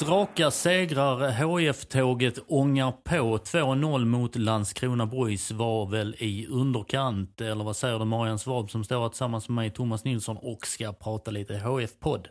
Sex 0.00 0.10
raka 0.10 0.50
segrar. 0.50 1.30
HF-tåget 1.30 2.38
ångar 2.48 2.92
på. 2.92 3.38
2-0 3.38 4.04
mot 4.04 4.36
Landskrona 4.36 5.06
Boys 5.06 5.50
var 5.50 5.86
väl 5.86 6.16
i 6.18 6.46
underkant. 6.46 7.40
Eller 7.40 7.64
vad 7.64 7.76
säger 7.76 7.98
du 7.98 8.04
Marian 8.04 8.38
Svab 8.38 8.70
som 8.70 8.84
står 8.84 9.02
här 9.02 9.08
tillsammans 9.08 9.48
med 9.48 9.54
mig, 9.54 9.70
Thomas 9.70 10.04
Nilsson, 10.04 10.36
och 10.36 10.66
ska 10.66 10.92
prata 10.92 11.30
lite 11.30 11.54
HF-podd. 11.54 12.28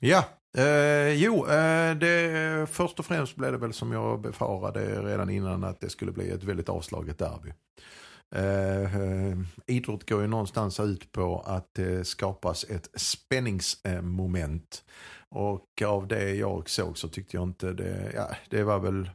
Ja, 0.00 0.24
eh, 0.58 1.08
jo, 1.08 1.46
eh, 1.46 1.94
det, 1.96 2.66
först 2.70 2.98
och 2.98 3.06
främst 3.06 3.36
blev 3.36 3.52
det 3.52 3.58
väl 3.58 3.72
som 3.72 3.92
jag 3.92 4.20
befarade 4.20 5.02
redan 5.02 5.30
innan 5.30 5.64
att 5.64 5.80
det 5.80 5.90
skulle 5.90 6.12
bli 6.12 6.30
ett 6.30 6.44
väldigt 6.44 6.68
avslaget 6.68 7.18
derby. 7.18 7.52
Eh, 8.34 9.00
eh, 9.00 9.38
idrott 9.66 10.08
går 10.08 10.20
ju 10.20 10.26
någonstans 10.26 10.80
ut 10.80 11.12
på 11.12 11.40
att 11.40 11.74
det 11.74 12.06
skapas 12.06 12.64
ett 12.64 12.88
spänningsmoment. 12.94 14.84
Och 15.28 15.82
av 15.86 16.08
det 16.08 16.34
jag 16.34 16.70
såg 16.70 16.98
så 16.98 17.08
tyckte 17.08 17.36
jag 17.36 17.44
inte 17.44 17.72
det, 17.72 18.12
ja 18.14 18.36
det 18.50 18.62
var 18.62 18.78
väl 18.78 19.10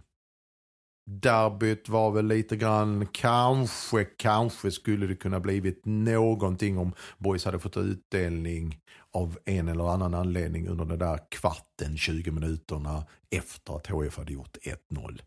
Derbyt 1.11 1.89
var 1.89 2.11
väl 2.11 2.27
lite 2.27 2.55
grann, 2.55 3.07
kanske, 3.11 4.05
kanske 4.05 4.71
skulle 4.71 5.07
det 5.07 5.15
kunna 5.15 5.39
blivit 5.39 5.81
någonting 5.85 6.77
om 6.77 6.93
Boys 7.17 7.45
hade 7.45 7.59
fått 7.59 7.77
utdelning 7.77 8.79
av 9.13 9.37
en 9.45 9.67
eller 9.67 9.93
annan 9.93 10.13
anledning 10.13 10.67
under 10.67 10.85
den 10.85 10.99
där 10.99 11.19
kvarten, 11.31 11.97
20 11.97 12.31
minuterna 12.31 13.05
efter 13.29 13.75
att 13.75 13.87
HF 13.87 14.17
hade 14.17 14.33
gjort 14.33 14.57
1-0. 14.91 15.21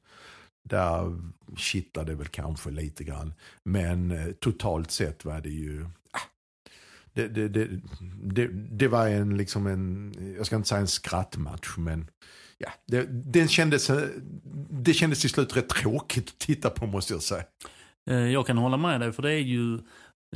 Där 0.62 1.18
kittlade 1.56 2.12
det 2.12 2.16
väl 2.16 2.28
kanske 2.28 2.70
lite 2.70 3.04
grann. 3.04 3.34
Men 3.64 4.34
totalt 4.40 4.90
sett 4.90 5.24
var 5.24 5.40
det 5.40 5.50
ju 5.50 5.86
det, 7.14 7.28
det, 7.28 7.48
det, 7.48 7.68
det, 8.22 8.46
det 8.52 8.88
var 8.88 9.08
en, 9.08 9.36
liksom 9.36 9.66
en, 9.66 10.14
jag 10.36 10.46
ska 10.46 10.56
inte 10.56 10.68
säga 10.68 10.80
en 10.80 10.88
skrattmatch, 10.88 11.76
men 11.76 12.10
ja, 12.58 12.68
det, 12.86 13.06
den 13.10 13.48
kändes, 13.48 13.90
det 14.70 14.94
kändes 14.94 15.20
till 15.20 15.30
slut 15.30 15.56
rätt 15.56 15.68
tråkigt 15.68 16.28
att 16.28 16.38
titta 16.38 16.70
på 16.70 16.86
måste 16.86 17.12
jag 17.12 17.22
säga. 17.22 17.44
Jag 18.04 18.46
kan 18.46 18.58
hålla 18.58 18.76
med 18.76 19.00
dig, 19.00 19.12
för 19.12 19.22
det 19.22 19.32
är 19.32 19.38
ju... 19.38 19.78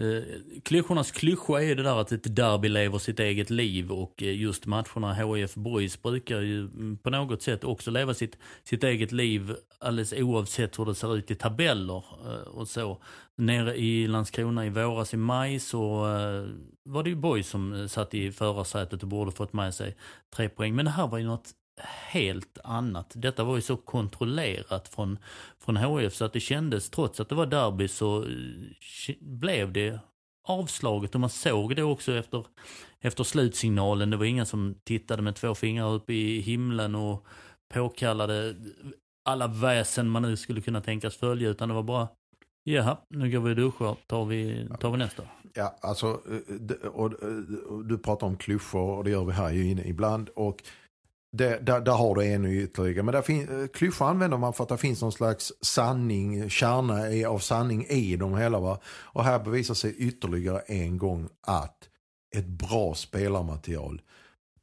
Eh, 0.00 0.22
klyschornas 0.62 1.10
klyscha 1.10 1.62
är 1.62 1.66
ju 1.66 1.74
det 1.74 1.82
där 1.82 2.00
att 2.00 2.12
ett 2.12 2.36
derby 2.36 2.68
lever 2.68 2.98
sitt 2.98 3.20
eget 3.20 3.50
liv 3.50 3.92
och 3.92 4.22
eh, 4.22 4.40
just 4.40 4.66
matcherna 4.66 5.14
HIF 5.14 5.54
Boys 5.54 6.02
brukar 6.02 6.40
ju 6.40 6.60
mm, 6.60 6.98
på 6.98 7.10
något 7.10 7.42
sätt 7.42 7.64
också 7.64 7.90
leva 7.90 8.14
sitt, 8.14 8.38
sitt 8.64 8.84
eget 8.84 9.12
liv 9.12 9.56
alldeles 9.78 10.12
oavsett 10.12 10.78
hur 10.78 10.84
det 10.84 10.94
ser 10.94 11.16
ut 11.16 11.30
i 11.30 11.34
tabeller 11.34 12.04
eh, 12.26 12.48
och 12.48 12.68
så. 12.68 13.02
Nere 13.36 13.76
i 13.76 14.06
Landskrona 14.06 14.66
i 14.66 14.70
våras 14.70 15.14
i 15.14 15.16
maj 15.16 15.60
så 15.60 16.06
eh, 16.16 16.48
var 16.84 17.02
det 17.02 17.10
ju 17.10 17.16
Boys 17.16 17.48
som 17.48 17.72
eh, 17.72 17.86
satt 17.86 18.14
i 18.14 18.32
förarsätet 18.32 19.02
och 19.02 19.08
borde 19.08 19.32
fått 19.32 19.52
med 19.52 19.74
sig 19.74 19.96
tre 20.36 20.48
poäng. 20.48 20.74
Men 20.74 20.84
det 20.84 20.90
här 20.90 21.06
var 21.06 21.18
ju 21.18 21.24
något 21.24 21.50
helt 21.84 22.58
annat. 22.64 23.12
Detta 23.14 23.44
var 23.44 23.56
ju 23.56 23.62
så 23.62 23.76
kontrollerat 23.76 24.88
från, 24.88 25.18
från 25.58 25.76
HF 25.76 26.14
så 26.14 26.24
att 26.24 26.32
det 26.32 26.40
kändes, 26.40 26.90
trots 26.90 27.20
att 27.20 27.28
det 27.28 27.34
var 27.34 27.46
derby 27.46 27.88
så 27.88 28.22
eh, 28.22 29.14
blev 29.20 29.72
det 29.72 30.00
avslaget 30.48 31.14
och 31.14 31.20
man 31.20 31.30
såg 31.30 31.76
det 31.76 31.82
också 31.82 32.12
efter, 32.12 32.46
efter 33.00 33.24
slutsignalen. 33.24 34.10
Det 34.10 34.16
var 34.16 34.24
ingen 34.24 34.46
som 34.46 34.74
tittade 34.84 35.22
med 35.22 35.36
två 35.36 35.54
fingrar 35.54 35.92
upp 35.92 36.10
i 36.10 36.40
himlen 36.40 36.94
och 36.94 37.26
påkallade 37.74 38.54
alla 39.24 39.46
väsen 39.46 40.08
man 40.08 40.22
nu 40.22 40.36
skulle 40.36 40.60
kunna 40.60 40.80
tänkas 40.80 41.16
följa 41.16 41.48
utan 41.48 41.68
det 41.68 41.74
var 41.74 41.82
bara 41.82 42.08
Jaha, 42.68 42.96
nu 43.08 43.30
går 43.30 43.40
vi 43.40 43.50
och 43.52 43.56
duschar, 43.56 43.96
tar 44.06 44.24
vi, 44.24 44.68
tar 44.80 44.90
vi 44.90 44.98
nästa. 44.98 45.22
Ja, 45.54 45.78
alltså, 45.80 46.06
eh, 46.06 46.88
och, 46.88 47.12
och, 47.12 47.12
och 47.68 47.84
du 47.84 47.98
pratar 47.98 48.26
om 48.26 48.36
klyschor 48.36 48.96
och 48.96 49.04
det 49.04 49.10
gör 49.10 49.24
vi 49.24 49.32
här 49.32 49.50
ju 49.50 49.70
inne 49.70 49.84
ibland. 49.84 50.28
Och 50.28 50.62
det, 51.32 51.66
där, 51.66 51.80
där 51.80 51.92
har 51.92 52.14
du 52.14 52.24
en 52.24 52.46
ytterligare. 52.46 53.02
Men 53.02 53.12
där 53.12 53.22
fin, 53.22 53.60
eh, 53.62 53.66
klyschor 53.66 54.08
använder 54.08 54.38
man 54.38 54.52
för 54.52 54.62
att 54.62 54.68
det 54.68 54.76
finns 54.76 55.02
någon 55.02 55.12
slags 55.12 55.52
sanning, 55.60 56.50
kärna 56.50 57.10
i- 57.10 57.24
av 57.24 57.38
sanning 57.38 57.86
i 57.86 58.16
dem 58.16 58.36
hela. 58.36 58.60
Va? 58.60 58.78
Och 58.86 59.24
här 59.24 59.38
bevisar 59.38 59.74
sig 59.74 59.96
ytterligare 59.96 60.60
en 60.60 60.98
gång 60.98 61.28
att 61.40 61.88
ett 62.36 62.46
bra 62.46 62.94
spelarmaterial 62.94 64.00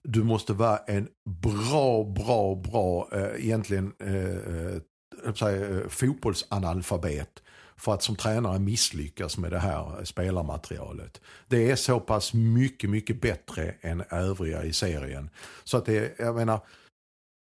du 0.03 0.23
måste 0.23 0.53
vara 0.53 0.77
en 0.77 1.07
bra, 1.25 2.03
bra, 2.03 2.55
bra, 2.55 3.09
eh, 3.11 3.45
egentligen 3.45 3.93
eh, 3.99 4.37
eh, 4.37 5.51
eh 5.53 5.87
fotbollsanalfabet 5.87 7.43
för 7.83 7.93
att 7.93 8.03
som 8.03 8.15
tränare 8.15 8.59
misslyckas 8.59 9.37
med 9.37 9.51
det 9.51 9.59
här 9.59 10.05
spelarmaterialet. 10.05 11.21
Det 11.47 11.71
är 11.71 11.75
så 11.75 11.99
pass 11.99 12.33
mycket, 12.33 12.89
mycket 12.89 13.21
bättre 13.21 13.75
än 13.81 14.03
övriga 14.09 14.63
i 14.63 14.73
serien. 14.73 15.29
Så 15.63 15.77
att 15.77 15.85
det, 15.85 16.19
jag 16.19 16.35
menar, 16.35 16.59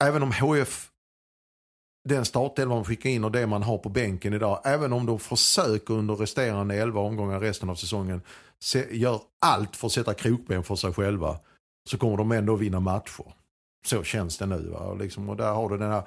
även 0.03 0.23
om 0.23 0.31
HF 0.31 0.89
den 2.09 2.25
startelvan 2.25 2.77
de 2.77 2.85
skickar 2.85 3.09
in 3.09 3.23
och 3.23 3.31
det 3.31 3.47
man 3.47 3.63
har 3.63 3.77
på 3.77 3.89
bänken 3.89 4.33
idag, 4.33 4.61
även 4.63 4.93
om 4.93 5.05
de 5.05 5.19
försöker 5.19 5.93
under 5.93 6.15
resterande 6.15 6.75
11 6.75 7.01
omgångar 7.01 7.39
resten 7.39 7.69
av 7.69 7.75
säsongen, 7.75 8.21
se, 8.59 8.97
gör 8.97 9.21
allt 9.45 9.75
för 9.75 9.87
att 9.87 9.93
sätta 9.93 10.13
krokben 10.13 10.63
för 10.63 10.75
sig 10.75 10.93
själva, 10.93 11.39
så 11.89 11.97
kommer 11.97 12.17
de 12.17 12.31
ändå 12.31 12.55
vinna 12.55 12.79
matcher. 12.79 13.33
Så 13.85 14.03
känns 14.03 14.37
det 14.37 14.45
nu. 14.45 14.69
Va? 14.69 14.79
Och, 14.79 14.97
liksom, 14.97 15.29
och 15.29 15.37
där 15.37 15.53
har 15.53 15.69
du 15.69 15.77
den 15.77 15.91
här, 15.91 16.03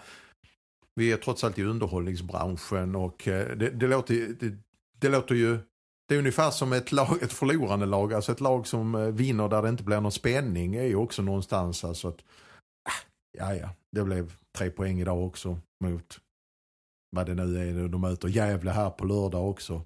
vi 0.94 1.12
är 1.12 1.16
trots 1.16 1.44
allt 1.44 1.58
i 1.58 1.64
underhållningsbranschen 1.64 2.96
och 2.96 3.28
eh, 3.28 3.56
det, 3.56 3.70
det, 3.70 3.86
låter, 3.86 4.14
det, 4.40 4.56
det 4.98 5.08
låter 5.08 5.34
ju, 5.34 5.58
det 6.08 6.14
är 6.14 6.18
ungefär 6.18 6.50
som 6.50 6.72
ett, 6.72 6.92
lag, 6.92 7.22
ett 7.22 7.32
förlorande 7.32 7.86
lag, 7.86 8.12
alltså 8.14 8.32
ett 8.32 8.40
lag 8.40 8.66
som 8.66 8.94
eh, 8.94 9.00
vinner 9.00 9.48
där 9.48 9.62
det 9.62 9.68
inte 9.68 9.84
blir 9.84 10.00
någon 10.00 10.12
spänning 10.12 10.74
är 10.74 10.86
ju 10.86 10.96
också 10.96 11.22
någonstans 11.22 11.84
alltså 11.84 12.08
att, 12.08 12.24
ah, 12.88 13.06
ja 13.38 13.54
ja, 13.54 13.70
det 13.92 14.04
blev 14.04 14.32
tre 14.58 14.70
poäng 14.70 15.00
idag 15.00 15.26
också 15.26 15.58
mot 15.84 16.20
vad 17.10 17.26
det 17.26 17.34
nu 17.34 17.68
är, 17.84 17.88
de 17.88 18.00
möter 18.00 18.28
Gävle 18.28 18.70
här 18.70 18.90
på 18.90 19.04
lördag 19.04 19.50
också. 19.50 19.82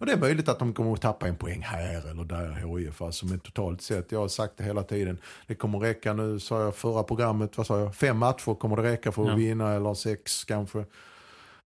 Och 0.00 0.06
det 0.06 0.12
är 0.12 0.16
möjligt 0.16 0.48
att 0.48 0.58
de 0.58 0.72
kommer 0.74 0.92
att 0.92 1.00
tappa 1.00 1.28
en 1.28 1.36
poäng 1.36 1.60
här 1.62 2.10
eller 2.10 2.24
där 2.24 2.76
HIF. 2.78 3.02
Alltså, 3.02 3.26
men 3.26 3.40
totalt 3.40 3.82
sett, 3.82 4.12
jag 4.12 4.18
har 4.18 4.28
sagt 4.28 4.54
det 4.56 4.64
hela 4.64 4.82
tiden. 4.82 5.18
Det 5.46 5.54
kommer 5.54 5.78
räcka 5.78 6.12
nu, 6.12 6.40
sa 6.40 6.60
jag 6.62 6.74
förra 6.76 7.02
programmet, 7.02 7.56
vad 7.56 7.66
sa 7.66 7.78
jag? 7.80 7.94
Fem 7.94 8.18
matcher 8.18 8.54
kommer 8.54 8.76
det 8.76 8.82
räcka 8.82 9.12
för 9.12 9.22
att 9.22 9.28
Ja. 9.28 9.34
vinna 9.34 9.72
eller 9.72 9.94
sex 9.94 10.44
kanske. 10.44 10.78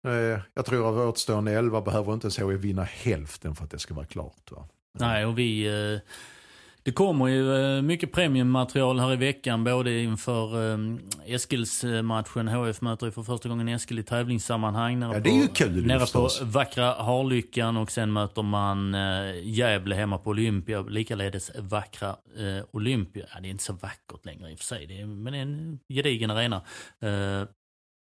Eh, 0.08 0.40
Jag 0.53 0.66
tror 0.66 0.90
att 1.03 1.09
återstående 1.09 1.52
elva 1.52 1.81
behöver 1.81 2.14
inte 2.14 2.28
HIF 2.28 2.62
vinna 2.62 2.84
hälften 2.84 3.56
för 3.56 3.64
att 3.64 3.72
det 3.72 3.80
ska 3.80 3.94
vara 3.94 4.06
klart. 4.06 4.52
Va? 4.52 4.68
Nej, 5.00 5.25
och 5.25 5.38
vi... 5.40 5.68
Det 6.85 6.91
kommer 6.91 7.28
ju 7.28 7.76
eh, 7.78 7.82
mycket 7.82 8.11
premiummaterial 8.11 8.99
här 8.99 9.14
i 9.14 9.16
veckan, 9.16 9.64
både 9.64 9.99
inför 9.99 10.73
eh, 10.73 10.78
Eskilsmatchen. 11.26 12.47
HF 12.47 12.82
möter 12.82 13.05
ju 13.05 13.11
för 13.11 13.23
första 13.23 13.49
gången 13.49 13.67
Eskil 13.67 13.99
i 13.99 14.03
tävlingssammanhang. 14.03 14.99
Nere 14.99 15.14
Ja, 15.14 15.20
det 15.20 15.29
är 15.29 15.41
ju 15.41 15.47
kul 15.47 15.85
Nere 15.85 15.99
förstås. 15.99 16.40
på 16.40 16.46
vackra 16.46 16.93
Harlyckan 16.93 17.78
och 17.78 17.91
sen 17.91 18.14
möter 18.14 18.41
man 18.41 18.96
eh, 18.96 19.02
Gävle 19.43 19.96
hemma 19.96 20.17
på 20.17 20.29
Olympia. 20.29 20.82
Likaledes 20.82 21.52
vackra 21.59 22.16
Olympia. 22.72 23.26
Ja, 23.34 23.40
det 23.41 23.47
är 23.47 23.49
inte 23.49 23.64
så 23.64 23.73
vackert 23.73 24.26
längre 24.26 24.52
i 24.52 24.55
och 24.55 24.59
för 24.59 24.66
sig, 24.66 24.85
det 24.85 25.02
är, 25.02 25.05
men 25.05 25.34
det 25.34 25.40
är 25.40 25.41
en 25.41 25.79
gedigen 25.90 26.32
arena. 26.32 26.61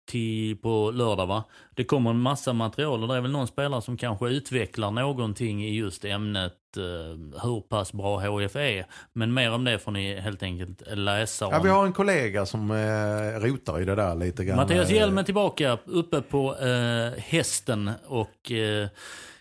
Eh, 0.09 0.11
till, 0.11 0.57
på 0.57 0.91
lördag 0.91 1.27
va. 1.27 1.45
Det 1.75 1.85
kommer 1.85 2.11
en 2.11 2.21
massa 2.21 2.53
material 2.53 3.03
och 3.03 3.09
det 3.09 3.17
är 3.17 3.21
väl 3.21 3.31
någon 3.31 3.47
spelare 3.47 3.83
som 3.83 3.97
kanske 3.97 4.29
utvecklar 4.29 4.91
någonting 4.91 5.65
i 5.65 5.75
just 5.75 6.05
ämnet 6.05 6.77
eh, 6.77 7.43
hur 7.43 7.61
pass 7.61 7.93
bra 7.93 8.21
HF 8.21 8.57
är. 8.57 8.87
Men 9.13 9.35
mer 9.35 9.53
om 9.53 9.65
det 9.65 9.79
får 9.79 9.93
ni 9.93 10.21
helt 10.21 10.43
enkelt 10.43 10.83
läsa 10.87 11.47
om. 11.47 11.53
Ja, 11.53 11.63
vi 11.63 11.69
har 11.69 11.87
en 11.87 11.93
kollega 11.93 12.47
som 12.47 12.71
eh, 12.71 13.41
rotar 13.41 13.81
i 13.81 13.85
det 13.85 13.95
där 13.95 14.15
lite 14.15 14.45
grann. 14.45 14.57
Mattias 14.57 14.91
Eh, 14.91 14.97
Hjelm 14.97 15.19
är 15.19 15.23
tillbaka 15.23 15.79
uppe 15.85 16.23
på 16.23 16.57
eh, 16.59 17.21
hästen 17.23 17.91
och 18.07 18.53
eh, 18.53 18.89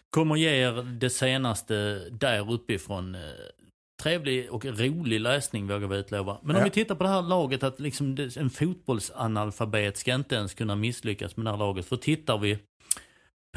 kommer 0.10 0.36
ge 0.36 0.50
er 0.50 0.84
det 1.00 1.10
senaste 1.10 2.02
där 2.12 2.54
uppifrån. 2.54 3.18
Eh, 4.00 4.04
trevlig 4.04 4.52
och 4.52 4.66
rolig 4.66 5.22
läsning 5.22 5.68
vågar 5.68 5.88
vi 5.88 5.98
utlova. 5.98 6.38
Men 6.42 6.56
om 6.56 6.60
Ja. 6.60 6.64
vi 6.66 6.72
tittar 6.72 6.96
på 6.96 7.04
det 7.04 7.10
här 7.10 7.22
laget, 7.22 7.64
att 7.64 7.80
liksom 7.80 8.18
en 8.38 8.50
fotbollsanalfabet 8.50 9.98
ska 9.98 10.14
inte 10.14 10.36
ens 10.36 10.54
kunna 10.54 10.76
misslyckas 10.76 11.38
med 11.38 11.46
det 11.46 11.52
här 11.52 11.58
laget. 11.58 11.86
För 11.86 11.98
tittar 11.98 12.38
vi 12.38 12.60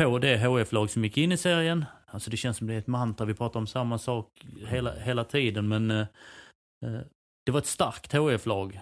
på 0.00 0.18
det 0.18 0.36
HF-lag 0.38 0.90
som 0.90 1.04
gick 1.04 1.16
in 1.18 1.32
i 1.32 1.36
serien, 1.36 1.84
alltså 2.06 2.30
det 2.30 2.36
känns 2.36 2.56
som 2.56 2.66
det 2.66 2.74
är 2.74 2.78
ett 2.78 2.86
mantra, 2.86 3.26
vi 3.26 3.34
pratar 3.34 3.60
om 3.60 3.66
samma 3.66 3.98
sak 3.98 4.26
hela, 4.68 4.94
hela 4.94 5.24
tiden, 5.24 5.68
men 5.68 5.90
eh, 5.90 6.06
eh, 6.86 7.00
det 7.46 7.52
var 7.52 7.58
ett 7.58 7.66
starkt 7.66 8.12
HF-lag. 8.12 8.80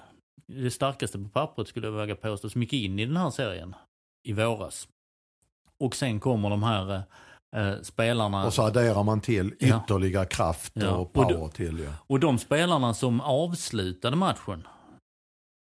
Det 0.53 0.71
starkaste 0.71 1.19
på 1.19 1.29
pappret 1.29 1.69
skulle 1.69 1.87
jag 1.87 1.93
våga 1.93 2.17
påstå, 2.17 2.49
som 2.51 2.63
gick 2.63 2.73
in 2.73 2.99
i 2.99 3.07
den 3.07 3.17
här 3.17 3.31
serien 3.31 3.75
i 4.29 4.33
våras. 4.33 4.89
Och 5.85 5.95
sen 5.97 6.21
kommer 6.21 6.51
de 6.51 6.63
här 6.63 7.03
eh, 7.57 7.75
spelarna. 7.83 8.47
Och 8.47 8.53
så 8.55 8.63
adderar 8.63 9.03
man 9.03 9.21
till 9.21 9.55
Ja. 9.59 9.83
ytterligare 9.85 10.27
kraft 10.27 10.73
Ja. 10.77 10.91
och 10.91 11.01
Och 11.01 11.13
power 11.13 11.33
då- 11.35 11.49
till. 11.49 11.79
Ja. 11.79 11.91
Och 12.07 12.21
de 12.21 12.39
spelarna 12.39 12.95
som 12.95 13.21
avslutade 13.21 14.17
matchen 14.17 14.67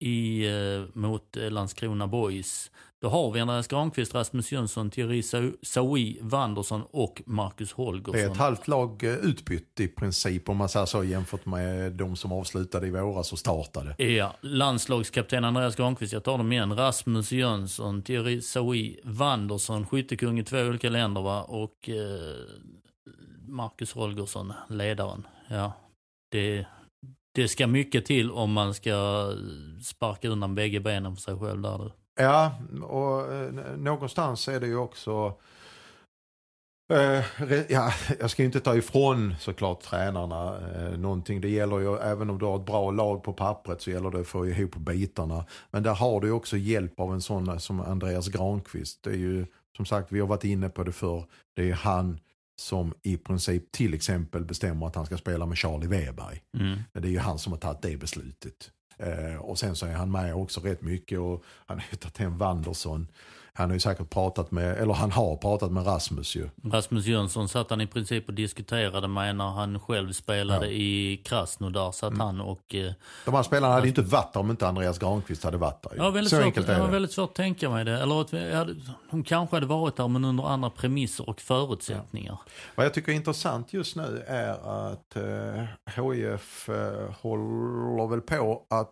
i, 0.04 0.48
eh, 0.48 0.84
mot 0.94 1.36
Landskrona 1.36 2.08
Boys. 2.08 2.72
Då 3.02 3.10
har 3.10 3.32
vi 3.32 3.40
Andreas 3.40 3.68
Granqvist, 3.68 4.16
Rasmus 4.16 4.52
Jönsson, 4.52 4.90
Thierry 4.90 5.24
Saui 5.62 6.18
Wanderson 6.22 6.84
och 6.92 7.22
Marcus 7.26 7.74
Holgersson. 7.74 8.14
Det 8.14 8.22
är 8.22 8.32
ett 8.32 8.38
halvt 8.38 8.68
lag 8.68 9.04
eh, 9.04 9.14
utbytt 9.14 9.80
i 9.80 9.88
princip 9.88 10.50
om 10.50 10.58
man 10.58 10.70
säger 10.70 10.86
så 10.86 11.04
jämfört 11.04 11.46
med 11.46 11.92
de 11.92 12.16
som 12.16 12.32
avslutade 12.32 12.88
i 12.88 12.90
våras 12.90 13.32
och 13.32 13.40
startade. 13.40 14.04
Ja, 14.04 14.36
landslagskapten 14.42 15.44
Andreas 15.44 15.76
Granqvist, 15.76 16.14
jag 16.14 16.24
tar 16.24 16.38
dem 16.38 16.52
igen. 16.52 16.76
Rasmus 16.76 17.32
Jönsson, 17.32 18.02
Thierry 18.02 18.42
Saui 18.42 19.00
Wanderson, 19.04 19.88
skyttekung 19.88 20.40
i 20.40 20.44
två 20.44 20.58
olika 20.58 20.90
länder 20.90 21.22
va? 21.22 21.44
Och 21.44 21.90
eh, 21.90 21.96
Marcus 23.48 23.94
Holgersson, 23.94 24.54
ledaren. 24.70 25.28
Ja, 25.48 25.74
det, 26.32 26.66
det 27.36 27.48
ska 27.48 27.68
mycket 27.68 28.06
till 28.06 28.32
om 28.32 28.52
man 28.52 28.74
ska 28.74 29.28
sparka 29.84 30.30
undan 30.30 30.56
bägge 30.56 30.80
benen 30.80 31.16
för 31.16 31.22
sig 31.22 31.40
själv 31.40 31.62
där 31.62 31.78
du. 31.78 31.92
Ja, 32.22 32.56
och 32.84 33.34
eh, 33.34 33.52
någonstans 33.78 34.48
är 34.48 34.60
det 34.60 34.68
ju 34.68 34.78
också 34.78 35.36
Eh, 36.94 37.24
ja, 37.70 37.94
jag 38.20 38.30
ska 38.30 38.42
ju 38.42 38.46
inte 38.46 38.60
ta 38.60 38.76
ifrån 38.76 39.36
såklart 39.40 39.82
tränarna 39.82 40.58
eh, 40.76 40.98
någonting. 40.98 41.42
Det 41.42 41.50
gäller 41.50 41.80
ju, 41.80 41.98
även 41.98 42.30
om 42.30 42.40
du 42.40 42.46
har 42.46 42.56
ett 42.56 42.66
bra 42.66 42.92
lag 42.92 43.24
på 43.24 43.34
pappret 43.34 43.82
så 43.82 43.92
gäller 43.92 44.12
det 44.12 44.20
att 44.20 44.28
få 44.28 44.48
ihop 44.48 44.76
bitarna. 44.76 45.46
Men 45.72 45.84
där 45.84 45.94
har 45.94 46.22
du 46.22 46.28
ju 46.28 46.34
också 46.34 46.58
hjälp 46.58 47.00
av 47.00 47.14
en 47.14 47.22
sån 47.22 47.60
som 47.60 47.82
Andreas 47.82 48.28
Granqvist. 48.28 49.04
Det 49.04 49.10
är 49.10 49.18
ju, 49.18 49.46
som 49.76 49.86
sagt, 49.86 50.12
vi 50.12 50.20
har 50.20 50.28
varit 50.28 50.44
inne 50.44 50.70
på 50.70 50.84
det 50.84 50.92
för 50.92 51.24
Det 51.56 51.70
är 51.70 51.74
han 51.74 52.20
som 52.62 52.94
i 53.04 53.18
princip 53.18 53.72
till 53.72 53.94
exempel 53.94 54.46
bestämmer 54.46 54.88
att 54.88 54.96
han 54.96 55.06
ska 55.06 55.18
spela 55.18 55.46
med 55.46 55.58
Charlie 55.58 55.88
Weberg. 55.88 56.42
Mm. 56.58 56.80
Det 56.94 57.08
är 57.08 57.12
ju 57.12 57.20
han 57.20 57.40
som 57.40 57.54
har 57.54 57.60
tagit 57.60 57.82
det 57.82 57.98
beslutet. 57.98 58.72
Eh, 59.00 59.36
och 59.36 59.60
sen 59.60 59.76
så 59.76 59.86
är 59.86 59.94
han 59.94 60.12
med 60.12 60.36
också 60.36 60.62
rätt 60.62 60.82
mycket 60.82 61.20
och 61.20 61.44
han 61.66 61.78
har 61.78 61.86
ju 61.92 61.98
tagit 61.98 62.18
hem 62.18 62.38
Wanderson. 62.38 63.08
Han 63.60 63.70
har 63.70 63.74
ju 63.74 63.80
säkert 63.80 64.10
pratat 64.10 64.52
med, 64.52 64.78
eller 64.78 64.94
han 64.94 65.12
har 65.12 65.36
pratat 65.36 65.72
med 65.72 65.88
Rasmus 65.88 66.36
ju. 66.36 66.50
Rasmus 66.64 67.06
Jönsson 67.06 67.50
satt 67.50 67.70
han 67.70 67.82
i 67.82 67.88
princip 67.88 68.28
och 68.28 68.34
diskuterade 68.34 69.08
med 69.08 69.36
när 69.36 69.48
han 69.50 69.80
själv 69.80 70.12
spelade 70.12 70.66
Ja. 70.66 70.72
i 70.72 71.18
Krasnodar. 71.26 71.92
Satt 71.92 72.10
Mm. 72.14 72.20
han 72.20 72.42
och... 72.42 72.76
Eh, 72.76 72.92
De 73.26 73.34
här 73.34 73.44
spelarna 73.44 73.74
hade 73.74 73.86
ju 73.86 73.90
inte 73.90 74.02
varit 74.02 74.34
där 74.34 74.40
om 74.40 74.50
inte 74.52 74.68
Andreas 74.68 75.00
Granqvist 75.00 75.44
hade 75.44 75.58
varit 75.58 75.84
där. 75.84 75.92
jag 75.96 76.04
har 76.04 76.12
väldigt, 76.12 76.30
så 76.30 76.36
svårt, 76.36 76.46
enkelt 76.46 76.68
jag 76.68 76.76
är 76.76 76.80
har 76.80 76.88
det. 76.88 76.94
väldigt 76.94 77.12
svårt 77.12 77.30
att 77.30 77.36
tänka 77.36 77.70
mig 77.70 77.86
det. 77.86 78.00
Eller 78.02 78.22
att 78.22 78.32
hon 79.10 79.24
kanske 79.24 79.56
hade 79.56 79.66
varit 79.66 79.96
där 79.96 80.08
men 80.08 80.26
under 80.26 80.44
andra 80.44 80.70
premisser 80.70 81.30
och 81.30 81.42
förutsättningar. 81.42 82.38
Vad 82.76 82.86
jag 82.86 82.94
tycker 82.94 83.12
är 83.12 83.16
intressant 83.16 83.74
just 83.74 83.96
nu 83.96 84.24
är 84.28 84.50
att 84.92 85.16
eh, 85.16 86.04
HIF 86.04 86.70
eh, 86.70 87.12
håller 87.22 88.08
väl 88.08 88.22
på 88.22 88.66
att 88.70 88.90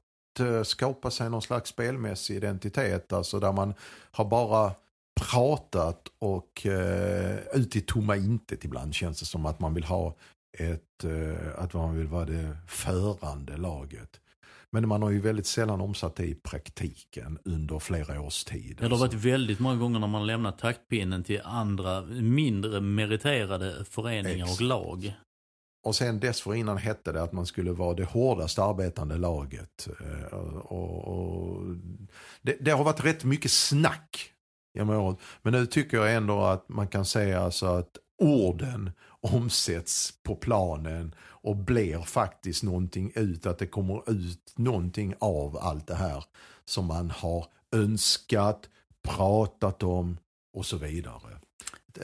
skapa 0.63 1.12
sig 1.12 1.30
någon 1.30 1.42
slags 1.42 1.69
spelmässig 1.69 2.36
identitet. 2.36 3.13
Alltså 3.13 3.39
där 3.39 3.51
man 3.51 3.74
har 4.12 4.25
bara 4.25 4.72
pratat 5.18 6.07
och 6.19 6.66
eh, 6.66 7.38
ut 7.54 7.75
i 7.75 7.81
tomma 7.81 8.16
intet 8.16 8.66
ibland 8.66 8.95
känns 8.95 9.19
det 9.19 9.25
som 9.25 9.45
att 9.45 9.60
man 9.60 9.74
vill 9.74 9.84
ha 9.84 10.16
ett, 10.57 11.04
eh, 11.04 11.63
att 11.63 11.74
man 11.74 11.98
vill 11.98 12.07
vara 12.07 12.25
det 12.25 12.57
förande 12.68 13.57
laget. 13.57 14.19
Men 14.72 14.88
man 14.88 15.01
har 15.01 15.10
ju 15.10 15.19
väldigt 15.19 15.45
sällan 15.45 15.81
omsatt 15.81 16.16
det 16.16 16.25
i 16.25 16.36
praktiken 16.36 17.39
under 17.45 17.80
flera 17.80 18.22
års 18.22 18.44
tid. 18.44 18.78
Det 18.81 18.88
har 18.88 18.98
varit 18.98 19.13
väldigt 19.13 19.60
många 19.60 19.75
gånger 19.75 20.00
när 20.00 20.07
man 20.07 20.28
lämnat 20.28 20.60
taktpinnen 20.60 21.24
till 21.24 21.42
andra 21.44 22.01
mindre 22.01 22.81
meriterade 22.81 23.86
föreningar 23.86 24.45
Ex. 24.45 24.60
och 24.60 24.62
lag. 24.62 25.13
Och 25.88 25.95
sen 25.95 26.19
dessförinnan 26.19 26.78
hette 26.78 27.12
det 27.12 27.24
att 27.24 27.31
man 27.31 27.45
skulle 27.45 27.72
vara 27.72 27.94
det 27.94 28.04
hårdast 28.04 28.60
arbetande 28.60 29.18
laget. 29.18 29.88
Eh, 30.00 30.38
och, 30.57 31.07
och, 31.07 31.75
det, 32.42 32.57
det 32.60 32.72
har 32.72 32.84
varit 32.84 33.06
rätt 33.06 33.24
mycket 33.24 33.51
snack 33.51 34.31
genom 34.74 34.95
åren. 34.95 35.18
Men 35.42 35.54
nu 35.54 35.66
tycker 35.66 35.98
jag 35.98 36.16
ändå 36.16 36.42
att 36.42 36.69
man 36.69 36.88
kan 36.88 37.06
säga 37.06 37.42
alltså 37.42 37.66
att 37.66 37.98
orden 38.18 38.92
omsätts 39.22 40.13
på 40.24 40.36
planen 40.36 41.16
och 41.19 41.56
blir 41.56 42.00
faktiskt 42.00 42.63
någonting 42.63 43.12
ut. 43.16 43.45
Att 43.45 43.60
det 43.60 43.68
kommer 43.68 44.12
ut 44.12 44.54
någonting 44.56 45.13
av 45.19 45.57
allt 45.57 45.88
det 45.88 45.95
här 45.95 46.24
som 46.66 46.86
man 46.86 47.12
har 47.12 47.45
önskat, 47.72 48.69
pratat 49.04 49.84
om 49.84 50.18
och 50.54 50.66
så 50.66 50.78
vidare. 50.78 51.39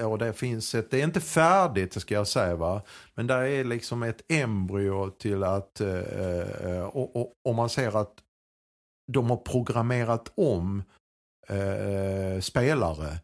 Och 0.02 0.18
det 0.18 0.34
finns 0.34 0.76
ett, 0.76 0.92
det 0.92 1.00
är 1.00 1.04
inte 1.04 1.22
färdigt 1.22 2.02
ska 2.02 2.14
jag 2.14 2.28
säga 2.28 2.56
va. 2.56 2.82
Men 3.16 3.28
där 3.28 3.42
är 3.42 3.64
liksom 3.64 4.04
ett 4.04 4.22
embryo 4.32 5.10
till 5.10 5.44
att, 5.44 5.82
eh, 5.82 6.00
eh 6.00 6.84
och, 6.84 7.16
och, 7.16 7.34
och 7.44 7.56
man 7.56 7.70
ser 7.70 7.98
att 7.98 8.14
de 9.12 9.30
har 9.30 9.38
programmerat 9.38 10.32
om 10.36 10.84
eh, 11.48 12.42
spelare 12.42 13.20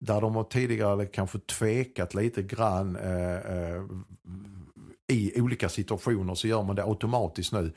där 0.00 0.20
de 0.20 0.36
har 0.36 0.44
tidigare 0.44 1.06
kanske 1.06 1.38
tvekat 1.38 2.14
lite 2.14 2.42
grann 2.42 2.96
eh, 2.96 3.36
eh 3.36 3.82
i 5.12 5.40
olika 5.40 5.68
situationer 5.68 6.34
så 6.34 6.48
gör 6.48 6.62
man 6.62 6.76
det 6.76 6.84
automatiskt 6.84 7.52
nu. 7.52 7.72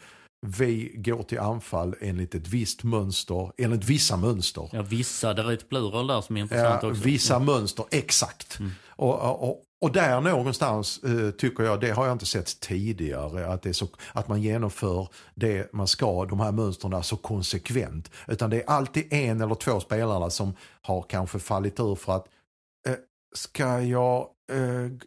Vi 0.47 0.91
går 0.95 1.23
till 1.23 1.39
anfall 1.39 1.95
enligt 2.01 2.35
ett 2.35 2.47
visst 2.47 2.83
mönster, 2.83 3.51
enligt 3.57 3.85
vissa 3.85 4.17
mönster. 4.17 4.69
Ja, 4.71 4.81
vissa, 4.81 5.33
det 5.33 5.41
är 5.41 5.51
ett 5.51 5.69
plural 5.69 6.07
där 6.07 6.21
som 6.21 6.37
är 6.37 6.41
intressant 6.41 6.83
också. 6.83 7.01
vissa 7.03 7.39
mönster, 7.39 7.85
exakt. 7.91 8.59
Mm. 8.59 8.71
Och, 8.87 9.43
och, 9.49 9.61
och 9.81 9.91
där 9.91 10.21
någonstans 10.21 11.03
eh, 11.03 11.31
tycker 11.31 11.63
jag, 11.63 11.81
det 11.81 11.91
har 11.91 12.05
jag 12.05 12.15
inte 12.15 12.25
sett 12.25 12.59
tidigare, 12.59 13.47
att, 13.47 13.61
det 13.61 13.69
är 13.69 13.73
så, 13.73 13.87
att 14.13 14.27
man 14.27 14.41
genomför 14.41 15.07
det 15.35 15.73
man 15.73 15.87
ska, 15.87 16.25
de 16.25 16.39
här 16.39 16.51
mönstren 16.51 17.03
så 17.03 17.17
konsekvent. 17.17 18.11
Utan 18.27 18.49
det 18.49 18.61
är 18.61 18.69
alltid 18.69 19.13
en 19.13 19.41
eller 19.41 19.55
två 19.55 19.79
spelare 19.79 20.31
som 20.31 20.53
har 20.81 21.05
kanske 21.09 21.39
fallit 21.39 21.79
ur 21.79 21.95
för 21.95 22.15
att 22.15 22.27
eh, 22.87 22.95
ska 23.35 23.81
jag, 23.81 24.27
eh, 24.51 24.57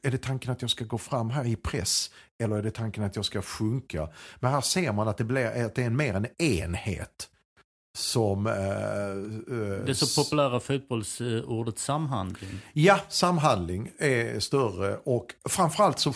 är 0.03 0.11
det 0.11 0.19
tanken 0.19 0.53
att 0.53 0.63
jag 0.63 0.71
ska 0.71 0.85
gå 0.85 0.99
fram 0.99 1.31
här 1.31 1.47
i 1.47 1.57
press 1.57 2.11
eller 2.39 2.57
är 2.57 2.63
det 2.63 2.71
tanken 2.71 3.05
att 3.05 3.17
jag 3.17 3.25
ska 3.25 3.43
sjunka? 3.43 4.09
Men 4.41 4.51
här 4.53 4.61
ser 4.61 4.93
man 4.93 5.09
att 5.09 5.17
det, 5.17 5.25
blir, 5.25 5.65
att 5.67 5.75
det 5.75 5.83
är 5.83 5.87
en 5.87 5.97
mer 5.97 6.15
en 6.15 6.43
enhet 6.43 7.29
som... 7.99 8.47
Eh, 8.47 8.55
eh, 8.55 9.85
Det 9.87 9.95
så 9.95 10.23
populära 10.23 10.61
fotbollsordet 10.61 11.79
samhandling. 11.79 12.61
Ja, 12.73 13.01
samhandling 13.09 13.91
är 13.99 14.41
större 14.41 14.97
och 15.05 15.27
framförallt 15.49 15.99
så, 15.99 16.13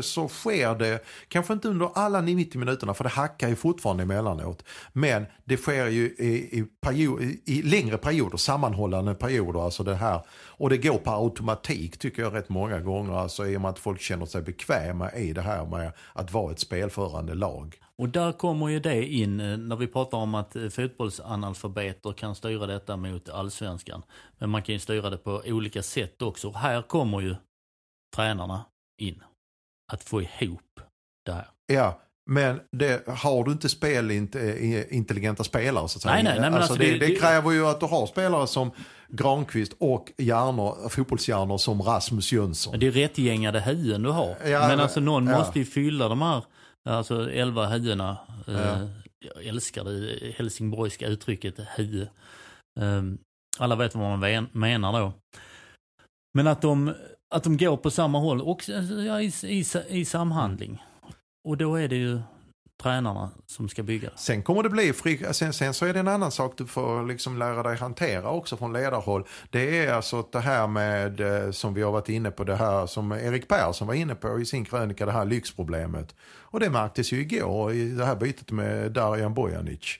så 0.00 0.28
sker 0.28 0.74
det, 0.74 1.04
kanske 1.28 1.52
inte 1.52 1.68
under 1.68 1.90
alla 1.94 2.20
90 2.20 2.58
minuterna 2.58 2.94
för 2.94 3.04
det 3.04 3.10
hackar 3.10 3.48
ju 3.48 3.56
fortfarande 3.56 4.02
emellanåt. 4.02 4.64
Men 4.92 5.26
det 5.44 5.56
sker 5.56 5.86
ju 5.86 6.04
i, 6.04 6.58
i, 6.58 6.64
period, 6.80 7.22
i, 7.44 7.62
längre 7.62 7.98
perioder, 7.98 8.36
sammanhållande 8.36 9.14
perioder. 9.14 9.64
Alltså 9.64 9.82
det 9.82 9.94
här. 9.94 10.20
Och 10.46 10.70
det 10.70 10.78
går 10.78 10.98
på 10.98 11.10
automatik 11.10 11.98
tycker 11.98 12.22
jag 12.22 12.34
rätt 12.34 12.48
många 12.48 12.80
gånger. 12.80 13.12
Alltså 13.12 13.46
i 13.46 13.56
och 13.56 13.60
med 13.60 13.70
att 13.70 13.78
folk 13.78 14.00
känner 14.00 14.26
sig 14.26 14.42
bekväma 14.42 15.12
i 15.12 15.32
det 15.32 15.42
här 15.42 15.66
med 15.66 15.92
att 16.12 16.32
vara 16.32 16.52
ett 16.52 16.60
spelförande 16.60 17.34
lag. 17.34 17.78
Och 17.98 18.08
där 18.08 18.32
kommer 18.32 18.68
ju 18.68 18.80
det 18.80 19.06
in 19.06 19.40
eh, 19.40 19.56
när 19.56 19.76
vi 19.76 19.86
pratar 19.86 20.18
om 20.18 20.34
att 20.34 20.56
eh, 20.56 20.68
fotbollsanalfabeter 20.68 22.12
kan 22.12 22.34
styra 22.34 22.66
detta 22.66 22.96
mot 22.96 23.28
allsvenskan. 23.28 24.02
Men 24.38 24.50
man 24.50 24.62
kan 24.62 24.72
ju 24.72 24.78
styra 24.78 25.10
det 25.10 25.18
på 25.18 25.42
olika 25.46 25.82
sätt 25.82 26.22
också. 26.22 26.50
Här 26.52 26.82
kommer 26.82 27.20
ju 27.20 27.36
tränarna 28.16 28.64
in. 28.98 29.22
Att 29.92 30.02
få 30.04 30.22
ihop 30.22 30.80
det 31.26 31.32
här. 31.32 31.46
Ja, 31.66 32.00
men 32.30 32.60
det, 32.76 33.08
har 33.08 33.44
du 33.44 33.52
inte 33.52 33.68
spelintelligenta 33.68 35.44
spelare 35.44 35.88
så 35.88 35.98
att 35.98 36.02
säga. 36.02 36.14
Nej, 36.14 36.22
nej, 36.24 36.34
nej, 36.40 36.44
alltså, 36.46 36.58
alltså 36.60 36.74
det, 36.74 36.98
det- 36.98 37.06
det, 37.06 37.14
kräver 37.14 37.50
ju 37.50 37.66
att 37.66 37.80
du 37.80 37.86
har 37.86 38.06
spelare 38.06 38.46
som 38.46 38.70
Granqvist 39.08 39.72
och 39.80 40.12
hjärnor, 40.18 40.88
fotbollshjärnor 40.88 41.58
som 41.58 41.82
Rasmus 41.82 42.32
Jönsson. 42.32 42.78
Det 42.78 42.86
är 42.86 42.90
rättgängade 42.90 43.60
huvuden 43.60 44.02
du 44.02 44.10
har. 44.10 44.36
Ja, 44.46 44.68
men 44.68 44.80
alltså 44.80 45.00
någon 45.00 45.26
ja. 45.26 45.38
måste 45.38 45.58
ju 45.58 45.64
fylla 45.64 46.08
de 46.08 46.22
här, 46.22 46.44
alltså 46.88 47.30
elva 47.30 47.66
huvudena. 47.66 48.16
Ja. 48.46 48.52
Eh, 48.52 48.88
Jag 49.36 49.44
älskar 49.46 49.84
det 49.84 50.32
helsingborgska 50.36 51.06
uttrycket 51.06 51.54
huvud. 51.76 52.08
Eh, 52.80 53.02
Alla 53.58 53.76
vet 53.76 53.94
vad 53.94 54.18
man 54.18 54.48
menar 54.52 55.00
då. 55.00 55.12
Men 56.34 56.46
att 56.46 56.62
de, 56.62 56.94
att 57.34 57.44
de 57.44 57.56
går 57.56 57.76
på 57.76 57.90
samma 57.90 58.18
håll 58.18 58.40
och 58.40 58.70
eh, 58.70 59.06
ja, 59.06 59.20
i, 59.20 59.32
i, 59.42 59.64
i 59.88 60.04
samhandling. 60.04 60.82
och 61.44 61.56
då 61.56 61.76
är 61.76 61.88
det 61.88 61.96
ju 61.96 62.20
tränarna 62.82 63.30
som 63.46 63.68
ska 63.68 63.82
bygga. 63.82 64.10
Sen 64.16 64.42
kommer 64.42 64.62
det 64.62 64.68
bli 64.68 64.92
fri, 64.92 65.24
sen, 65.32 65.52
sen 65.52 65.74
så 65.74 65.86
är 65.86 65.94
det 65.94 66.00
en 66.00 66.08
annan 66.08 66.30
sak 66.30 66.54
du 66.56 66.66
får 66.66 67.06
liksom 67.06 67.38
lära 67.38 67.62
dig 67.62 67.76
hantera 67.76 68.30
också 68.30 68.56
från 68.56 68.72
ledarhåll. 68.72 69.24
Det 69.50 69.86
är 69.86 69.92
alltså 69.92 70.28
det 70.32 70.40
här 70.40 70.66
med, 70.66 71.20
eh, 71.20 71.50
som 71.50 71.74
vi 71.74 71.82
har 71.82 71.92
varit 71.92 72.08
inne 72.08 72.30
på, 72.30 72.44
det 72.44 72.56
här 72.56 72.86
som 72.86 73.12
Erik 73.12 73.48
Persson 73.48 73.86
var 73.86 73.94
inne 73.94 74.14
på 74.14 74.40
i 74.40 74.44
sin 74.44 74.64
krönika, 74.64 75.06
det 75.06 75.12
här 75.12 75.24
lyxproblemet. 75.24 76.14
Och 76.40 76.60
det 76.60 76.70
märktes 76.70 77.12
ju 77.12 77.20
igår 77.20 77.72
i 77.72 77.90
det 77.90 78.04
här 78.04 78.16
bytet 78.16 78.50
med 78.50 78.92
Darijan 78.92 79.34
Bojanic. 79.34 79.96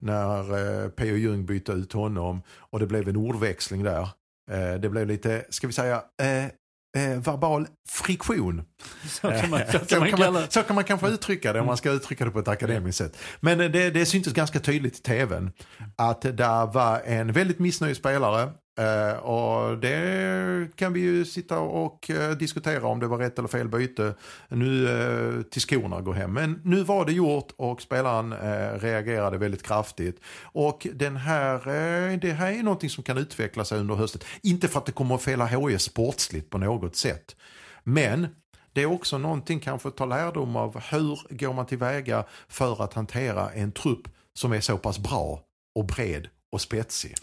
När 0.00 0.84
eh, 0.84 0.88
P.O. 0.88 1.16
Ljung 1.16 1.46
bytte 1.46 1.72
ut 1.72 1.92
honom 1.92 2.42
och 2.48 2.78
det 2.78 2.86
blev 2.86 3.08
en 3.08 3.16
ordväxling 3.16 3.82
där. 3.82 4.08
Eh, 4.50 4.74
det 4.80 4.88
blev 4.88 5.06
lite, 5.06 5.44
ska 5.48 5.66
vi 5.66 5.72
säga, 5.72 5.96
eh, 5.96 6.50
eh, 6.96 7.18
verbal 7.18 7.66
friktion. 7.88 8.62
Så 9.08 9.30
kan 9.30 9.50
man, 9.50 9.60
så 9.72 9.78
Så 9.78 9.84
kan 9.86 9.98
man 9.98 10.08
kan 10.10 10.18
kalla 10.18 10.30
man, 10.32 10.42
det. 10.42 10.52
så 10.52 10.62
kan 10.62 10.74
man 10.74 10.84
kanske 10.84 11.08
uttrycka 11.08 11.52
det 11.52 11.60
om 11.60 11.66
man 11.66 11.76
ska 11.76 11.90
uttrycka 11.90 12.24
det 12.24 12.30
på 12.30 12.38
ett 12.38 12.48
akademiskt 12.48 12.98
sätt. 12.98 13.16
Men 13.40 13.60
eh, 13.60 13.70
det, 13.70 13.90
det 13.90 14.06
syntes 14.06 14.32
ganska 14.32 14.60
tydligt 14.60 14.98
i 14.98 15.02
tvn 15.02 15.50
att 15.96 16.22
det 16.22 16.68
var 16.72 17.00
en 17.04 17.32
väldigt 17.32 17.58
missnöjd 17.58 17.96
spelare. 17.96 18.50
Eh, 18.78 19.18
och 19.18 19.78
det 19.78 20.76
kan 20.76 20.92
vi 20.92 21.00
ju 21.00 21.24
sitta 21.24 21.58
och 21.58 22.10
eh, 22.10 22.30
diskutera 22.30 22.86
om 22.86 23.00
det 23.00 23.06
var 23.06 23.18
rätt 23.18 23.38
eller 23.38 23.48
fel 23.48 23.68
byte. 23.68 24.14
Nu 24.48 24.86
uh, 24.88 25.42
till 25.42 25.62
skorna 25.62 26.00
går 26.00 26.12
hem. 26.12 26.32
Men 26.32 26.60
nu 26.64 26.82
var 26.82 27.04
det 27.04 27.12
gjort 27.12 27.52
och 27.56 27.82
spelaren 27.82 28.34
reagerade 28.78 29.38
väldigt 29.38 29.62
kraftigt. 29.62 30.20
Och 30.42 30.86
den 30.94 31.16
här, 31.16 32.16
det 32.16 32.32
här 32.32 32.52
är 32.52 32.62
någonting 32.62 32.90
som 32.90 33.04
kan 33.04 33.18
utveckla 33.18 33.64
sig 33.64 33.78
under 33.78 33.94
hösten. 33.94 34.20
Inte 34.42 34.68
för 34.68 34.78
att 34.78 34.86
det 34.86 34.92
kommer 34.92 35.14
att 35.14 35.22
fälla 35.22 35.46
HIF 35.46 35.80
sportsligt 35.80 36.50
på 36.50 36.58
något 36.58 36.96
sätt. 36.96 37.36
Men 37.84 38.26
det 38.72 38.82
är 38.82 38.86
också 38.86 39.18
någonting 39.18 39.60
kanske 39.60 39.88
att 39.88 39.96
ta 39.96 40.04
lärdom 40.04 40.56
av 40.56 40.80
hur 40.80 41.36
går 41.36 41.52
man 41.52 41.66
tillväga 41.66 42.24
för 42.48 42.84
att 42.84 42.94
hantera 42.94 43.50
en 43.50 43.72
trupp 43.72 44.08
som 44.34 44.52
är 44.52 44.60
så 44.60 44.78
pass 44.78 44.98
bra 44.98 45.40
och 45.74 45.86
bred 45.86 46.28
och 46.52 46.60
spetsig. 46.60 47.14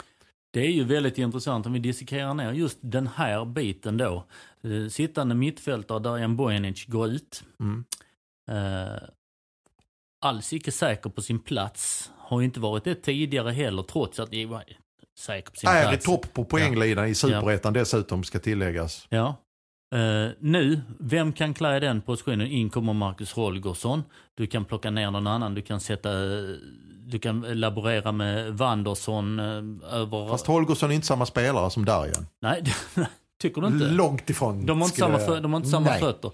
Det 0.50 0.60
är 0.60 0.70
ju 0.70 0.84
väldigt 0.84 1.18
intressant 1.18 1.66
om 1.66 1.72
vi 1.72 1.78
dissekerar 1.78 2.34
ner 2.34 2.52
just 2.52 2.78
den 2.80 3.06
här 3.06 3.44
biten 3.44 3.96
då. 3.96 4.24
Eh, 4.64 4.88
Sittande 4.88 5.34
mittfältare 5.34 5.98
Darijan 5.98 6.36
Bojanic 6.36 6.86
går 6.86 7.08
ut. 7.08 7.44
Mm. 7.60 7.84
Eh, 8.50 9.02
alls 10.20 10.52
icke 10.52 10.72
säker 10.72 11.10
på 11.10 11.22
sin 11.22 11.38
plats. 11.38 12.10
Har 12.18 12.40
ju 12.40 12.44
inte 12.44 12.60
varit 12.60 12.84
det 12.84 12.94
tidigare 12.94 13.50
heller 13.50 13.82
trots 13.82 14.20
att 14.20 14.34
han 14.34 14.48
var 14.48 14.64
säker 15.18 15.50
på 15.50 15.56
sin 15.56 15.68
Är 15.68 15.88
plats. 15.88 16.06
topp 16.06 16.32
på 16.32 16.44
poängligan 16.44 17.06
i 17.06 17.14
superettan 17.14 17.72
dessutom 17.72 18.24
ska 18.24 18.38
tilläggas. 18.38 19.06
Ja. 19.08 19.36
Eh, 19.94 20.28
nu, 20.38 20.80
vem 20.98 21.32
kan 21.32 21.54
klä 21.54 21.80
den 21.80 22.00
positionen? 22.00 22.46
In 22.46 22.70
kommer 22.70 22.92
Marcus 22.92 23.32
Holgersson. 23.32 24.02
Du 24.34 24.46
kan 24.46 24.64
plocka 24.64 24.90
ner 24.90 25.10
någon 25.10 25.26
annan. 25.26 25.54
Du 25.54 25.62
kan 25.62 25.80
sätta... 25.80 26.10
Du 27.10 27.18
kan 27.18 27.40
laborera 27.40 28.12
med 28.12 28.52
Wanderson 28.58 29.38
eh, 29.38 29.94
över... 29.94 30.28
Fast 30.28 30.46
Holgersson 30.46 30.90
är 30.90 30.94
inte 30.94 31.06
samma 31.06 31.26
spelare 31.26 31.70
som 31.70 31.84
Darjan. 31.84 32.26
Nej, 32.42 32.64
tycker 33.40 33.60
du 33.60 33.66
inte? 33.66 33.86
Långt 33.86 34.30
ifrån. 34.30 34.66
De 34.66 34.78
har 34.80 34.86
inte 34.86 34.98
samma, 34.98 35.20
jag- 35.20 35.42
de 35.42 35.52
har 35.52 35.56
inte 35.56 35.68
samma 35.70 35.86
Nej. 35.90 36.00
fötter. 36.00 36.30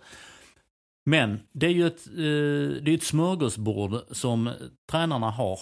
Men 1.07 1.40
det 1.52 1.66
är 1.66 1.71
ju 1.71 1.87
ett, 1.87 2.07
eh, 2.07 2.83
det 2.85 2.90
är 2.90 2.95
ett 2.95 3.02
smörgåsbord 3.04 3.95
som 4.11 4.50
tränarna 4.90 5.31
har 5.31 5.61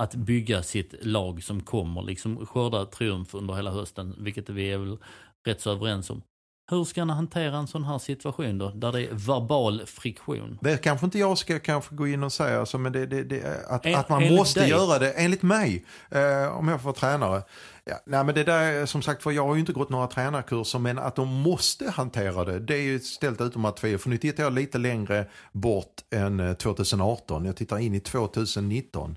att 0.00 0.14
bygga 0.14 0.62
sitt 0.62 0.94
lag 1.00 1.42
som 1.42 1.60
kommer 1.62 2.02
liksom 2.02 2.46
skörda 2.46 2.84
triumf 2.84 3.34
under 3.34 3.54
hela 3.54 3.70
hösten, 3.70 4.14
vilket 4.18 4.48
vi 4.48 4.72
är 4.72 4.78
väl 4.78 4.98
rätt 5.46 5.60
så 5.60 5.70
överens 5.70 6.10
om. 6.10 6.22
Hur 6.70 6.84
ska 6.84 7.00
han 7.00 7.10
hantera 7.10 7.56
en 7.56 7.66
sån 7.66 7.84
här 7.84 7.98
situation 7.98 8.58
då, 8.58 8.70
där 8.70 8.92
det 8.92 9.00
är 9.06 9.08
verbal 9.12 9.82
friktion? 9.86 10.58
Det 10.60 10.76
kanske 10.76 11.06
inte 11.06 11.18
jag 11.18 11.38
ska 11.38 11.58
kanske 11.58 11.94
gå 11.94 12.06
in 12.08 12.22
och 12.22 12.32
säga, 12.32 12.60
alltså, 12.60 12.78
men 12.78 12.92
det, 12.92 13.06
det, 13.06 13.22
det, 13.24 13.66
att, 13.68 13.86
En- 13.86 13.94
att 13.94 14.08
man 14.08 14.34
måste 14.34 14.60
dig? 14.60 14.68
göra 14.68 14.98
det, 14.98 15.12
enligt 15.12 15.42
mig, 15.42 15.84
eh, 16.10 16.56
om 16.58 16.68
jag 16.68 16.80
får 16.80 16.84
vara 16.84 16.94
tränare. 16.96 17.42
Ja, 17.84 17.94
nej 18.06 18.24
men 18.24 18.34
det 18.34 18.44
där, 18.44 18.86
som 18.86 19.02
sagt 19.02 19.22
för 19.22 19.30
jag 19.30 19.46
har 19.46 19.54
ju 19.54 19.60
inte 19.60 19.72
gått 19.72 19.90
några 19.90 20.06
tränarkurser, 20.06 20.78
men 20.78 20.98
att 20.98 21.16
de 21.16 21.28
måste 21.28 21.90
hantera 21.90 22.44
det, 22.44 22.58
det 22.60 22.74
är 22.74 22.82
ju 22.82 22.98
ställt 23.00 23.40
utom 23.40 23.64
att 23.64 23.76
tvivel. 23.76 23.98
För 23.98 24.10
nu 24.10 24.16
tittar 24.18 24.42
jag 24.42 24.52
lite 24.52 24.78
längre 24.78 25.26
bort 25.52 25.94
än 26.10 26.40
eh, 26.40 26.52
2018, 26.54 27.44
jag 27.44 27.56
tittar 27.56 27.78
in 27.78 27.94
i 27.94 28.00
2019. 28.00 29.16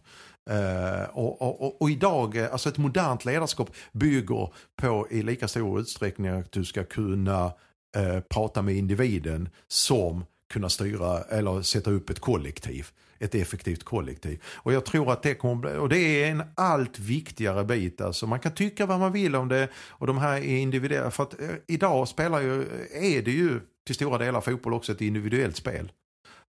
Eh, 0.49 1.03
och, 1.03 1.41
och, 1.41 1.81
och, 1.81 1.89
idag, 1.89 2.37
eh, 2.37 2.51
alltså 2.51 2.69
ett 2.69 2.77
modernt 2.77 3.25
ledarskap 3.25 3.69
bygger 3.91 4.53
på 4.75 5.07
i 5.09 5.21
lika 5.21 5.47
stor 5.47 5.79
utsträckning 5.79 6.31
att 6.31 6.51
du 6.51 6.65
ska 6.65 6.83
kunna 6.83 7.53
eh, 7.95 8.19
prata 8.19 8.61
med 8.61 8.75
individen 8.75 9.49
som 9.67 10.25
kunna 10.53 10.69
styra 10.69 11.21
eller 11.21 11.61
sätta 11.61 11.91
upp 11.91 12.09
ett 12.09 12.19
kollektiv. 12.19 12.87
Ett 13.19 13.35
effektivt 13.35 13.83
kollektiv. 13.83 14.43
Och 14.45 14.73
jag 14.73 14.85
tror 14.85 15.11
att 15.11 15.23
det 15.23 15.35
kommer 15.35 15.55
bli, 15.55 15.75
och 15.77 15.89
det 15.89 15.97
är 15.97 16.31
en 16.31 16.43
allt 16.55 16.99
viktigare 16.99 17.63
bit. 17.63 18.01
Alltså 18.01 18.27
man 18.27 18.39
kan 18.39 18.53
tycka 18.53 18.85
vad 18.85 18.99
man 18.99 19.11
vill 19.11 19.35
om 19.35 19.47
det 19.47 19.69
och 19.75 20.07
de 20.07 20.17
här 20.17 20.37
är 20.37 20.57
individuella. 20.57 21.11
För 21.11 21.23
att 21.23 21.41
eh, 21.41 21.49
idag 21.67 22.07
spelar 22.07 22.41
ju, 22.41 22.61
är 22.91 23.21
det 23.21 23.31
ju 23.31 23.59
till 23.85 23.95
stora 23.95 24.17
delar 24.17 24.41
fotboll 24.41 24.73
också 24.73 24.91
ett 24.91 25.01
individuellt 25.01 25.55
spel. 25.55 25.91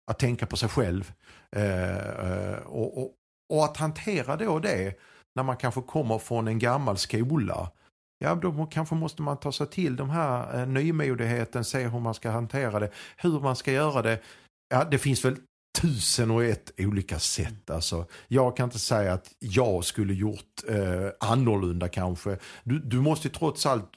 Att 0.06 0.18
tänka 0.18 0.46
på 0.46 0.56
sig 0.56 0.68
själv. 0.68 1.12
Eh, 1.56 1.96
eh, 1.96 2.58
och, 2.64 3.02
och, 3.02 3.14
och 3.52 3.64
att 3.64 3.76
hantera 3.76 4.36
då 4.36 4.58
det 4.58 4.98
när 5.34 5.42
man 5.42 5.56
kanske 5.56 5.82
kommer 5.82 6.18
från 6.18 6.48
en 6.48 6.58
gammal 6.58 6.98
skola. 6.98 7.70
Ja, 8.18 8.34
då 8.34 8.66
kanske 8.66 8.94
måste 8.94 9.22
man 9.22 9.36
ta 9.36 9.52
sig 9.52 9.66
till 9.66 9.96
de 9.96 10.10
här 10.10 10.60
eh, 10.60 10.66
nymodigheten, 10.66 11.64
se 11.64 11.88
hur 11.88 12.00
man 12.00 12.14
ska 12.14 12.30
hantera 12.30 12.80
det, 12.80 12.90
hur 13.16 13.40
man 13.40 13.56
ska 13.56 13.72
göra 13.72 14.02
det. 14.02 14.20
Ja, 14.68 14.84
det 14.84 14.98
finns 14.98 15.24
väl 15.24 15.36
tusen 15.80 16.30
och 16.30 16.44
ett 16.44 16.72
olika 16.78 17.18
sätt. 17.18 17.70
Alltså, 17.70 18.06
jag 18.28 18.56
kan 18.56 18.64
inte 18.64 18.78
säga 18.78 19.12
att 19.12 19.34
jag 19.38 19.84
skulle 19.84 20.14
gjort 20.14 20.62
eh, 20.68 21.08
annorlunda 21.20 21.88
kanske. 21.88 22.38
Du, 22.64 22.78
du 22.78 23.00
måste 23.00 23.28
ju 23.28 23.34
trots 23.34 23.66
allt 23.66 23.90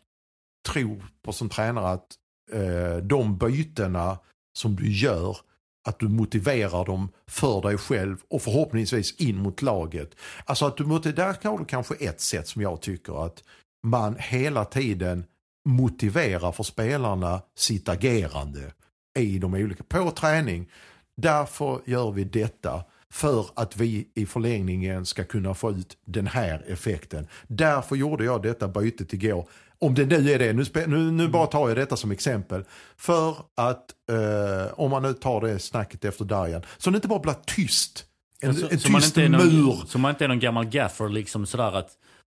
tro 0.67 1.01
på 1.21 1.33
som 1.33 1.49
tränare 1.49 1.89
att 1.89 2.07
eh, 2.51 2.97
de 2.97 3.37
bytena 3.37 4.17
som 4.57 4.75
du 4.75 4.91
gör 4.91 5.37
att 5.85 5.99
du 5.99 6.07
motiverar 6.07 6.85
dem 6.85 7.09
för 7.27 7.61
dig 7.61 7.77
själv 7.77 8.17
och 8.29 8.41
förhoppningsvis 8.41 9.15
in 9.15 9.37
mot 9.37 9.61
laget. 9.61 10.15
Alltså 10.45 10.65
att 10.65 10.77
du 10.77 10.85
måste, 10.85 11.11
där 11.11 11.37
har 11.43 11.57
du 11.59 11.65
kanske 11.65 11.95
ett 11.95 12.21
sätt 12.21 12.47
som 12.47 12.61
jag 12.61 12.81
tycker 12.81 13.25
att 13.25 13.43
man 13.83 14.15
hela 14.19 14.65
tiden 14.65 15.25
motiverar 15.69 16.51
för 16.51 16.63
spelarna 16.63 17.41
sitt 17.55 17.89
agerande 17.89 18.71
i 19.19 19.39
de 19.39 19.53
olika, 19.53 19.83
på 19.83 20.11
träning. 20.11 20.69
Därför 21.17 21.81
gör 21.85 22.11
vi 22.11 22.23
detta 22.23 22.83
för 23.11 23.45
att 23.53 23.77
vi 23.77 24.07
i 24.15 24.25
förlängningen 24.25 25.05
ska 25.05 25.23
kunna 25.23 25.53
få 25.53 25.71
ut 25.71 25.97
den 26.05 26.27
här 26.27 26.63
effekten. 26.67 27.27
Därför 27.47 27.95
gjorde 27.95 28.25
jag 28.25 28.41
detta 28.41 28.67
bytet 28.67 29.13
igår. 29.13 29.49
Om 29.85 29.95
det 29.95 30.05
nu 30.05 30.31
är 30.31 30.39
det, 30.39 30.53
nu, 30.53 30.65
nu, 30.87 31.11
nu 31.11 31.27
bara 31.27 31.47
tar 31.47 31.67
jag 31.67 31.77
detta 31.77 31.95
som 31.95 32.11
exempel. 32.11 32.63
För 32.97 33.35
att, 33.57 33.85
eh, 34.11 34.79
om 34.79 34.91
man 34.91 35.03
nu 35.03 35.13
tar 35.13 35.41
det 35.41 35.59
snacket 35.59 36.05
efter 36.05 36.25
Darjan, 36.25 36.61
så 36.77 36.89
det 36.89 36.95
inte 36.95 37.07
bara 37.07 37.19
blir 37.19 37.35
tyst. 37.45 38.05
En, 38.41 38.55
Så, 38.55 38.67
en 38.69 38.79
så, 38.79 38.91
man 38.91 39.01
tyst 39.01 39.17
inte 39.17 39.37
är 39.37 39.45
mur. 39.45 39.61
någon, 39.61 39.87
så 39.87 39.97
man 39.97 40.09
inte 40.09 40.23
är 40.23 40.27
någon 40.27 40.39
gammal 40.39 40.65
gaffer 40.65 41.09
liksom 41.09 41.45
sådär 41.45 41.71
att 41.71 41.89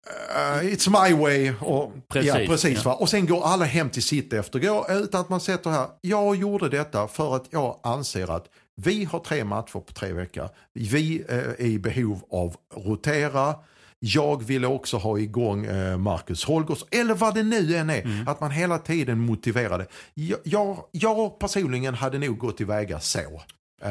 Uh, 0.08 0.72
it's 0.72 1.08
my 1.08 1.16
way. 1.16 1.52
Och, 1.60 1.92
Precis, 2.08 2.34
ja, 2.34 2.40
precis 2.46 2.84
ja. 2.84 2.90
Va? 2.90 2.96
Och 2.96 3.08
sen 3.08 3.26
går 3.26 3.44
alla 3.44 3.64
hem 3.64 3.90
till 3.90 4.02
sitt 4.02 4.32
efter. 4.32 4.58
Går, 4.58 4.92
utan 4.92 5.20
att 5.20 5.28
man 5.28 5.40
sätter 5.40 5.70
här, 5.70 5.86
jag 6.00 6.36
gjorde 6.36 6.68
detta 6.68 7.08
för 7.08 7.36
att 7.36 7.44
jag 7.50 7.80
anser 7.82 8.36
att 8.36 8.46
vi 8.76 9.04
har 9.04 9.18
tre 9.18 9.44
matcher 9.44 9.72
på 9.72 9.92
tre 9.94 10.12
veckor. 10.12 10.48
Vi 10.74 11.24
eh, 11.28 11.38
är 11.38 11.60
i 11.60 11.78
behov 11.78 12.20
av 12.30 12.56
rotera. 12.74 13.54
Jag 13.98 14.42
ville 14.44 14.66
också 14.66 14.96
ha 14.96 15.18
igång 15.18 15.64
eh, 15.66 15.96
Marcus 15.98 16.44
Holgers, 16.44 16.84
eller 16.90 17.14
vad 17.14 17.34
det 17.34 17.42
nu 17.42 17.76
än 17.76 17.90
är. 17.90 18.02
Mm. 18.02 18.28
Att 18.28 18.40
man 18.40 18.50
hela 18.50 18.78
tiden 18.78 19.18
motiverade. 19.18 19.86
Jag, 20.14 20.38
jag, 20.44 20.84
jag 20.92 21.38
personligen 21.38 21.94
hade 21.94 22.18
nog 22.18 22.38
gått 22.38 22.56
tillväga 22.56 23.00
så. 23.00 23.18
Eh, 23.82 23.90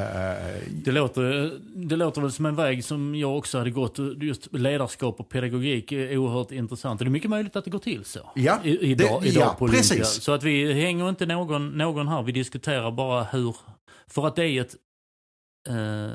Det 0.84 0.92
låter, 0.92 1.54
det 1.88 1.96
låter 1.96 2.22
väl 2.22 2.32
som 2.32 2.46
en 2.46 2.56
väg 2.56 2.86
som 2.86 3.16
jag 3.16 3.38
också 3.38 3.58
hade 3.58 3.70
gått. 3.72 3.98
Just 4.22 4.54
ledarskap 4.54 5.20
och 5.20 5.30
pedagogik 5.30 5.92
är 5.92 6.18
oerhört 6.18 6.52
intressant. 6.52 7.00
Det 7.00 7.06
är 7.06 7.10
mycket 7.10 7.30
möjligt 7.30 7.56
att 7.56 7.66
det 7.66 7.72
går 7.72 7.80
till 7.80 8.06
så. 8.06 8.20
Ja, 8.36 8.60
I, 8.64 8.78
idag, 8.92 9.22
det- 9.22 9.28
idag 9.30 9.56
ja, 9.60 9.68
precis. 9.68 10.08
Så 10.08 10.32
att 10.32 10.44
vi 10.44 10.74
hänger 10.74 11.10
inte 11.10 11.26
någon, 11.26 11.68
någon 11.78 12.08
här. 12.08 12.24
Vi 12.24 12.32
diskuterar 12.32 12.92
bara 12.92 13.24
hur... 13.24 13.56
För 14.08 14.28
att 14.28 14.36
det 14.36 14.46
är 14.46 14.62
ett, 14.62 14.76
eh, 15.70 16.12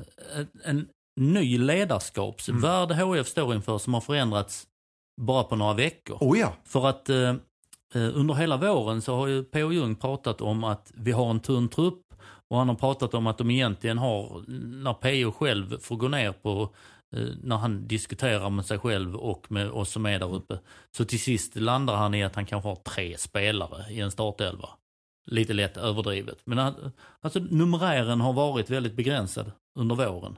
en 0.65 0.87
ny 1.17 1.59
ledarskapsvärld 1.59 2.93
HF 2.93 3.27
står 3.29 3.55
inför 3.55 3.79
som 3.79 3.95
har 3.95 4.01
förändrats 4.01 4.67
bara 5.21 5.45
på 5.45 5.57
några 5.57 5.75
veckor. 5.75 6.19
oh 6.21 6.39
ja, 6.39 6.53
För 6.65 6.87
att 6.89 7.09
eh, 7.09 7.35
eh, 7.95 8.11
under 8.15 8.35
hela 8.35 8.57
våren 8.57 9.03
så 9.03 9.17
har 9.17 9.27
ju 9.27 9.45
P.O. 9.45 9.73
Jung 9.73 9.97
pratat 9.97 10.41
om 10.41 10.65
att 10.65 10.93
vi 10.95 11.13
har 11.13 11.31
en 11.31 11.41
tunn 11.41 11.69
trupp 11.69 12.03
och 12.49 12.59
han 12.59 12.69
har 12.69 12.77
pratat 12.77 13.15
om 13.15 13.27
att 13.27 13.39
de 13.39 13.51
egentligen 13.51 13.99
har, 13.99 14.45
när 14.83 14.93
P.O. 14.95 15.33
själv 15.33 15.79
får 15.81 15.97
gå 15.97 16.09
ner 16.09 16.33
på, 16.33 16.75
eh, 17.17 17.29
när 17.43 17.57
han 17.57 17.89
diskuterar 17.89 18.51
med 18.51 18.67
sig 18.67 18.79
själv 18.79 19.17
och 19.17 19.53
med 19.53 19.71
oss 19.71 19.91
som 19.91 20.07
är 20.07 20.19
där 20.19 20.35
uppe. 20.35 20.59
Så 20.97 21.05
till 21.05 21.21
sist 21.21 21.57
landar 21.57 21.97
han 21.97 22.15
i 22.15 22.25
att 22.25 22.35
han 22.35 22.47
kanske 22.47 22.69
har 22.69 22.77
tre 22.77 23.19
spelare 23.19 23.93
i 23.93 24.01
en 24.01 24.11
startelva. 24.11 24.69
lite 25.27 25.53
lätt 25.53 25.77
överdrivet. 25.77 26.39
Men 26.45 26.75
alltså 27.21 27.39
numerären 27.39 28.21
har 28.21 28.33
varit 28.33 28.71
väldigt 28.71 28.97
begränsad 28.97 29.53
under 29.79 29.95
våren. 29.97 30.37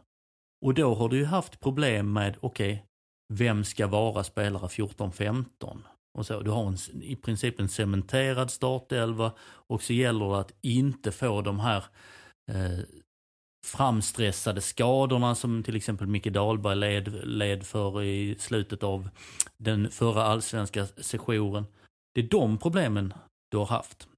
Och 0.62 0.74
då 0.74 0.94
har 0.94 1.08
du 1.08 1.18
ju 1.18 1.24
haft 1.24 1.60
problem 1.60 2.12
med, 2.12 2.36
okej, 2.40 2.72
okay, 2.72 2.84
vem 3.32 3.64
ska 3.64 3.86
vara 3.86 4.24
spelare 4.24 4.66
14-15? 4.66 5.78
Och 6.18 6.26
så, 6.26 6.40
du 6.40 6.50
har 6.50 6.66
en, 6.66 7.02
i 7.02 7.16
princip 7.16 7.60
en 7.60 7.68
cementerad 7.68 8.50
startelva 8.50 9.32
och 9.42 9.82
så 9.82 9.92
gäller 9.92 10.28
det 10.28 10.40
att 10.40 10.52
inte 10.60 11.12
få 11.12 11.42
de 11.42 11.60
här 11.60 11.84
eh, 12.50 12.84
framstressade 13.66 14.60
skadorna 14.60 15.34
som 15.34 15.62
till 15.62 15.76
exempel 15.76 16.06
Micke 16.06 16.32
Dahlberg 16.32 16.76
led, 16.76 17.26
led 17.26 17.66
för 17.66 18.02
i 18.02 18.36
slutet 18.38 18.82
av 18.82 19.08
den 19.56 19.90
förra 19.90 20.22
allsvenska 20.22 20.86
sessionen. 20.86 21.66
Det 22.14 22.20
är 22.20 22.28
de 22.28 22.58
problemen 22.58 23.14
du 23.50 23.56
har 23.56 23.66
haft. 23.66 24.08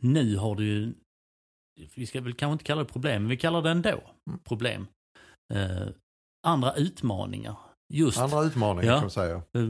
Nu 0.00 0.36
har 0.36 0.54
du 0.54 0.64
ju, 0.64 0.94
vi 1.94 2.06
ska 2.06 2.20
väl 2.20 2.34
kanske 2.34 2.52
inte 2.52 2.64
kalla 2.64 2.82
det 2.82 2.92
problem, 2.92 3.22
men 3.22 3.30
vi 3.30 3.36
kallar 3.36 3.62
det 3.62 3.70
ändå 3.70 4.00
problem. 4.44 4.86
Eh, 5.50 5.88
andra 6.42 6.74
utmaningar. 6.74 7.56
Just, 7.88 8.18
andra 8.18 8.42
utmaningar 8.42 8.92
ja, 8.92 8.94
kan 8.94 9.02
man 9.02 9.10
säga. 9.10 9.42
Eh, 9.52 9.68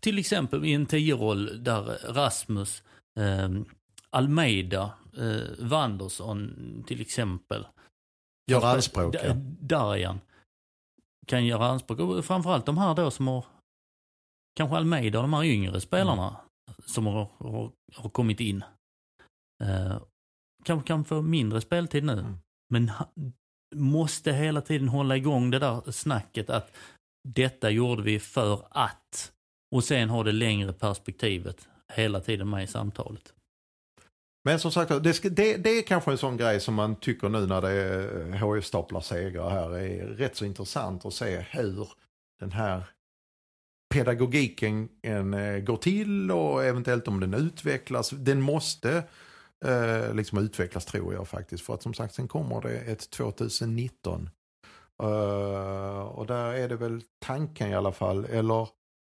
till 0.00 0.18
exempel 0.18 0.64
i 0.64 0.72
en 0.72 0.86
tio-roll 0.86 1.64
där 1.64 1.82
Rasmus, 2.12 2.82
eh, 3.20 3.50
Almeida, 4.10 4.94
eh, 5.16 5.66
Wanderson 5.66 6.84
till 6.86 7.00
exempel. 7.00 7.66
Gör 8.50 8.74
anspråk. 8.74 9.14
Ja. 9.14 9.34
Darjan 9.60 10.20
kan 11.26 11.46
göra 11.46 11.66
anspråk. 11.66 12.00
Och 12.00 12.24
framförallt 12.24 12.66
de 12.66 12.78
här 12.78 12.94
då 12.94 13.10
som 13.10 13.28
har, 13.28 13.44
kanske 14.56 14.76
Almeida 14.76 15.18
och 15.18 15.22
de 15.22 15.32
här 15.32 15.44
yngre 15.44 15.80
spelarna 15.80 16.28
mm. 16.28 16.76
som 16.86 17.06
har, 17.06 17.28
har, 17.38 17.72
har, 17.94 18.10
kommit 18.10 18.40
in. 18.40 18.64
Eh, 19.64 20.02
kanske 20.64 20.86
kan 20.86 21.04
få 21.04 21.22
mindre 21.22 21.60
speltid 21.60 22.04
nu. 22.04 22.12
Mm. 22.12 22.38
Men 22.70 22.90
måste 23.72 24.32
hela 24.32 24.60
tiden 24.60 24.88
hålla 24.88 25.16
igång 25.16 25.50
det 25.50 25.58
där 25.58 25.90
snacket 25.90 26.50
att 26.50 26.72
detta 27.28 27.70
gjorde 27.70 28.02
vi 28.02 28.20
för 28.20 28.66
att. 28.70 29.32
Och 29.74 29.84
sen 29.84 30.10
har 30.10 30.24
det 30.24 30.32
längre 30.32 30.72
perspektivet 30.72 31.68
hela 31.92 32.20
tiden 32.20 32.50
med 32.50 32.64
i 32.64 32.66
samtalet. 32.66 33.32
Men 34.44 34.60
som 34.60 34.72
sagt, 34.72 34.88
det, 34.88 35.22
det, 35.22 35.56
det, 35.56 35.70
är 35.70 35.82
kanske 35.82 36.10
en 36.10 36.18
sån 36.18 36.36
grej 36.36 36.60
som 36.60 36.74
man 36.74 36.96
tycker 36.96 37.28
nu 37.28 37.46
när 37.46 37.60
det 37.60 37.70
är 37.70 38.38
HF 38.38 38.64
staplar 38.64 39.00
segrar 39.00 39.50
här 39.50 39.78
är 39.78 40.06
rätt 40.06 40.36
så 40.36 40.44
intressant 40.44 41.06
att 41.06 41.14
se 41.14 41.40
hur 41.50 41.88
den 42.40 42.52
här 42.52 42.84
pedagogiken 43.94 44.88
eh, 45.02 45.58
går 45.58 45.76
till 45.76 46.30
och 46.30 46.64
eventuellt 46.64 47.08
om 47.08 47.20
den 47.20 47.34
utvecklas. 47.34 48.10
Den 48.10 48.40
måste 48.40 49.02
eh, 49.64 50.14
liksom 50.14 50.38
utvecklas 50.38 50.84
tror 50.84 51.14
jag 51.14 51.28
faktiskt. 51.28 51.64
För 51.66 51.74
att 51.74 51.82
som 51.82 51.94
sagt 51.94 52.14
sen 52.14 52.28
kommer 52.28 52.60
det 52.60 52.78
ett 52.78 53.10
2019. 53.10 54.30
Eh, 55.02 56.02
och 56.02 56.26
där 56.26 56.54
är 56.54 56.68
det 56.68 56.76
väl 56.76 57.02
tanken 57.18 57.68
i 57.68 57.74
alla 57.74 57.92
fall, 57.92 58.24
eller 58.24 58.68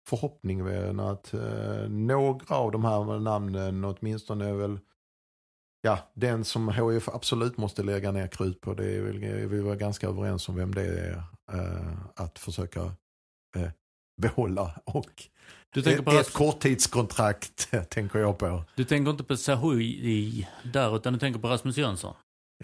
förhoppningen 0.09 1.01
att 1.01 1.35
eh, 1.35 1.89
några 1.89 2.57
av 2.57 2.73
de 2.73 2.85
här 2.85 3.19
namnen 3.19 3.85
åtminstone 3.85 4.49
är 4.49 4.55
väl 4.55 4.79
ja, 5.83 5.99
den 6.15 6.45
som 6.45 6.69
HIF 6.69 7.09
absolut 7.09 7.57
måste 7.57 7.83
lägga 7.83 8.13
ner 8.13 8.27
krut 8.27 8.61
på, 8.61 8.75
det 8.75 8.97
är 8.97 9.47
vi 9.47 9.61
var 9.61 9.77
ganska 9.77 10.09
överens 10.09 10.49
om 10.49 10.57
vem 10.57 10.75
det 10.75 10.83
är 10.83 11.23
eh, 11.53 11.99
att 12.15 12.39
försöka 12.39 12.81
eh, 13.57 13.71
behålla. 14.21 14.81
Och 14.85 15.29
du 15.71 15.83
tänker 15.83 16.03
på 16.03 16.11
ett, 16.11 16.27
ett 16.27 16.33
korttidskontrakt 16.33 17.71
tänker 17.91 18.19
jag 18.19 18.39
på. 18.39 18.65
Du 18.75 18.85
tänker 18.85 19.11
inte 19.11 19.25
på 19.25 19.37
Sahui 19.37 20.47
där, 20.73 20.97
utan 20.97 21.13
du 21.13 21.19
tänker 21.19 21.41
på 21.41 21.49
Rasmus 21.49 21.77
Jönsson? 21.77 22.15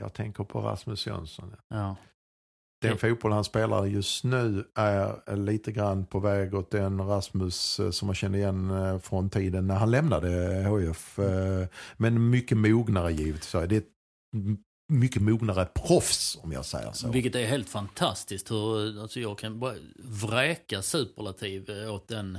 Jag 0.01 0.13
tänker 0.13 0.45
på 0.45 0.61
Rasmus 0.61 1.07
Jönsson. 1.07 1.57
Ja. 1.69 1.97
Den 2.81 2.93
det... 2.93 2.99
fotboll 2.99 3.33
han 3.33 3.45
spelar 3.45 3.85
just 3.85 4.25
nu 4.25 4.64
är 4.75 5.37
lite 5.37 5.73
grann 5.73 6.07
på 6.07 6.19
väg 6.21 6.55
åt 6.55 6.71
den 6.71 7.01
Rasmus 7.01 7.81
eh, 7.81 7.90
som 7.90 8.07
man 8.07 8.14
känner 8.14 8.38
igen 8.38 8.71
eh, 8.71 8.99
från 8.99 9.31
tiden 9.31 9.66
när 9.66 9.75
han 9.75 9.90
lämnade 9.90 10.62
HF. 10.64 11.19
Eh, 11.19 11.66
men 11.97 12.31
mycket 12.31 12.59
mognare 12.59 13.12
givetvis. 13.12 13.53
Det 13.53 13.59
är 13.59 13.73
ett 13.73 13.88
mycket 14.88 15.22
mognare 15.22 15.64
proffs 15.75 16.38
om 16.42 16.53
jag 16.53 16.64
säger 16.64 16.92
så. 16.92 17.11
Vilket 17.11 17.35
är 17.35 17.46
helt 17.46 17.68
fantastiskt. 17.68 18.51
Hur, 18.51 19.03
alltså 19.03 19.20
jag 19.20 19.38
kan 19.38 19.59
bara 19.59 19.75
vräka 19.99 20.83
superlativ 20.83 21.70
åt 21.70 22.09
den 22.09 22.38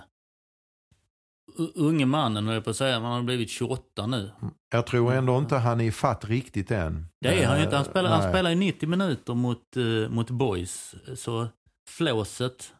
unge 1.75 2.05
mannen, 2.05 2.47
jag 2.47 2.63
på 2.63 2.69
att 2.69 2.75
säga. 2.75 2.99
Han 2.99 3.12
har 3.12 3.23
blivit 3.23 3.49
28 3.49 4.07
nu. 4.07 4.31
Jag 4.71 4.88
tror 4.88 5.13
ändå 5.13 5.38
inte 5.38 5.55
han 5.55 5.81
är 5.81 5.91
fatt 5.91 6.25
riktigt 6.25 6.71
än. 6.71 7.07
Det 7.21 7.43
är 7.43 7.47
han 7.47 7.62
inte. 7.62 7.75
Han 7.75 7.86
spelar, 7.86 8.10
han 8.10 8.31
spelar 8.31 8.51
i 8.51 8.55
90 8.55 8.89
minuter 8.89 9.33
mot, 9.33 9.77
uh, 9.77 10.10
mot 10.10 10.29
boys. 10.29 10.95
Så 11.15 11.47
flåset 11.89 12.73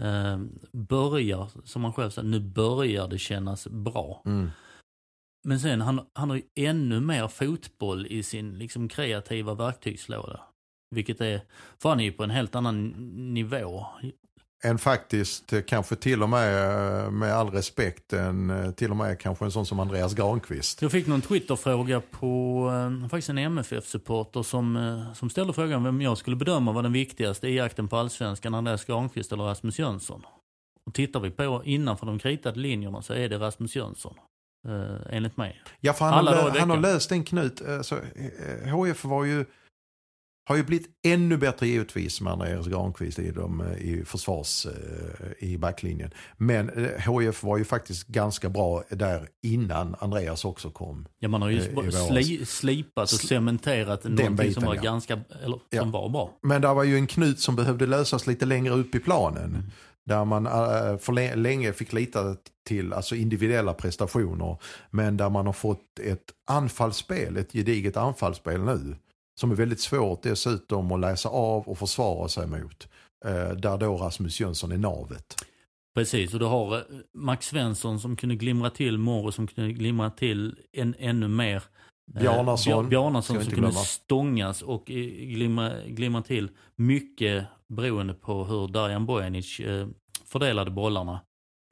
uh, 0.00 0.38
börjar, 0.72 1.48
som 1.64 1.84
han 1.84 1.92
själv 1.92 2.10
säger, 2.10 2.28
nu 2.28 2.40
börjar 2.40 3.08
det 3.08 3.18
kännas 3.18 3.68
bra. 3.68 4.22
Mm. 4.26 4.50
Men 5.46 5.60
sen, 5.60 5.80
han, 5.80 6.00
han 6.12 6.30
har 6.30 6.36
ju 6.36 6.42
ännu 6.54 7.00
mer 7.00 7.28
fotboll 7.28 8.06
i 8.06 8.22
sin 8.22 8.58
liksom, 8.58 8.88
kreativa 8.88 9.54
verktygslåda. 9.54 10.40
Vilket 10.90 11.20
är, 11.20 11.40
för 11.78 11.88
han 11.88 12.00
är 12.00 12.04
ju 12.04 12.12
på 12.12 12.24
en 12.24 12.30
helt 12.30 12.54
annan 12.54 12.88
nivå 13.34 13.86
än 14.64 14.78
faktiskt 14.78 15.52
eh, 15.52 15.62
kanske 15.62 15.96
till 15.96 16.22
och 16.22 16.28
med 16.28 17.04
eh, 17.04 17.10
med 17.10 17.34
all 17.34 17.50
respekt 17.50 18.12
en, 18.12 18.50
eh, 18.50 18.70
till 18.70 18.90
och 18.90 18.96
med 18.96 19.20
kanske 19.20 19.44
en 19.44 19.50
sån 19.50 19.66
som 19.66 19.80
Andreas 19.80 20.14
Granqvist. 20.14 20.82
Jag 20.82 20.92
fick 20.92 21.06
någon 21.06 21.20
Twitterfråga 21.20 22.00
på 22.00 22.70
faktiskt 23.10 23.28
en 23.28 23.38
MFF-supporter 23.38 24.42
som, 24.42 25.04
som 25.14 25.30
ställde 25.30 25.52
frågan 25.52 25.84
vem 25.84 26.00
jag 26.00 26.18
skulle 26.18 26.36
bedöma 26.36 26.72
var 26.72 26.82
den 26.82 26.92
viktigaste 26.92 27.48
i 27.48 27.56
jakten 27.56 27.88
på 27.88 27.96
allsvenskan, 27.96 28.54
Andreas 28.54 28.84
Granqvist 28.84 29.32
eller 29.32 29.44
Rasmus 29.44 29.78
Jönsson. 29.78 30.22
Och 30.86 30.94
tittar 30.94 31.20
vi 31.20 31.30
på 31.30 31.62
innanför 31.64 32.06
de 32.06 32.18
kritade 32.18 32.60
linjerna 32.60 33.02
så 33.02 33.12
är 33.12 33.28
det 33.28 33.38
Rasmus 33.38 33.76
Jönsson. 33.76 34.14
Eh, 34.68 35.16
enligt 35.16 35.36
mig. 35.36 35.62
Ja, 35.80 35.92
för 35.92 36.04
han, 36.04 36.26
har, 36.26 36.58
han 36.58 36.70
har 36.70 36.80
löst 36.80 37.12
en 37.12 37.24
knut. 37.24 37.62
Alltså, 37.68 38.00
HF 38.72 39.04
var 39.04 39.24
ju 39.24 39.44
har 40.48 40.56
ju 40.56 40.64
blivit 40.64 40.88
ännu 41.06 41.36
bättre 41.36 41.66
givetvis 41.66 42.20
med 42.20 42.32
Andreas 42.32 42.66
Granqvist 42.66 43.18
i, 43.18 43.30
de, 43.30 43.62
i 43.78 44.04
försvars 44.04 44.66
eh, 44.66 45.48
i 45.48 45.58
backlinjen. 45.58 46.10
Men 46.36 46.68
eh, 46.68 47.34
var 47.42 47.58
ju 47.58 47.64
faktiskt 47.64 48.06
ganska 48.06 48.48
bra 48.48 48.82
där 48.90 49.28
innan 49.42 49.96
Andreas 49.98 50.44
också 50.44 50.70
kom. 50.70 51.06
Ja 51.18 51.28
man 51.28 51.42
har 51.42 51.50
ju 51.50 51.58
eh, 51.58 51.90
sli, 51.90 52.46
slipat 52.46 53.12
och 53.12 53.20
cementerat 53.20 54.04
någonting 54.04 54.36
biten, 54.36 54.54
som 54.54 54.64
var 54.64 54.74
ja. 54.74 54.82
ganska, 54.82 55.20
eller 55.44 55.56
som 55.56 55.60
ja. 55.70 55.84
var 55.84 56.08
bra. 56.08 56.38
Men 56.42 56.62
det 56.62 56.68
var 56.68 56.84
ju 56.84 56.96
en 56.96 57.06
knut 57.06 57.40
som 57.40 57.56
behövde 57.56 57.86
lösas 57.86 58.26
lite 58.26 58.46
längre 58.46 58.74
upp 58.74 58.94
i 58.94 58.98
planen. 59.00 59.44
Mm. 59.44 59.70
Där 60.06 60.24
man 60.24 60.46
äh, 60.46 60.98
för 60.98 61.36
länge 61.36 61.72
fick 61.72 61.92
lita 61.92 62.36
till 62.66 62.92
alltså 62.92 63.14
individuella 63.14 63.74
prestationer. 63.74 64.56
Men 64.90 65.16
där 65.16 65.30
man 65.30 65.46
har 65.46 65.52
fått 65.52 65.98
ett 65.98 66.32
anfallsspel, 66.46 67.36
ett 67.36 67.52
gediget 67.52 67.96
anfallsspel 67.96 68.60
nu 68.60 68.96
som 69.40 69.50
är 69.50 69.54
väldigt 69.54 69.80
svårt 69.80 70.22
dessutom 70.22 70.92
att 70.92 71.00
läsa 71.00 71.28
av 71.28 71.68
och 71.68 71.78
försvara 71.78 72.28
sig 72.28 72.46
mot. 72.46 72.88
Äh, 73.24 73.50
där 73.50 73.78
då 73.78 73.96
Rasmus 73.96 74.40
Jönsson 74.40 74.72
är 74.72 74.78
navet. 74.78 75.34
Precis, 75.94 76.34
och 76.34 76.40
du 76.40 76.46
har 76.46 76.76
äh, 76.76 76.82
Max 77.14 77.46
Svensson 77.46 78.00
som 78.00 78.16
kunde 78.16 78.34
glimra 78.34 78.70
till, 78.70 78.98
Morris 78.98 79.34
som 79.34 79.46
kunde 79.46 79.72
glimra 79.72 80.10
till 80.10 80.58
en, 80.72 80.94
ännu 80.98 81.28
mer. 81.28 81.62
Eh, 82.14 82.20
Bjarnason. 82.20 82.88
Bjarnason 82.88 83.44
som 83.44 83.52
kunde 83.52 83.72
stångas 83.72 84.62
och 84.62 84.84
glimra, 84.86 85.72
glimra 85.86 86.22
till. 86.22 86.50
Mycket 86.76 87.46
beroende 87.68 88.14
på 88.14 88.44
hur 88.44 88.68
Darjan 88.68 89.06
Bojanic 89.06 89.60
fördelade 90.24 90.70
bollarna 90.70 91.20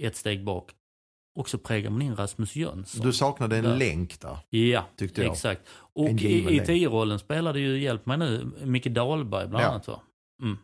ett 0.03 0.17
steg 0.17 0.45
bak. 0.45 0.71
Och 1.39 1.49
så 1.49 1.59
prägar 1.59 1.91
man 1.91 2.03
in 2.03 2.17
Rasmus 2.17 2.57
Jönsson. 2.57 3.07
Du 3.07 3.13
saknade 3.13 3.57
en 3.57 3.65
där. 3.65 3.77
länk 3.77 4.21
där. 4.21 4.39
Ja, 4.51 4.85
tyckte 4.97 5.23
jag. 5.23 5.33
exakt. 5.33 5.63
Och 5.73 6.09
i, 6.09 6.57
i 6.57 6.61
tio-rollen 6.67 7.19
spelade 7.19 7.61
ju, 7.61 7.79
hjälp 7.79 8.07
mig 8.07 8.19
nu, 8.19 8.51
Micke 8.65 8.87
Dahlberg 8.87 9.49
bland 9.49 9.65
ja. 9.65 9.69
annat 9.69 9.89
va? 9.89 10.01
Mm. 10.43 10.59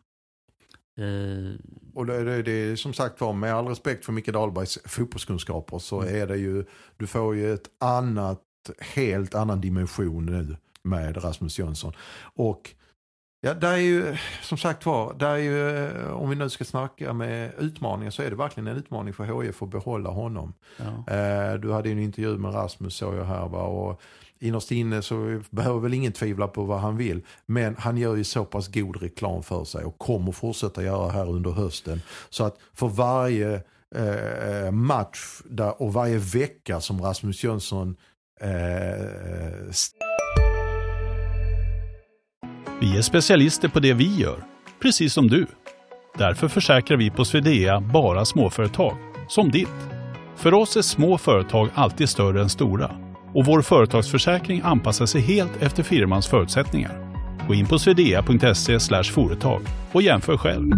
Uh, 0.98 1.56
och 1.94 2.06
det, 2.06 2.24
det, 2.24 2.42
det 2.42 2.76
som 2.76 2.92
sagt 2.92 3.20
var, 3.20 3.32
med 3.32 3.54
all 3.54 3.66
respekt 3.66 4.04
för 4.04 4.12
Micke 4.12 4.32
Dahlbergs 4.32 4.78
fotbollskunskaper 4.84 5.78
så 5.78 6.00
mm. 6.00 6.22
är 6.22 6.26
det 6.26 6.36
ju, 6.36 6.64
du 6.96 7.06
får 7.06 7.36
ju 7.36 7.54
ett 7.54 7.70
annat, 7.80 8.42
helt 8.78 9.34
annan 9.34 9.60
dimension 9.60 10.26
nu 10.26 10.56
med 10.82 11.24
Rasmus 11.24 11.58
Jönsson. 11.58 11.92
Och 12.34 12.74
Ja, 13.42 13.54
det 13.54 13.66
är 13.66 13.76
ju 13.76 14.16
som 14.42 14.58
sagt 14.58 14.86
var, 14.86 15.14
det 15.14 15.26
är 15.26 15.36
ju, 15.36 15.86
eh, 15.86 16.12
om 16.12 16.30
vi 16.30 16.36
nu 16.36 16.50
ska 16.50 16.64
snacka 16.64 17.12
med 17.12 17.52
utmaningar 17.58 18.10
så 18.10 18.22
är 18.22 18.30
det 18.30 18.36
verkligen 18.36 18.66
en 18.66 18.76
utmaning 18.76 19.14
för 19.14 19.42
HIF 19.42 19.62
att 19.62 19.70
behålla 19.70 20.10
honom. 20.10 20.54
Ja. 20.76 21.14
Eh, 21.14 21.54
du 21.54 21.72
hade 21.72 21.90
en 21.90 21.98
intervju 21.98 22.38
med 22.38 22.54
Rasmus 22.54 22.94
såg 22.94 23.14
jag 23.14 23.24
här 23.24 23.48
va, 23.48 23.62
och 23.62 24.00
innerst 24.38 24.70
inne 24.70 25.02
så 25.02 25.42
behöver 25.50 25.80
väl 25.80 25.94
ingen 25.94 26.12
tvivla 26.12 26.48
på 26.48 26.64
vad 26.64 26.80
han 26.80 26.96
vill. 26.96 27.22
Men 27.46 27.76
han 27.78 27.96
gör 27.96 28.16
ju 28.16 28.24
så 28.24 28.44
pass 28.44 28.68
god 28.68 29.02
reklam 29.02 29.42
för 29.42 29.64
sig 29.64 29.84
och 29.84 29.98
kommer 29.98 30.32
fortsätta 30.32 30.82
göra 30.82 31.10
här 31.10 31.28
under 31.28 31.50
hösten. 31.50 32.02
Så 32.30 32.44
att 32.44 32.58
för 32.74 32.88
varje 32.88 33.62
eh, 33.94 34.70
match 34.70 35.40
där, 35.44 35.82
och 35.82 35.92
varje 35.92 36.18
vecka 36.18 36.80
som 36.80 37.02
Rasmus 37.02 37.44
Jönsson 37.44 37.96
Eh, 38.42 39.70
Vi 42.80 42.98
är 42.98 43.02
specialister 43.02 43.68
på 43.68 43.80
det 43.80 43.92
vi 43.92 44.16
gör, 44.16 44.44
precis 44.82 45.12
som 45.12 45.28
du. 45.28 45.46
Därför 46.18 46.48
försäkrar 46.48 46.96
vi 46.96 47.10
på 47.10 47.24
Swedea 47.24 47.80
bara 47.80 48.24
småföretag, 48.24 48.96
som 49.28 49.50
ditt. 49.50 49.68
För 50.36 50.54
oss 50.54 50.76
är 50.76 50.82
små 50.82 51.18
företag 51.18 51.68
alltid 51.74 52.08
större 52.08 52.40
än 52.42 52.48
stora 52.48 52.90
och 53.34 53.44
vår 53.46 53.62
företagsförsäkring 53.62 54.60
anpassar 54.64 55.06
sig 55.06 55.20
helt 55.20 55.62
efter 55.62 55.82
firmans 55.82 56.26
förutsättningar. 56.26 57.06
Gå 57.48 57.54
in 57.54 57.66
på 57.66 57.78
swedea.se 57.78 59.02
företag 59.02 59.62
och 59.92 60.02
jämför 60.02 60.36
själv. 60.36 60.70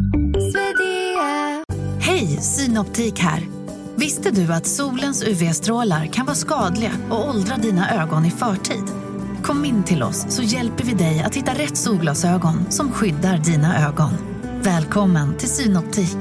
Hej, 2.01 2.27
Synoptik 2.27 3.19
här. 3.19 3.62
Visste 4.03 4.31
du 4.31 4.53
att 4.53 4.67
solens 4.67 5.23
UV-strålar 5.23 6.07
kan 6.07 6.27
vara 6.27 6.35
skadliga 6.35 6.93
och 7.11 7.29
åldra 7.29 7.57
dina 7.57 8.03
ögon 8.03 8.25
i 8.25 8.31
förtid? 8.31 8.85
Kom 9.43 9.65
in 9.65 9.85
till 9.85 10.03
oss 10.03 10.37
så 10.37 10.43
hjälper 10.43 10.85
vi 10.85 10.93
dig 10.93 11.21
att 11.21 11.35
hitta 11.35 11.53
rätt 11.53 11.77
solglasögon 11.77 12.71
som 12.71 12.93
skyddar 12.93 13.39
dina 13.39 13.89
ögon. 13.89 14.11
Välkommen 14.63 15.39
till 15.39 15.49
Synoptik. 15.49 16.17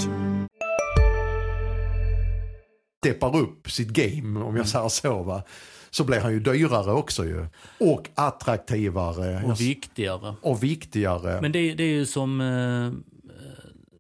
steppar 3.06 3.38
upp 3.38 3.72
sitt 3.72 3.90
game 3.90 4.40
om 4.40 4.58
jag 4.58 4.68
säger 4.68 4.90
så. 4.90 5.24
Va? 5.24 5.44
Så 5.90 6.04
blir 6.04 6.20
han 6.20 6.34
ju 6.34 6.40
dyrare 6.40 6.92
också 6.92 7.26
ju. 7.26 7.48
Och 7.80 8.10
attraktivare. 8.16 9.44
Och 9.46 9.62
viktigare. 9.62 10.36
och 10.42 10.64
viktigare. 10.64 11.42
Men 11.42 11.52
det, 11.52 11.74
det 11.74 11.84
är 11.84 11.94
ju 11.94 12.06
som, 12.06 12.42
eh, 12.42 12.92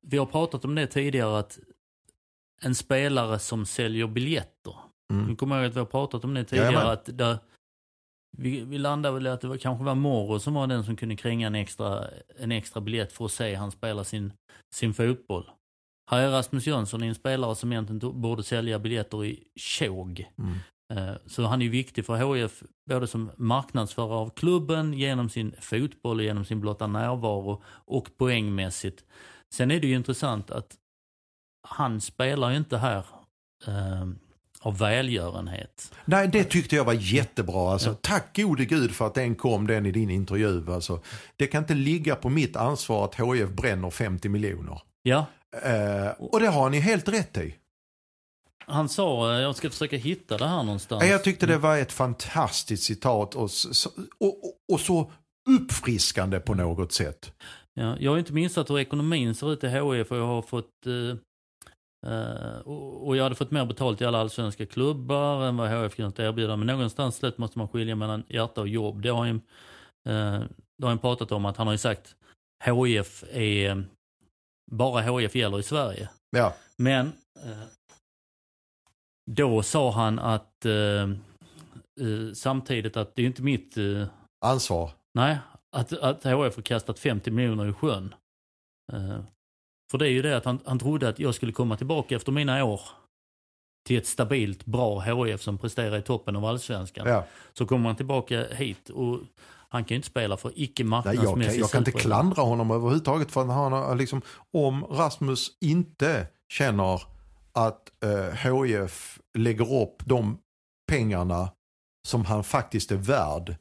vi 0.01 0.17
har 0.17 0.25
pratat 0.25 0.65
om 0.65 0.75
det 0.75 0.87
tidigare, 0.87 1.39
att 1.39 1.59
en 2.65 2.75
spelare 2.75 3.39
som 3.39 3.65
säljer 3.65 4.07
biljetter. 4.07 4.75
Mm. 5.13 5.25
Nu 5.25 5.35
kommer 5.35 5.55
jag 5.55 5.63
ihåg 5.63 5.69
att 5.69 5.75
vi 5.75 5.79
har 5.79 5.85
pratat 5.85 6.23
om 6.23 6.33
det 6.33 6.43
tidigare. 6.43 6.71
Jajamän. 6.71 6.93
Att 6.93 7.17
där, 7.17 7.37
vi, 8.37 8.61
vi 8.61 8.77
landade 8.77 9.13
väl 9.13 9.27
i 9.27 9.29
att 9.29 9.41
det 9.41 9.47
var, 9.47 9.57
kanske 9.57 9.83
var 9.83 9.95
Moro 9.95 10.39
som 10.39 10.53
var 10.53 10.67
den 10.67 10.83
som 10.83 10.95
kunde 10.95 11.15
kränga 11.15 11.47
en 11.47 11.55
extra, 11.55 12.07
en 12.39 12.51
extra 12.51 12.81
biljett 12.81 13.13
för 13.13 13.25
att 13.25 13.31
se 13.31 13.55
han 13.55 13.71
spela 13.71 14.03
sin, 14.03 14.33
sin 14.75 14.93
fotboll. 14.93 15.49
Här 16.11 16.21
är 16.21 16.29
Rasmus 16.31 16.67
Jönsson 16.67 17.03
en 17.03 17.15
spelare 17.15 17.55
som 17.55 17.71
egentligen 17.71 18.21
borde 18.21 18.43
sälja 18.43 18.79
biljetter 18.79 19.25
i 19.25 19.43
tjog. 19.55 20.25
Mm. 20.37 20.53
Eh, 20.93 21.15
Så 21.25 21.43
han 21.43 21.61
är 21.61 21.65
ju 21.65 21.71
viktig 21.71 22.05
för 22.05 22.35
HIF 22.35 22.63
både 22.89 23.07
som 23.07 23.31
marknadsförare 23.37 24.13
av 24.13 24.29
klubben 24.29 24.93
genom 24.93 25.29
sin 25.29 25.55
fotboll 25.59 26.17
och 26.17 26.23
genom 26.23 26.45
sin 26.45 26.61
blotta 26.61 26.87
närvaro 26.87 27.63
och 27.67 28.17
poängmässigt. 28.17 29.05
Sen 29.53 29.71
är 29.71 29.79
det 29.79 29.87
ju 29.87 29.95
intressant 29.95 30.51
att 30.51 30.77
han 31.67 32.01
spelar 32.01 32.49
ju 32.51 32.57
inte 32.57 32.77
här 32.77 33.05
eh, 33.67 34.07
av 34.61 34.77
välgörenhet. 34.77 35.93
Nej, 36.05 36.27
det 36.27 36.43
tyckte 36.43 36.75
jag 36.75 36.83
var 36.85 36.93
jättebra. 36.93 37.71
Alltså, 37.73 37.89
Ja. 37.89 37.95
Tack 38.01 38.35
gode 38.37 38.65
gud 38.65 38.91
för 38.91 39.07
att 39.07 39.13
den 39.13 39.35
kom, 39.35 39.67
den 39.67 39.85
i 39.85 39.91
din 39.91 40.09
intervju. 40.09 40.71
Alltså, 40.73 41.01
det 41.35 41.47
kan 41.47 41.63
inte 41.63 41.73
ligga 41.73 42.15
på 42.15 42.29
mitt 42.29 42.55
ansvar 42.55 43.05
att 43.05 43.15
HIF 43.15 43.49
bränner 43.49 43.89
50 43.89 44.29
miljoner. 44.29 44.81
Ja, 45.01 45.25
Eh, 45.63 46.07
och 46.19 46.39
det 46.39 46.47
har 46.47 46.69
ni 46.69 46.79
helt 46.79 47.07
rätt 47.07 47.37
i. 47.37 47.55
han 48.65 48.89
sa, 48.89 49.33
eh, 49.35 49.39
jag 49.41 49.55
ska 49.55 49.69
försöka 49.69 49.97
hitta 49.97 50.37
det 50.37 50.47
här 50.47 50.63
någonstans. 50.63 51.03
Jag 51.03 51.23
tyckte 51.23 51.45
det 51.45 51.57
var 51.57 51.77
ett 51.77 51.91
fantastiskt 51.91 52.83
citat 52.83 53.35
och, 53.35 53.51
så- 53.51 53.89
och, 54.19 54.35
och, 54.73 54.79
så 54.79 55.11
uppfriskande 55.49 56.39
på 56.39 56.53
något 56.53 56.91
sätt. 56.93 57.31
Ja, 57.73 57.95
jag 57.99 58.11
har 58.11 58.17
inte 58.17 58.33
missat 58.33 58.69
hur 58.69 58.79
ekonomin 58.79 59.35
ser 59.35 59.53
ut 59.53 59.63
i 59.63 59.67
HIF 59.67 60.11
och 60.11 60.17
jag 60.17 60.27
har 60.27 60.41
fått 60.41 60.85
eh, 60.85 61.17
eh, 62.07 62.59
och 62.59 63.07
och 63.07 63.17
jag 63.17 63.23
hade 63.23 63.35
fått 63.35 63.51
mer 63.51 63.65
betalt 63.65 64.01
i 64.01 64.05
alla 64.05 64.19
allsvenska 64.19 64.65
klubbar 64.65 65.43
än 65.43 65.57
vad 65.57 65.83
HIF 65.83 65.95
kunnat 65.95 66.19
erbjuda. 66.19 66.55
Men 66.55 66.67
någonstans 66.67 67.15
slut 67.15 67.37
måste 67.37 67.57
man 67.57 67.67
skilja 67.67 67.95
mellan 67.95 68.23
hjärta 68.29 68.61
och 68.61 68.67
jobb. 68.67 69.01
Det 69.01 69.09
har 69.09 69.25
han, 69.25 69.41
eh, 70.05 70.47
det 70.77 70.83
har 70.83 70.89
han 70.89 70.99
pratat 70.99 71.31
om 71.31 71.45
att 71.45 71.57
han 71.57 71.67
har 71.67 71.73
ju 71.73 71.77
sagt 71.77 72.15
HIF 72.63 73.23
är 73.31 73.83
bara 74.71 75.01
HIF 75.01 75.35
gäller 75.35 75.59
i 75.59 75.63
Sverige. 75.63 76.09
Ja, 76.29 76.55
Men 76.77 77.05
eh, 77.45 77.63
då 79.31 79.63
sa 79.63 79.91
han 79.91 80.19
att 80.19 80.47
samtidigt 82.33 82.97
att 82.97 83.15
det 83.15 83.21
är 83.21 83.25
inte 83.25 83.41
mitt 83.41 83.75
ansvar. 84.45 84.91
Nej, 85.13 85.37
att, 85.77 85.93
att 85.93 86.23
HF 86.23 86.55
har 86.55 86.61
kastat 86.61 86.99
50 86.99 87.31
miljoner 87.31 87.69
i 87.69 87.73
sjön. 87.73 88.15
För 89.91 89.97
det 89.97 90.07
är 90.07 90.11
ju 90.11 90.21
det 90.21 90.37
att 90.37 90.45
han, 90.45 90.59
han 90.65 90.79
trodde 90.79 91.09
att 91.09 91.19
jag 91.19 91.35
skulle 91.35 91.51
komma 91.51 91.77
tillbaka 91.77 92.15
efter 92.15 92.31
mina 92.31 92.65
år 92.65 92.81
till 93.87 93.97
ett 93.97 94.07
stabilt, 94.07 94.65
bra 94.65 94.99
HF 94.99 95.41
som 95.41 95.57
presterar 95.57 95.97
i 95.97 96.01
toppen 96.01 96.35
av 96.35 96.45
allsvenskan. 96.45 97.07
Ja. 97.07 97.25
Så 97.53 97.65
kommer 97.65 97.89
han 97.89 97.95
tillbaka 97.95 98.45
hit 98.53 98.89
och 98.89 99.19
han 99.69 99.83
kan 99.83 99.89
ju 99.89 99.95
inte 99.95 100.07
spela 100.07 100.37
för 100.37 100.51
icke 100.55 100.83
Nej, 100.83 101.01
jag, 101.03 101.03
kan, 101.03 101.15
marknadsmässig 101.15 101.61
jag 101.61 101.71
kan 101.71 101.81
inte 101.81 101.91
klandra 101.91 102.41
honom 102.41 102.71
överhuvudtaget 102.71 103.31
för 103.31 103.45
han 103.45 103.73
har 103.73 103.95
liksom, 103.95 104.21
om 104.53 104.85
Rasmus 104.85 105.57
inte 105.61 106.27
känner 106.49 107.01
att 107.51 107.91
eh, 108.03 108.53
HIF 108.53 109.19
lägger 109.37 109.81
upp 109.81 109.95
de 110.05 110.37
pengarna 110.91 111.51
som 112.07 112.25
han 112.25 112.43
faktiskt 112.43 112.91
är 112.91 112.95
värd, 112.95 113.55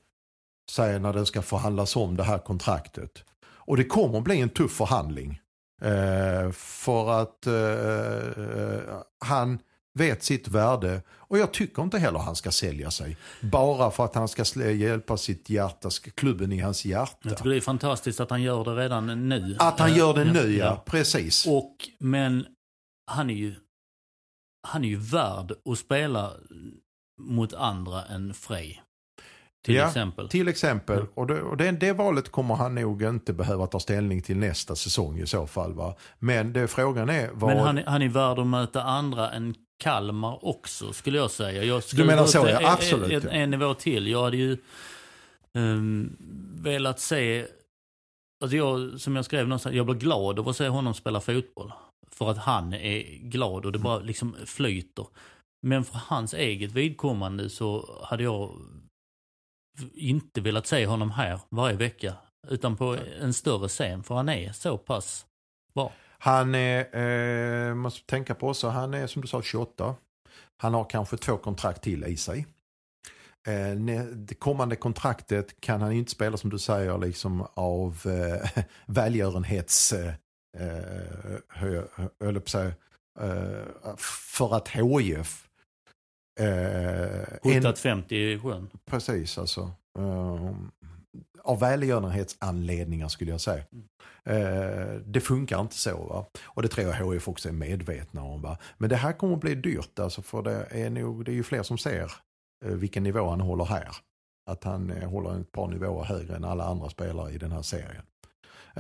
säger 0.71 0.99
när 0.99 1.13
den 1.13 1.27
ska 1.27 1.43
förhandlas 1.43 1.97
om 1.97 2.17
det 2.17 2.25
här 2.25 2.39
kontraktet. 2.39 3.25
Och 3.43 3.77
det 3.77 3.85
kommer 3.85 4.19
att 4.19 4.25
bli 4.25 4.41
en 4.41 4.49
tuff 4.49 4.73
förhandling. 4.73 5.41
Eh, 5.81 6.51
för 6.53 7.11
att 7.23 7.47
eh, 7.47 8.99
han 9.25 9.59
vet 9.95 10.23
sitt 10.23 10.49
värde 10.49 11.03
och 11.11 11.39
jag 11.39 11.53
tycker 11.53 11.83
inte 11.83 11.99
heller 11.99 12.19
han 12.19 12.37
ska 12.37 12.51
sälja 12.51 12.91
sig. 12.91 13.17
Bara 13.41 13.91
för 13.91 14.05
att 14.05 14.15
han 14.15 14.29
ska 14.29 14.45
hjälpa 14.71 15.17
sitt 15.17 15.51
hjärta, 15.51 15.91
klubben 16.15 16.53
i 16.53 16.59
hans 16.59 16.85
hjärta. 16.85 17.19
Jag 17.23 17.37
tycker 17.37 17.51
det 17.51 17.57
är 17.57 17.61
fantastiskt 17.61 18.21
att 18.21 18.31
han 18.31 18.43
gör 18.43 18.65
det 18.65 18.77
redan 18.77 19.29
nu. 19.29 19.57
Att 19.59 19.79
han 19.79 19.91
Eh, 19.91 19.99
gör 19.99 20.15
det 20.15 20.25
nu 20.25 20.57
ja, 20.57 20.83
precis. 20.87 21.47
Och, 21.47 21.77
men 21.99 22.47
han 23.07 23.31
är 23.31 23.35
ju 23.35 23.55
han 24.63 24.85
är 24.85 24.89
ju 24.89 24.97
värd 24.97 25.53
att 25.65 25.79
spela 25.79 26.33
mot 27.21 27.53
andra 27.53 28.05
än 28.05 28.35
Frej. 28.35 28.83
Till 29.65 29.75
Ja, 29.75 29.87
exempel. 29.87 30.29
Till 30.29 30.49
exempel, 30.49 30.97
Mm. 30.99 31.09
och, 31.15 31.27
det, 31.27 31.43
och 31.43 31.57
det, 31.57 31.71
det 31.71 31.93
valet 31.93 32.29
kommer 32.33 32.55
han 32.55 32.75
nog 32.75 33.03
inte 33.03 33.33
behöva 33.33 33.67
ta 33.67 33.81
ställning 33.81 34.23
till 34.23 34.37
nästa 34.37 34.77
säsong 34.77 35.19
i 35.19 35.27
så 35.27 35.47
fall. 35.47 35.73
Va? 35.75 35.95
Men 36.19 36.53
det, 36.53 36.69
frågan 36.69 37.11
är 37.11 37.31
vad... 37.33 37.51
Men 37.51 37.65
han, 37.65 37.79
är- 37.79 37.85
han 37.87 38.03
är 38.03 38.09
värd 38.09 38.39
att 38.39 38.47
möta 38.47 38.83
andra 38.83 39.31
än 39.31 39.55
Kalmar 39.83 40.45
också 40.45 40.93
skulle 40.93 41.19
jag 41.19 41.31
säga. 41.31 41.65
Jag 41.65 41.83
skulle 41.85 42.05
menar 42.05 42.23
gå 42.23 42.29
så, 42.29 42.39
ja. 42.39 42.61
en- 42.61 42.67
Absolut, 42.67 43.13
En, 43.13 43.23
ja. 43.25 43.31
en 43.31 43.51
nivå 43.51 43.75
till. 43.75 44.07
Jag 44.09 44.23
hade 44.23 44.37
ju 44.37 44.57
um, 45.55 46.17
velat 46.63 47.01
se, 47.01 47.47
alltså 48.43 48.57
jag, 48.57 49.01
som 49.01 49.17
jag 49.17 49.25
skrev 49.25 49.49
någonstans, 49.49 49.75
jag 49.75 49.87
blir 49.87 49.95
glad 49.97 50.39
av 50.39 50.49
att 50.49 50.57
se 50.57 50.69
honom 50.69 50.95
spela 50.95 51.21
fotboll. 51.21 51.73
För 52.13 52.31
att 52.31 52.39
han 52.39 52.73
är 52.75 53.19
glad 53.23 53.67
och 53.67 53.73
det 53.73 53.79
bara 53.79 53.99
liksom 53.99 54.37
flyter. 54.47 55.07
Men 55.63 55.85
för 55.85 55.99
hans 56.07 56.35
eget 56.35 56.73
vidkommande 56.73 57.51
så 57.51 57.99
hade 58.05 58.23
jag 58.23 58.51
inte 59.95 60.41
velat 60.41 60.67
se 60.67 60.87
honom 60.87 61.11
här 61.11 61.41
varje 61.49 61.77
vecka. 61.77 62.15
Utan 62.49 62.77
på 62.77 62.97
en 63.21 63.33
större 63.33 63.69
scen, 63.69 64.03
för 64.03 64.15
han 64.15 64.29
är 64.29 64.53
så 64.53 64.79
pass 64.79 65.27
bra. 65.75 65.93
Han 66.19 66.55
är, 66.55 66.97
eh, 67.69 67.75
måste 67.75 68.07
tänka 68.07 68.35
på 68.35 68.55
så 68.55 68.69
han 68.69 68.95
är 68.95 69.07
som 69.07 69.23
du 69.23 69.29
sa 69.29 69.43
28. 69.43 69.95
Han 70.57 70.75
har 70.75 70.85
kanske 70.85 71.17
två 71.17 71.37
kontrakt 71.37 71.83
till 71.83 72.05
i 72.05 72.17
sig. 72.17 72.47
Eh, 73.47 73.75
det 74.15 74.35
kommande 74.35 74.77
kontraktet 74.77 75.61
kan 75.61 75.83
han 75.83 75.93
inte 75.93 76.11
spela 76.11 76.37
som 76.37 76.51
du 76.51 76.59
säger 76.59 76.99
liksom 76.99 77.47
av 77.55 78.01
eh, 78.05 78.63
välgörenhets... 78.87 79.93
Eh, 79.93 80.13
hö, 80.59 81.41
hö, 81.49 81.83
hö, 81.95 82.09
höll 82.21 82.35
jag 82.35 82.35
på 82.35 82.39
att 82.39 82.49
säga, 82.49 82.73
eh, 83.21 83.97
för 84.37 84.55
att 84.55 84.69
HIF 84.69 85.50
eh, 86.41 87.21
en- 87.21 87.39
Puttat 87.43 87.79
50 87.79 88.17
i 88.17 88.39
sjön. 88.39 88.71
Precis 88.91 89.39
alltså. 89.39 89.71
Uh, 89.99 90.53
av 91.43 91.61
välgörenhetsanledningar 91.61 93.09
skulle 93.09 93.31
jag 93.31 93.41
säga. 93.41 93.65
Eh, 94.25 94.95
det 95.07 95.21
funkar 95.21 95.61
inte 95.61 95.75
så. 95.75 95.97
Va? 95.97 96.27
Och 96.45 96.63
det 96.63 96.69
tror 96.69 96.87
jag 96.87 97.13
HIF 97.13 97.29
också 97.29 97.49
är 97.49 97.53
medvetna 97.53 98.23
om. 98.23 98.43
Va? 98.43 98.59
Men 98.79 98.91
det 98.91 98.97
här 98.97 99.13
kommer 99.13 99.35
att 99.35 99.41
bli 99.41 99.55
dyrt 99.55 99.99
alltså, 99.99 100.23
för 100.23 100.43
det 100.43 100.67
är, 100.71 100.91
nog, 100.91 101.25
det 101.25 101.31
är 101.31 101.35
ju 101.35 101.43
fler 101.43 101.63
som 101.63 101.79
ser 101.79 102.13
eh, 102.65 102.71
vilken 102.73 103.03
nivå 103.03 103.31
han 103.31 103.41
håller 103.41 103.65
här. 103.65 103.89
Att 104.51 104.65
han 104.65 104.91
eh, 104.91 105.09
håller 105.11 105.41
ett 105.41 105.53
par 105.53 105.69
nivåer 105.69 106.05
högre 106.05 106.37
än 106.37 106.45
alla 106.45 106.65
andra 106.65 106.91
spelare 106.91 107.33
i 107.33 107.39
den 107.39 107.53
här 107.53 107.63
serien. 107.63 108.03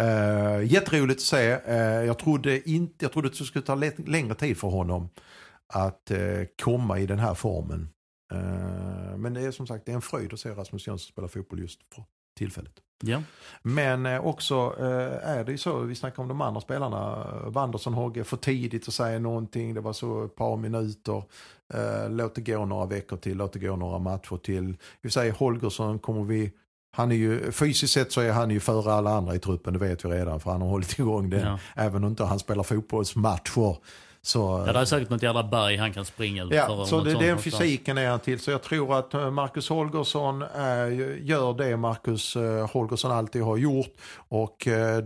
Uh, 0.00 0.64
jätteroligt 0.72 1.18
att 1.18 1.24
se. 1.24 1.50
Eh, 1.66 1.76
jag, 2.04 2.18
trodde 2.18 2.70
inte, 2.70 3.04
jag 3.04 3.12
trodde 3.12 3.28
att 3.28 3.38
det 3.38 3.44
skulle 3.44 3.64
ta 3.64 3.74
lä- 3.74 3.92
längre 4.06 4.34
tid 4.34 4.56
för 4.56 4.68
honom 4.68 5.08
att 5.72 6.10
eh, 6.10 6.18
komma 6.62 6.98
i 6.98 7.06
den 7.06 7.18
här 7.18 7.34
formen. 7.34 7.88
Eh, 8.32 9.16
men 9.16 9.34
det 9.34 9.40
är 9.40 9.50
som 9.50 9.66
sagt 9.66 9.86
det 9.86 9.92
är 9.92 9.96
en 9.96 10.02
fröjd 10.02 10.32
att 10.32 10.40
se 10.40 10.50
Rasmus 10.50 10.86
Jönsson 10.86 11.12
spela 11.12 11.28
fotboll 11.28 11.60
just 11.60 11.80
för 11.94 12.04
tillfället. 12.38 12.72
Ja. 13.04 13.22
Men 13.62 14.06
eh, 14.06 14.26
också 14.26 14.74
är 15.22 15.44
det 15.44 15.52
ju 15.52 15.58
så, 15.58 15.78
vi 15.78 15.94
snackar 15.94 16.22
om 16.22 16.28
de 16.28 16.40
andra 16.40 16.60
spelarna, 16.60 17.26
Wanderson 17.44 17.94
Hogge, 17.94 18.24
för 18.24 18.36
tidigt 18.36 18.88
att 18.88 18.94
säga 18.94 19.18
någonting, 19.18 19.74
det 19.74 19.80
var 19.80 19.92
så 19.92 20.24
ett 20.24 20.36
par 20.36 20.56
minuter. 20.56 21.22
Låt 22.08 22.34
det 22.34 22.40
gå 22.40 22.64
några 22.64 22.86
veckor 22.86 23.16
till, 23.16 23.36
låt 23.36 23.52
det 23.52 23.58
gå 23.58 23.76
några 23.76 23.98
matcher 23.98 24.36
till. 24.36 24.76
Vi 25.00 25.10
säger 25.10 25.32
Holgersson 25.32 25.98
kommer 25.98 26.24
vi, 26.24 26.52
han 26.96 27.12
är 27.12 27.16
ju, 27.16 27.52
fysiskt 27.52 27.92
sett 27.92 28.12
så 28.12 28.20
är 28.20 28.32
han 28.32 28.50
ju 28.50 28.60
före 28.60 28.92
alla 28.92 29.10
andra 29.10 29.34
i 29.34 29.38
truppen, 29.38 29.72
det 29.72 29.78
vet 29.78 30.04
vi 30.04 30.08
redan, 30.08 30.40
för 30.40 30.50
han 30.50 30.60
har 30.60 30.68
hållit 30.68 30.98
igång 30.98 31.30
den. 31.30 31.46
Ja. 31.46 31.58
Även 31.76 32.04
om 32.04 32.10
inte 32.10 32.24
han 32.24 32.38
spelar 32.38 32.62
fotbollsmatcher. 32.62 33.76
Så, 34.22 34.64
Ja, 34.66 34.72
det 34.72 34.78
är 34.78 34.84
säkert 34.84 35.10
något 35.10 35.22
jävla 35.22 35.44
berg 35.44 35.76
han 35.76 35.92
kan 35.92 36.04
springa 36.04 36.44
ut. 36.44 36.52
Ja, 36.52 36.84
så 36.86 37.00
det, 37.04 37.10
den 37.26 37.38
fysiken 37.38 37.98
är 37.98 38.10
han 38.10 38.20
till. 38.20 38.40
Så 38.40 38.50
jag 38.50 38.62
tror 38.62 38.98
att 38.98 39.14
eh, 39.14 39.30
Marcus 39.30 39.68
Holgersson 39.68 40.42
är, 40.42 40.86
gör 41.22 41.54
det 41.54 41.76
Marcus 41.76 42.36
eh, 42.36 42.70
Holgersson 42.70 43.10
alltid 43.10 43.42
har 43.42 43.56
gjort. 43.56 43.92
Och 44.28 44.56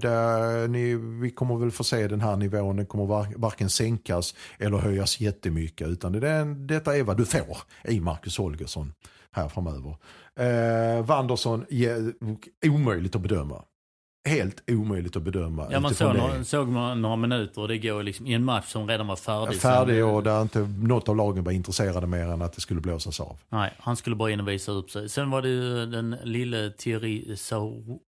där, 0.01 0.69
ni, 0.69 0.95
vi 0.95 1.31
kommer 1.31 1.57
väl 1.57 1.71
få 1.71 1.85
se 1.85 2.09
den 2.09 2.21
här 2.21 2.37
nivån. 2.37 2.77
Den 2.77 2.87
kommer 2.87 3.07
var, 3.07 3.27
varken 3.37 3.71
sänkas 3.71 4.35
eller 4.59 4.79
höjas 4.79 5.21
jättemycket. 5.21 5.89
Utan 5.89 6.13
det 6.13 6.21
den- 6.21 6.67
detta 6.67 6.97
är 6.97 7.03
vad 7.03 7.17
du 7.17 7.25
får 7.27 7.57
i 7.85 8.01
Marcus 8.01 8.39
Holgersson 8.39 8.93
här 9.33 9.49
framöver. 9.49 9.97
Eh, 10.39 11.05
Wanderson, 11.07 11.65
ja, 11.69 11.91
omöjligt 12.67 13.17
att 13.17 13.23
bedöma. 13.23 13.63
Helt 14.29 14.71
omöjligt 14.71 15.17
att 15.17 15.23
bedöma. 15.23 15.69
Ja, 15.71 15.81
man 15.81 15.95
såg, 15.95 16.17
några, 16.17 16.45
såg 16.45 16.69
man 16.69 17.03
några 17.03 17.17
minuter 17.17 17.61
och 17.63 17.69
det 17.69 17.79
går 17.79 18.03
liksom 18.03 18.27
i 18.27 18.33
en 18.35 18.45
match 18.45 18.67
som 18.73 18.89
redan 18.89 19.07
var 19.07 19.17
färdig. 19.17 19.61
Färdig 19.61 20.05
och 20.05 20.23
där 20.23 20.43
inte 20.43 20.59
något 20.61 21.09
av 21.09 21.17
lagen 21.17 21.45
var 21.45 21.53
intresserade 21.53 22.07
mer 22.07 22.27
än 22.27 22.43
att 22.43 22.53
det 22.53 22.61
skulle 22.61 22.81
blåsas 22.81 23.21
av. 23.21 23.41
Nej, 23.49 23.73
han 23.79 23.97
skulle 23.97 24.17
bara 24.17 24.31
in 24.31 24.41
och 24.41 24.49
visa 24.49 24.73
upp 24.73 24.91
sig. 24.91 25.09
Sen 25.09 25.31
var 25.31 25.43
det 25.43 25.49
ju 25.49 25.87
den 25.87 26.17
lille 26.23 26.71
Thierry 26.71 27.37
Sahoui. 27.37 27.99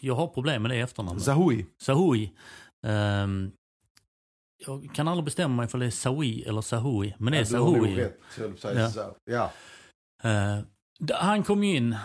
Jag 0.00 0.14
har 0.14 0.26
problem 0.26 0.62
med 0.62 0.70
det 0.70 0.76
efternamnet. 0.80 1.22
Zahoui. 1.24 1.66
Sahoui. 1.82 2.30
Ehm, 2.86 3.50
jag 4.66 4.90
kan 4.94 5.08
aldrig 5.08 5.24
bestämma 5.24 5.54
mig 5.56 5.68
för 5.68 5.78
det 5.78 5.86
är 5.86 5.90
Sahoui 5.90 6.42
eller 6.42 6.60
Sahoui. 6.60 7.14
Men 7.18 7.32
det 7.32 7.38
är 7.38 7.42
Ja, 7.42 7.48
du 7.50 7.56
har 7.56 7.64
nog 7.70 7.76
Sahoui. 7.76 7.96
rätt, 8.74 9.14
Ja. 9.24 9.50
Ja. 10.22 10.62
D- 11.00 11.14
han 11.16 11.42
kom 11.42 11.64
ju 11.64 11.76
in, 11.76 11.96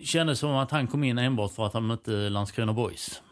kändes 0.00 0.38
som 0.38 0.50
att 0.50 0.70
han 0.70 0.86
kom 0.86 1.04
in 1.04 1.18
enbart 1.18 1.52
för 1.52 1.66
att 1.66 1.72
han 1.72 1.86
mötte 1.86 2.10
Landskrona 2.10 2.72
Boys. 2.72 3.22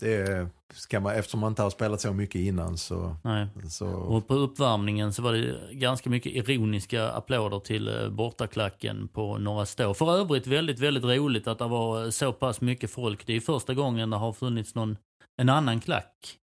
Det 0.00 0.48
ska 0.74 1.00
man, 1.00 1.14
eftersom 1.14 1.40
man 1.40 1.52
inte 1.52 1.62
har 1.62 1.70
spelat 1.70 2.00
så 2.00 2.12
mycket 2.12 2.40
innan 2.40 2.78
så... 2.78 3.16
Nej. 3.24 3.46
så 3.68 3.88
Och 3.88 4.28
på 4.28 4.34
uppvärmningen 4.34 5.12
så 5.12 5.22
var 5.22 5.32
det 5.32 5.72
ganska 5.72 6.10
mycket 6.10 6.32
ironiska 6.32 7.10
applåder 7.10 7.60
till 7.60 7.88
eh, 7.88 8.08
bortaklacken 8.08 9.08
på 9.08 9.38
Norra 9.38 9.66
Stå. 9.66 9.94
För 9.94 10.18
övrigt 10.18 10.46
väldigt, 10.46 10.78
väldigt 10.78 11.04
roligt 11.04 11.46
att 11.46 11.58
det 11.58 11.68
var 11.68 12.10
så 12.10 12.32
pass 12.32 12.60
mycket 12.60 12.90
folk. 12.90 13.26
Det 13.26 13.32
är 13.32 13.40
första 13.40 13.74
gången 13.74 14.10
det 14.10 14.16
har 14.16 14.32
funnits 14.32 14.74
någon, 14.74 14.96
en 15.42 15.48
annan 15.48 15.80
klack 15.80 16.36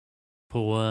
på, 0.53 0.83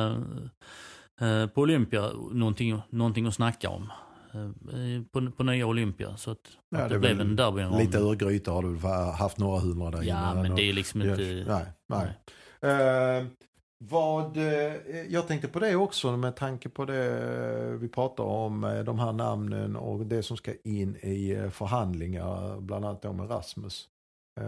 eh, 1.20 1.28
eh, 1.28 1.48
på 1.48 1.62
Olympia. 1.62 2.12
Någonting, 2.32 2.82
någonting 2.90 3.26
att 3.26 3.36
snacka 3.36 3.70
om. 3.70 3.92
Eh, 4.34 5.02
på, 5.12 5.32
på 5.32 5.44
nya 5.44 5.66
Olympia. 5.66 6.18
Så 6.18 6.32
att, 6.32 6.58
Ja, 6.70 6.78
att 6.78 6.90
det 6.90 6.96
det, 6.96 7.00
blev 7.00 7.22
en 7.22 7.36
derby 7.36 7.84
lite 7.84 7.98
Örgryte 7.98 8.52
har 8.52 8.64
du 8.64 8.88
haft 9.18 9.38
några 9.38 9.60
hundra 9.60 9.92
där 9.92 10.04
Ja, 10.04 10.34
men 10.34 10.56
det 10.56 10.70
är 10.70 10.74
liksom 10.74 11.02
inte... 11.02 11.46
Nej, 11.48 11.66
nej. 11.88 12.18
Eh, 12.72 13.26
vad, 13.84 14.38
eh, 14.38 14.74
jag 15.10 15.28
tänkte 15.28 15.48
på 15.48 15.60
det 15.60 15.76
också 15.76 16.18
med 16.18 16.36
tanke 16.36 16.70
på 16.70 16.86
det 16.86 17.78
vi 17.78 17.88
pratar 17.88 18.24
om, 18.24 18.64
eh, 18.64 18.80
de 18.80 19.00
här 19.00 19.14
namnen 19.14 19.76
och 19.76 20.06
det 20.06 20.24
som 20.24 20.38
ska 20.38 20.54
in 20.64 20.96
i 20.96 21.50
förhandlingar, 21.52 22.62
bland 22.62 22.86
annat 22.86 23.02
då 23.02 23.14
med 23.14 23.30
Rasmus. 23.30 23.88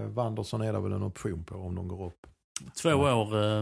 Wanderson 0.10 0.62
är 0.62 0.74
det 0.74 0.80
väl 0.80 0.92
en 0.92 1.04
option 1.04 1.44
på 1.44 1.56
om 1.56 1.76
de 1.76 1.88
går 1.88 2.06
upp. 2.06 2.28
Två 2.82 2.90
år 2.90 3.44
eh, 3.44 3.60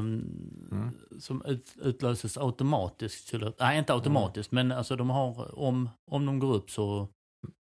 Mm. 0.71 0.89
som 1.19 1.45
ut, 1.45 1.75
utlöses 1.81 2.37
automatiskt. 2.37 3.33
Nej, 3.59 3.79
inte 3.79 3.93
automatiskt, 3.93 4.51
men 4.51 4.71
alltså 4.71 4.95
de 4.95 5.09
har, 5.09 5.59
om, 5.59 5.89
om 6.11 6.25
de 6.25 6.39
går 6.39 6.53
upp 6.53 6.69
så 6.71 7.07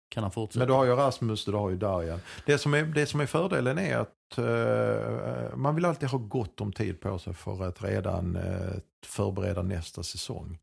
kan 0.09 0.23
han 0.23 0.33
fortsätta. 0.33 0.59
Men 0.59 0.69
du 0.69 0.75
har 0.75 0.85
ju 0.85 0.93
Rasmus, 0.93 1.45
du 1.45 1.53
har 1.53 1.71
ju 1.71 1.77
Darjan. 1.77 2.21
Det 2.47 2.59
som 2.59 2.75
är, 2.75 2.85
det 2.85 3.07
som 3.07 3.21
är 3.21 3.27
fördelen 3.27 3.79
är 3.79 3.97
att 3.97 4.39
eh, 4.39 5.57
man 5.57 5.75
vill 5.75 5.85
alltid 5.85 6.09
ha 6.09 6.19
gott 6.19 6.61
om 6.61 6.73
tid 6.73 7.01
på 7.01 7.19
sig 7.19 7.35
för 7.35 7.62
att 7.62 7.83
redan 7.83 8.37
eh, 8.37 8.75
förbereda 9.07 9.62
nästa 9.62 10.03
säsong. 10.03 10.59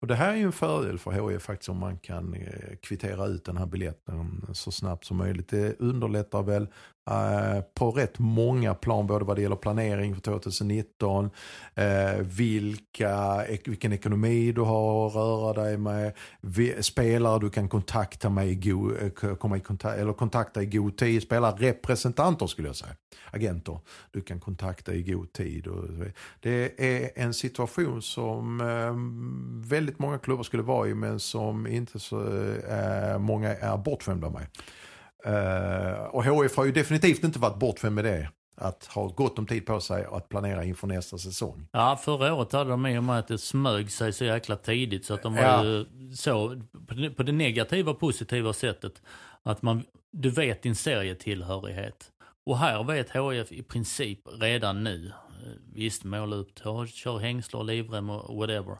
Och 0.00 0.08
det 0.08 0.14
här 0.14 0.32
är 0.32 0.36
ju 0.36 0.42
en 0.42 0.52
fördel 0.52 0.98
för 0.98 1.30
HIF 1.30 1.42
faktiskt 1.42 1.68
om 1.68 1.78
man 1.78 1.98
kan 1.98 2.36
kvittera 2.82 3.26
ut 3.26 3.44
den 3.44 3.56
här 3.56 3.66
biljetten 3.66 4.46
så 4.52 4.72
snabbt 4.72 5.04
som 5.04 5.16
möjligt. 5.16 5.48
Det 5.48 5.80
underlättar 5.80 6.42
väl 6.42 6.68
Uh, 7.10 7.60
på 7.74 7.90
rätt 7.90 8.18
många 8.18 8.74
plan, 8.74 9.06
både 9.06 9.24
vad 9.24 9.36
det 9.36 9.42
gäller 9.42 9.56
planering 9.56 10.14
för 10.14 10.22
2019, 10.22 11.24
uh, 11.24 11.84
eh, 11.84 12.18
vilka, 12.20 13.44
ek, 13.48 13.68
vilken 13.68 13.92
ekonomi 13.92 14.52
du 14.52 14.60
har 14.60 15.06
att 15.06 15.14
röra 15.14 15.64
dig 15.64 15.78
med, 15.78 16.12
vi, 16.40 16.82
spelare 16.82 17.38
du 17.38 17.50
kan 17.50 17.68
kontakta 17.68 18.30
med 18.30 18.48
i 18.48 18.54
go, 18.54 18.94
eh, 18.94 19.34
komma 19.34 19.56
i 19.56 19.60
kontakt, 19.60 19.98
eller 19.98 20.12
kontakta 20.12 20.62
i 20.62 20.66
god 20.66 20.96
tid, 20.96 21.22
spelarrepresentanter 21.22 22.46
skulle 22.46 22.68
jag 22.68 22.76
säga, 22.76 22.96
agenter 23.30 23.78
du 24.10 24.20
kan 24.20 24.40
kontakta 24.40 24.94
i 24.94 25.02
god 25.02 25.32
tid. 25.32 25.66
Och, 25.66 25.84
det 26.40 26.80
är 26.80 27.10
en 27.14 27.34
situation 27.34 28.02
som 28.02 28.58
väldigt 29.64 29.98
många 29.98 30.18
klubbar 30.18 30.42
skulle 30.42 30.62
vara 30.62 30.88
i 30.88 30.94
men 30.94 31.20
som 31.20 31.66
inte 31.66 31.98
så 31.98 32.16
många 33.18 33.54
är 33.54 33.76
bortskämda 33.76 34.30
med. 34.30 34.46
Eh, 35.24 36.02
och 36.04 36.24
HF 36.24 36.56
har 36.56 36.64
ju 36.64 36.72
definitivt 36.72 37.24
inte 37.24 37.38
varit 37.38 37.58
bortskämd 37.58 37.94
med 37.94 38.04
det. 38.04 38.28
Att 38.56 38.84
ha 38.86 39.06
gott 39.06 39.38
om 39.38 39.46
tid 39.46 39.66
på 39.66 39.80
sig 39.80 40.04
att 40.12 40.28
planera 40.28 40.64
inför 40.64 40.86
nästa 40.86 41.18
säsong. 41.18 41.68
Ja, 41.72 41.98
förra 42.02 42.34
året 42.34 42.52
hade 42.52 42.70
de 42.70 42.86
i 42.86 42.98
och 42.98 43.04
med 43.04 43.18
att 43.18 43.28
det 43.28 43.38
smög 43.38 43.90
sig 43.90 44.12
så 44.12 44.24
jäkla 44.24 44.56
tidigt 44.56 45.04
så 45.04 45.14
att 45.14 45.22
de 45.22 45.34
var 45.34 45.42
Ja. 45.42 45.64
ju 45.64 45.86
så, 46.14 46.60
på 47.16 47.22
det, 47.22 47.32
negativa 47.32 47.94
positiva 47.94 48.52
sättet, 48.52 49.02
att 49.42 49.62
man, 49.62 49.84
du 50.12 50.30
vet 50.30 50.62
din 50.62 50.74
serietillhörighet. 50.76 52.04
Och 52.46 52.58
här 52.58 52.84
vet 52.84 53.10
HF 53.10 53.52
i 53.52 53.62
princip 53.62 54.18
redan 54.40 54.84
nu, 54.84 55.06
eh, 55.06 55.48
visst 55.74 56.04
måla 56.04 56.36
upp, 56.36 56.54
ta- 56.54 56.86
kör 56.86 57.18
hängslar, 57.18 57.64
livrem 57.64 58.10
och 58.10 58.36
whatever. 58.36 58.76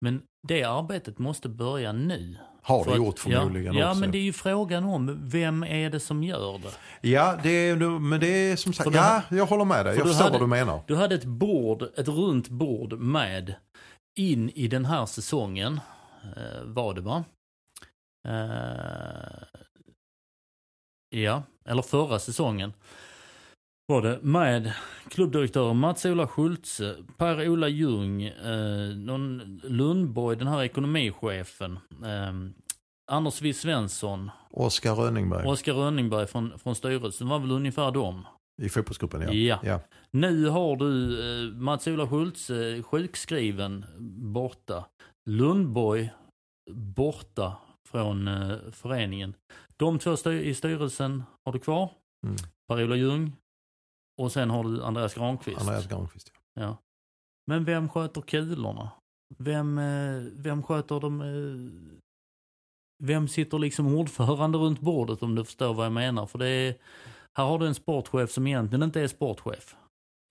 Men 0.00 0.22
det 0.48 0.62
arbetet 0.64 1.18
måste 1.18 1.48
börja 1.48 1.92
nu. 1.92 2.36
Har 2.62 2.84
För 2.84 2.90
det 2.90 2.96
att- 2.96 3.04
gjort 3.04 3.18
förmodligen 3.18 3.74
ja, 3.74 3.90
också. 3.90 3.96
Ja, 3.96 4.00
men 4.00 4.10
det 4.10 4.18
är 4.18 4.22
ju 4.22 4.32
frågan 4.32 4.84
om 4.84 5.18
vem 5.28 5.62
är 5.64 5.90
det 5.90 6.00
som 6.00 6.22
gör 6.22 6.58
det? 6.58 7.08
Ja, 7.08 7.38
det 7.42 7.50
är, 7.50 7.76
men 7.98 8.20
det 8.20 8.26
är 8.26 8.56
som 8.56 8.72
sagt, 8.72 8.84
För 8.84 8.90
du 8.90 8.96
ja, 8.96 9.22
jag 9.30 9.46
håller 9.46 9.64
med 9.64 9.86
dig. 9.86 9.94
för 9.94 10.00
Jag 10.00 10.08
förstår 10.08 10.24
hade- 10.24 10.32
vad 10.38 10.42
du 10.42 10.46
menar. 10.46 10.80
Du 10.86 10.96
hade 10.96 11.14
ett 11.14 11.24
bord, 11.24 11.82
ett 11.82 12.08
runt 12.08 12.48
bord 12.48 12.92
med 12.98 13.54
in 14.16 14.50
i 14.50 14.68
den 14.68 14.84
här 14.84 15.06
säsongen, 15.06 15.80
eh, 16.36 16.62
var 16.64 16.94
det 16.94 17.00
va? 17.00 17.24
Eh, 18.28 19.42
ja, 21.20 21.42
eller 21.68 21.82
förra 21.82 22.18
säsongen 22.18 22.72
var 23.86 24.02
det 24.02 24.18
med 24.22 24.72
klubbdirektör 25.08 25.74
Mats-Ola 25.74 26.26
Schultze, 26.26 26.96
Per-Ola 27.16 27.68
Ljung, 27.68 28.22
eh, 28.22 28.96
någon 28.96 29.60
Lundborg, 29.64 30.36
den 30.36 30.48
här 30.48 30.62
ekonomichefen, 30.62 31.72
eh, 32.04 32.32
Anders 33.12 33.34
W 33.40 33.52
Svensson, 33.54 34.30
Oskar 34.50 34.94
Rönningberg 34.94 35.46
Oskar 35.46 35.72
Rönningberg 35.74 36.26
från, 36.26 36.58
från 36.58 36.74
styrelsen, 36.74 37.28
var 37.28 37.38
väl 37.38 37.50
ungefär 37.50 37.90
dem. 37.90 38.26
i 38.62 38.68
fotbollsgruppen. 38.68 39.20
Ja. 39.22 39.32
Ja. 39.32 39.58
Ja. 39.62 39.80
Nu 40.10 40.48
har 40.48 40.76
du 40.76 41.20
eh, 41.48 41.52
Mats-Ola 41.54 42.08
Schultze 42.08 42.82
sjukskriven 42.82 43.84
borta. 44.32 44.84
Lundborg 45.30 46.10
borta 46.70 47.56
från 47.88 48.28
eh, 48.28 48.56
föreningen. 48.72 49.34
De 49.76 49.98
två 49.98 50.16
styr- 50.16 50.40
i 50.42 50.54
styrelsen 50.54 51.22
har 51.44 51.52
du 51.52 51.58
kvar. 51.58 51.90
Mm. 52.26 52.36
Per-Ola 52.68 52.96
Ljung. 52.96 53.32
Och 54.22 54.32
sen 54.32 54.50
har 54.50 54.64
du 54.64 54.82
Andreas 54.84 55.14
Granqvist. 55.14 55.60
Andreas 55.60 55.86
Granqvist. 55.86 56.32
Ja. 56.54 56.62
Ja. 56.62 56.76
Men 57.46 57.64
vem 57.64 57.88
sköter 57.88 58.20
kulorna? 58.20 58.90
Vem, 59.38 59.78
eh, 59.78 60.22
vem 60.32 60.62
sköter 60.62 61.00
de... 61.00 61.20
eh, 61.20 61.96
Vem 63.04 63.28
sitter 63.28 63.58
liksom 63.58 63.94
ordförande 63.94 64.58
runt 64.58 64.80
bordet 64.80 65.22
om 65.22 65.34
du 65.34 65.44
förstår 65.44 65.74
vad 65.74 65.86
jag 65.86 65.92
menar? 65.92 66.26
För 66.26 66.38
det 66.38 66.48
är, 66.48 66.74
här 67.38 67.44
har 67.44 67.58
du 67.58 67.66
en 67.66 67.74
sportchef 67.74 68.30
som 68.30 68.46
egentligen 68.46 68.82
inte 68.82 69.00
är 69.00 69.08
sportchef. 69.08 69.76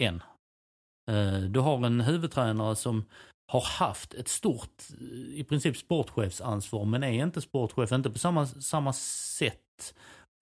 Än. 0.04 0.24
Eh, 1.12 1.40
Du 1.40 1.60
har 1.60 1.86
en 1.86 2.02
huvudtränare 2.02 2.76
som 2.76 3.06
har 3.52 3.62
haft 3.62 4.14
ett 4.14 4.28
stort, 4.28 4.84
i 5.30 5.44
princip 5.44 5.78
sportchefsansvar, 5.78 6.86
men 6.86 7.04
är 7.04 7.24
inte 7.24 7.42
sportchef, 7.42 7.92
inte 7.92 8.10
på 8.10 8.20
samma, 8.20 8.46
samma 8.48 8.94
sätt. 8.94 9.96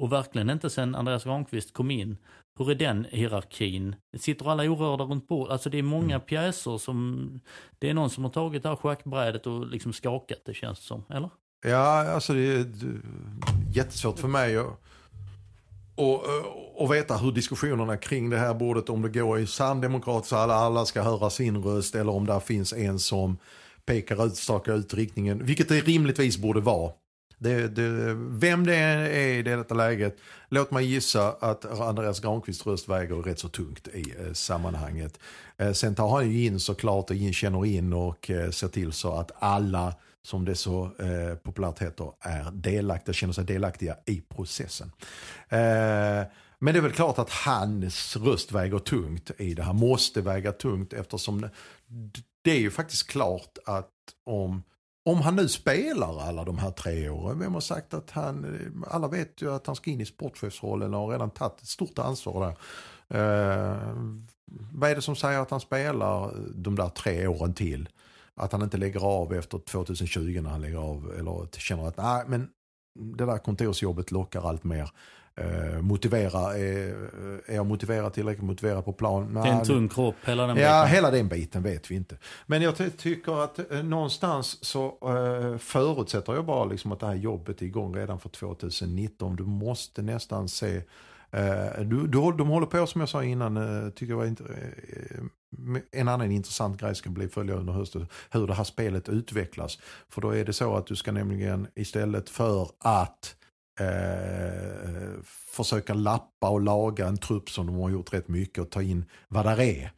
Och 0.03 0.11
verkligen 0.11 0.49
inte 0.49 0.69
sen 0.69 0.95
Andreas 0.95 1.23
Granqvist 1.23 1.73
kom 1.73 1.91
in. 1.91 2.17
Hur 2.57 2.71
är 2.71 2.75
den 2.75 3.05
hierarkin? 3.09 3.95
Sitter 4.17 4.51
alla 4.51 4.63
orörda 4.63 5.03
runt 5.03 5.27
bordet? 5.27 5.51
Alltså 5.51 5.69
det 5.69 5.77
är 5.77 5.83
många 5.83 6.15
Mm. 6.15 6.21
pjäser 6.21 6.77
som... 6.77 7.39
Det 7.79 7.89
är 7.89 7.93
någon 7.93 8.09
som 8.09 8.23
har 8.23 8.31
tagit 8.31 8.63
det 8.63 8.69
här 8.69 8.75
schackbrädet 8.75 9.47
och 9.47 9.67
liksom 9.67 9.93
skakat 9.93 10.41
det 10.45 10.53
känns 10.53 10.79
som, 10.79 11.03
eller? 11.09 11.29
Ja, 11.65 12.13
alltså 12.13 12.33
det 12.33 12.39
är 12.39 12.57
det 12.57 12.85
är 12.85 13.01
jättesvårt 13.73 14.19
för 14.19 14.27
mig 14.27 14.57
att 14.57 14.79
och, 15.95 16.23
och 16.75 16.93
veta 16.93 17.17
hur 17.17 17.31
diskussionerna 17.31 17.97
kring 17.97 18.29
det 18.29 18.37
här 18.37 18.53
bordet, 18.53 18.89
om 18.89 19.01
det 19.01 19.09
går 19.09 19.39
i 19.39 19.47
sann 19.47 19.81
demokrat 19.81 20.25
så 20.25 20.35
alla, 20.35 20.53
alla 20.53 20.85
ska 20.85 21.01
höra 21.01 21.29
sin 21.29 21.63
röst 21.63 21.95
eller 21.95 22.11
om 22.11 22.25
där 22.25 22.39
finns 22.39 22.73
en 22.73 22.99
som 22.99 23.37
pekar 23.85 24.25
ut, 24.25 24.35
stakar 24.35 24.73
ut 24.73 24.93
riktningen, 24.93 25.45
vilket 25.45 25.69
det 25.69 25.79
rimligtvis 25.79 26.37
borde 26.37 26.59
vara. 26.59 26.91
Det, 27.43 27.67
det, 27.67 28.13
vem 28.15 28.65
det 28.65 28.75
är 28.75 29.37
i 29.37 29.43
detta 29.43 29.75
läget, 29.75 30.17
låt 30.49 30.71
mig 30.71 30.85
gissa 30.85 31.31
att 31.39 31.79
Andreas 31.79 32.19
Granqvists 32.19 32.67
röst 32.67 32.89
väger 32.89 33.15
rätt 33.15 33.39
så 33.39 33.49
tungt 33.49 33.87
i 33.87 34.13
eh, 34.19 34.33
sammanhanget. 34.33 35.19
Eh, 35.57 35.71
sen 35.71 35.95
tar 35.95 36.09
han 36.09 36.31
ju 36.31 36.45
in 36.45 36.59
såklart 36.59 37.09
och 37.09 37.15
in, 37.15 37.33
känner 37.33 37.65
in 37.65 37.93
och 37.93 38.29
eh, 38.29 38.49
ser 38.49 38.67
till 38.67 38.91
så 38.91 39.13
att 39.13 39.31
alla, 39.39 39.95
som 40.21 40.45
det 40.45 40.55
så 40.55 40.83
eh, 40.99 41.35
populärt 41.35 41.79
heter, 41.79 42.11
är 42.19 42.51
delaktiga, 42.51 43.13
känner 43.13 43.33
sig 43.33 43.45
delaktiga 43.45 43.97
i 44.05 44.21
processen. 44.21 44.91
Eh, 45.49 46.23
men 46.59 46.73
det 46.73 46.79
är 46.79 46.81
väl 46.81 46.91
klart 46.91 47.19
att 47.19 47.29
hans 47.29 48.17
röst 48.17 48.51
väger 48.51 48.79
tungt 48.79 49.31
i 49.37 49.53
det 49.53 49.63
här, 49.63 49.73
måste 49.73 50.21
väga 50.21 50.51
tungt 50.51 50.93
eftersom 50.93 51.49
det 52.41 52.51
är 52.51 52.59
ju 52.59 52.71
faktiskt 52.71 53.07
klart 53.07 53.57
att 53.65 53.89
om 54.25 54.63
om 55.05 55.21
han 55.21 55.35
nu 55.35 55.47
spelar 55.47 56.21
alla 56.21 56.43
de 56.43 56.57
här 56.57 56.71
tre 56.71 57.09
åren, 57.09 57.39
vem 57.39 57.53
har 57.53 57.61
sagt 57.61 57.93
att 57.93 58.11
han, 58.11 58.45
eh, 58.45 58.93
alla 58.95 59.07
vet 59.07 59.41
ju 59.41 59.53
att 59.53 59.67
han 59.67 59.75
ska 59.75 59.91
in 59.91 60.01
i 60.01 60.05
sportchefsrollen 60.05 60.93
och 60.93 60.99
har 60.99 61.07
redan 61.07 61.29
tagit 61.29 61.61
ett 61.61 61.67
stort 61.67 61.99
ansvar 61.99 62.41
där. 62.45 62.55
Eh, 63.19 63.95
vad 64.71 64.89
är 64.89 64.95
det 64.95 65.01
som 65.01 65.15
säger 65.15 65.39
att 65.39 65.51
han 65.51 65.59
spelar 65.59 66.23
eh, 66.23 66.29
de 66.55 66.75
där 66.75 66.89
tre 66.89 67.27
åren 67.27 67.53
till? 67.53 67.89
Att 68.35 68.51
han 68.51 68.61
inte 68.61 68.77
lägger 68.77 68.99
av 69.05 69.33
efter 69.33 69.57
2020 69.57 70.41
när 70.43 70.49
han 70.49 70.61
lägger 70.61 70.77
av 70.77 71.13
eller 71.19 71.59
känner 71.59 71.87
att 71.87 71.97
nej 71.97 72.23
men 72.27 72.49
det 72.99 73.25
där 73.25 73.37
kontorsjobbet 73.37 74.11
lockar 74.11 74.49
allt 74.49 74.63
mer. 74.63 74.89
Uh, 75.41 75.81
motivera, 75.81 76.57
är, 76.57 76.95
är 77.45 77.55
jag 77.55 77.65
motiverad 77.65 78.13
tillräckligt 78.13 78.45
motiverad 78.45 78.85
på 78.85 78.93
plan? 78.93 79.33
det 79.33 79.39
är 79.39 79.53
en 79.53 79.65
tung 79.65 79.89
kropp, 79.89 80.15
hela 80.25 80.47
den 80.47 80.55
biten. 80.55 80.71
Ja, 80.71 80.85
hela 80.85 81.11
den 81.11 81.27
biten 81.27 81.63
vet 81.63 81.91
vi 81.91 81.95
inte. 81.95 82.17
Men 82.45 82.61
jag 82.61 82.97
tycker 82.97 83.43
att 83.43 83.59
uh, 83.71 83.83
någonstans 83.83 84.65
så 84.65 84.97
uh, 85.09 85.57
förutsätter 85.57 86.33
jag 86.33 86.45
bara 86.45 86.65
liksom 86.65 86.91
att 86.91 86.99
det 86.99 87.05
här 87.05 87.15
jobbet 87.15 87.61
är 87.61 87.65
igång 87.65 87.95
redan 87.95 88.19
för 88.19 88.29
2019. 88.29 89.35
Du 89.35 89.43
måste 89.43 90.01
nästan 90.01 90.49
se 90.49 90.81
du, 91.77 92.07
du, 92.07 92.31
de 92.37 92.47
håller 92.47 92.67
på 92.67 92.87
som 92.87 93.01
jag 93.01 93.09
sa 93.09 93.23
innan, 93.23 93.91
tycker 93.95 94.13
jag 94.13 94.17
var 94.17 94.25
inte, 94.25 94.43
en 95.91 96.07
annan 96.07 96.31
intressant 96.31 96.81
grej 96.81 96.95
ska 96.95 97.09
bli 97.09 97.27
följa 97.27 97.55
under 97.55 97.73
hösten, 97.73 98.07
hur 98.31 98.47
det 98.47 98.53
här 98.53 98.63
spelet 98.63 99.09
utvecklas. 99.09 99.79
För 100.09 100.21
då 100.21 100.35
är 100.35 100.45
det 100.45 100.53
så 100.53 100.75
att 100.75 100.87
du 100.87 100.95
ska 100.95 101.11
nämligen 101.11 101.67
istället 101.75 102.29
för 102.29 102.69
att 102.79 103.35
eh, 103.79 105.21
försöka 105.25 105.93
lappa 105.93 106.49
och 106.49 106.61
laga 106.61 107.07
en 107.07 107.17
trupp 107.17 107.49
som 107.49 107.67
de 107.67 107.75
har 107.75 107.89
gjort 107.89 108.13
rätt 108.13 108.27
mycket 108.27 108.63
och 108.63 108.71
ta 108.71 108.81
in 108.81 109.05
vad 109.27 109.45
där 109.45 109.59
är. 109.59 109.91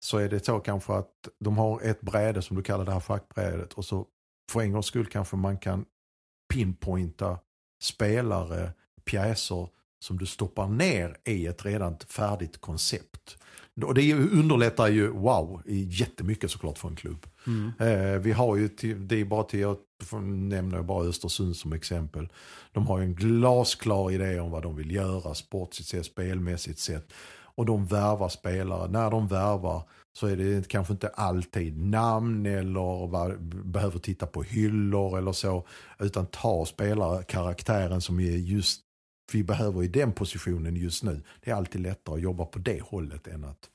Så 0.00 0.18
är 0.18 0.28
det 0.28 0.44
så 0.44 0.60
kanske 0.60 0.92
att 0.92 1.28
de 1.40 1.58
har 1.58 1.80
ett 1.80 2.00
bräde 2.00 2.42
som 2.42 2.56
du 2.56 2.62
kallar 2.62 2.84
det 2.84 2.92
här 2.92 3.00
schackbrädet 3.00 3.72
och 3.72 3.84
så 3.84 4.06
för 4.52 4.60
en 4.60 4.72
gångs 4.72 4.86
skull 4.86 5.06
kanske 5.06 5.36
man 5.36 5.58
kan 5.58 5.84
pinpointa 6.54 7.38
spelare, 7.82 8.72
pjäser 9.04 9.68
som 10.02 10.18
du 10.18 10.26
stoppar 10.26 10.68
ner 10.68 11.16
i 11.24 11.46
ett 11.46 11.64
redan 11.64 11.96
färdigt 12.08 12.60
koncept. 12.60 13.38
Och 13.84 13.94
det 13.94 14.14
underlättar 14.14 14.88
ju, 14.88 15.08
wow, 15.08 15.62
jättemycket 15.66 16.50
såklart 16.50 16.78
för 16.78 16.88
en 16.88 16.96
klubb. 16.96 17.26
Mm. 17.46 17.72
Eh, 17.78 18.18
vi 18.18 18.32
har 18.32 18.56
ju, 18.56 18.68
till, 18.68 19.08
det 19.08 19.20
är 19.20 19.24
bara 19.24 19.44
till, 19.44 19.60
jag 19.60 19.76
nämner 20.22 20.82
bara 20.82 21.04
Östersund 21.04 21.56
som 21.56 21.72
exempel. 21.72 22.28
De 22.72 22.86
har 22.86 22.98
ju 22.98 23.04
en 23.04 23.14
glasklar 23.14 24.10
idé 24.10 24.40
om 24.40 24.50
vad 24.50 24.62
de 24.62 24.76
vill 24.76 24.90
göra 24.90 25.34
sportsligt 25.34 25.88
sett, 25.88 26.06
spelmässigt 26.06 26.78
sett. 26.78 27.12
Och 27.54 27.66
de 27.66 27.86
värvar 27.86 28.28
spelare. 28.28 28.88
När 28.88 29.10
de 29.10 29.28
värvar 29.28 29.82
så 30.18 30.26
är 30.26 30.36
det 30.36 30.68
kanske 30.68 30.92
inte 30.92 31.08
alltid 31.08 31.78
namn 31.78 32.46
eller 32.46 33.06
vad, 33.06 33.42
behöver 33.64 33.98
titta 33.98 34.26
på 34.26 34.42
hyllor 34.42 35.18
eller 35.18 35.32
så. 35.32 35.66
Utan 35.98 36.26
ta 36.26 36.66
spelare, 36.66 37.22
karaktären 37.24 38.00
som 38.00 38.20
är 38.20 38.36
just 38.36 38.80
vi 39.34 39.44
behöver 39.44 39.82
i 39.82 39.88
den 39.88 40.12
positionen 40.12 40.76
just 40.76 41.02
nu. 41.02 41.22
Det 41.40 41.50
är 41.50 41.54
alltid 41.54 41.80
lättare 41.80 42.14
att 42.14 42.22
jobba 42.22 42.44
på 42.44 42.58
det 42.58 42.82
hållet 42.82 43.26
än 43.26 43.44
att 43.44 43.70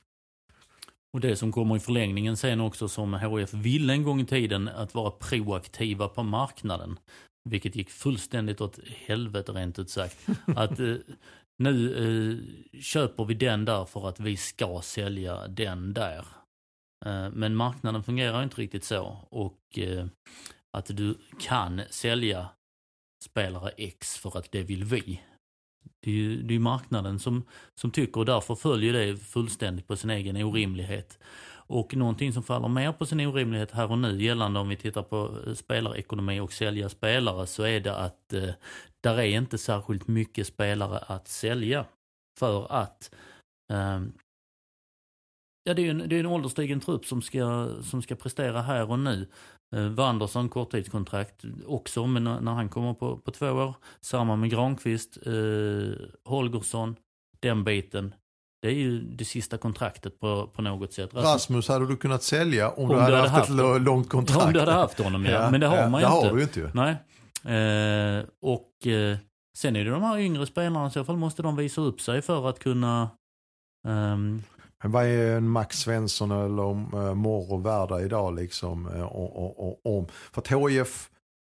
och 1.14 1.22
det 1.22 1.36
som 1.36 1.52
kommer 1.52 1.76
i 1.76 1.80
förlängningen 1.80 2.38
sen 2.38 2.62
också 2.62 2.88
som 2.88 3.14
HF 3.14 3.54
ville 3.54 3.94
en 3.94 4.04
gång 4.04 4.22
i 4.22 4.26
tiden, 4.26 4.68
att 4.68 4.94
vara 4.94 5.12
proaktiva 5.12 6.08
på 6.08 6.24
marknaden. 6.24 7.00
Vilket 7.50 7.76
gick 7.76 7.90
fullständigt 7.90 8.62
åt 8.62 8.80
helvete 9.06 9.52
rent 9.52 9.80
ut 9.80 9.90
sagt. 9.90 10.28
Att 10.56 10.80
eh, 10.80 10.96
nu 11.58 11.94
eh, 11.98 12.80
köper 12.82 13.26
vi 13.26 13.34
den 13.34 13.66
där 13.66 13.86
för 13.86 14.10
att 14.10 14.20
vi 14.20 14.38
ska 14.38 14.82
sälja 14.84 15.48
den 15.48 15.94
där. 15.94 16.26
Eh, 17.06 17.30
men 17.34 17.56
marknaden 17.56 18.04
fungerar 18.04 18.44
inte 18.44 18.62
riktigt 18.62 18.84
så. 18.84 19.28
Och 19.30 19.80
eh, 19.80 20.08
att 20.78 20.98
du 20.98 21.16
kan 21.40 21.82
sälja 21.90 22.50
spelare 23.24 23.72
X 23.78 24.18
för 24.18 24.38
att 24.38 24.52
det 24.52 24.64
vill 24.64 24.84
vi. 24.84 25.22
Det 26.00 26.12
är 26.12 26.16
ju 26.16 26.42
det 26.42 26.56
är 26.56 26.60
marknaden 26.60 27.20
som, 27.20 27.44
som 27.76 27.92
tycker 27.92 28.20
och 28.20 28.26
därför 28.26 28.56
följer 28.56 28.94
det 28.94 29.18
fullständigt 29.18 29.88
på 29.88 29.96
sin 29.96 30.10
egen 30.10 30.38
orimlighet. 30.38 31.20
Och 31.70 31.96
någonting 31.96 32.34
som 32.34 32.44
faller 32.44 32.68
mer 32.68 32.92
på 32.92 33.06
sin 33.06 33.20
orimlighet 33.20 33.72
här 33.72 33.92
och 33.92 33.98
nu 33.98 34.24
gällande 34.24 34.60
om 34.60 34.70
vi 34.70 34.76
tittar 34.76 35.04
på 35.04 35.38
eh, 35.48 35.54
spelarekonomi 35.54 36.40
och 36.40 36.54
sälja 36.54 36.90
spelare 36.90 37.48
så 37.48 37.64
är 37.64 37.80
det 37.80 37.98
att 37.98 38.34
eh, 38.34 38.50
där 39.04 39.18
är 39.18 39.38
inte 39.38 39.58
särskilt 39.58 40.08
mycket 40.08 40.48
spelare 40.48 40.98
att 40.98 41.28
sälja. 41.28 41.86
För 42.40 42.72
att 42.72 43.16
eh, 43.74 44.02
ja, 45.64 45.74
det 45.74 45.82
är 45.82 45.90
en, 45.90 46.10
det 46.10 46.16
är 46.16 46.20
en 46.20 46.26
ålderstigen 46.26 46.80
trupp 46.80 47.06
som 47.06 47.22
ska, 47.22 47.70
som 47.84 48.02
ska 48.02 48.16
prestera 48.16 48.62
här 48.62 48.92
och 48.92 49.00
nu. 49.00 49.28
Eh, 49.76 49.88
Wanderson 49.88 50.50
korttidskontrakt 50.50 51.44
också, 51.66 52.08
men 52.08 52.24
när 52.24 52.54
han 52.54 52.70
kommer 52.70 52.94
på, 52.94 53.18
på 53.18 53.32
två 53.32 53.48
år. 53.48 53.76
Samma 54.02 54.36
med 54.36 54.50
Granqvist, 54.50 55.18
eh, 55.26 55.34
Holgersson, 56.26 56.96
den 57.40 57.64
biten. 57.64 58.14
Det 58.62 58.68
är 58.68 58.74
ju 58.74 59.02
det 59.02 59.26
sista 59.26 59.58
kontraktet 59.58 60.20
på, 60.20 60.48
på 60.48 60.62
något 60.62 60.94
sätt. 60.94 61.14
Rasmus, 61.14 61.26
Rasmus 61.26 61.68
hade 61.68 61.88
du 61.88 61.98
kunnat 61.98 62.24
sälja 62.24 62.70
om, 62.70 62.84
om 62.84 62.90
du 62.90 62.96
hade, 62.96 63.16
hade 63.16 63.30
haft, 63.30 63.50
haft 63.50 63.50
ett 63.50 63.82
långt 63.82 64.10
kontrakt. 64.10 64.46
Om 64.46 64.54
du 64.54 64.60
hade 64.60 64.72
haft 64.72 65.00
honom 65.00 65.26
ja, 65.26 65.32
ja 65.44 65.52
men 65.52 65.60
det 65.60 65.68
har 65.68 65.78
ja, 65.78 65.90
man 65.90 66.02
ju 66.02 66.08
det 66.08 66.14
inte. 66.14 66.28
Har 66.28 66.36
du 66.36 66.42
inte 66.42 66.60
ju. 66.60 66.70
Nej. 66.74 66.96
Eh, 67.48 68.26
och 68.42 68.88
eh, 68.88 69.18
sen 69.58 69.76
är 69.76 69.86
det 69.86 69.92
de 69.92 70.04
här 70.04 70.18
yngre 70.18 70.46
spelarna, 70.46 70.88
i 70.88 70.92
så 70.92 71.04
fall 71.04 71.18
måste 71.18 71.42
de 71.42 71.56
visa 71.56 71.82
upp 71.82 72.02
sig 72.02 72.22
för 72.22 72.50
att 72.50 72.60
kunna 72.60 73.10
um, 73.88 74.44
men 74.84 74.92
vad 74.92 75.06
är 75.06 75.38
en 75.38 75.50
Max 75.50 75.80
Svensson 75.80 76.32
eller 76.32 76.70
uh, 76.72 77.14
Morro 77.14 77.58
värda 77.58 78.02
idag 78.02 78.36
liksom? 78.36 78.88
Uh, 78.88 79.04
och, 79.04 79.86
och, 79.86 80.12
för 80.12 80.42
att 80.42 80.72
HIF, 80.72 81.10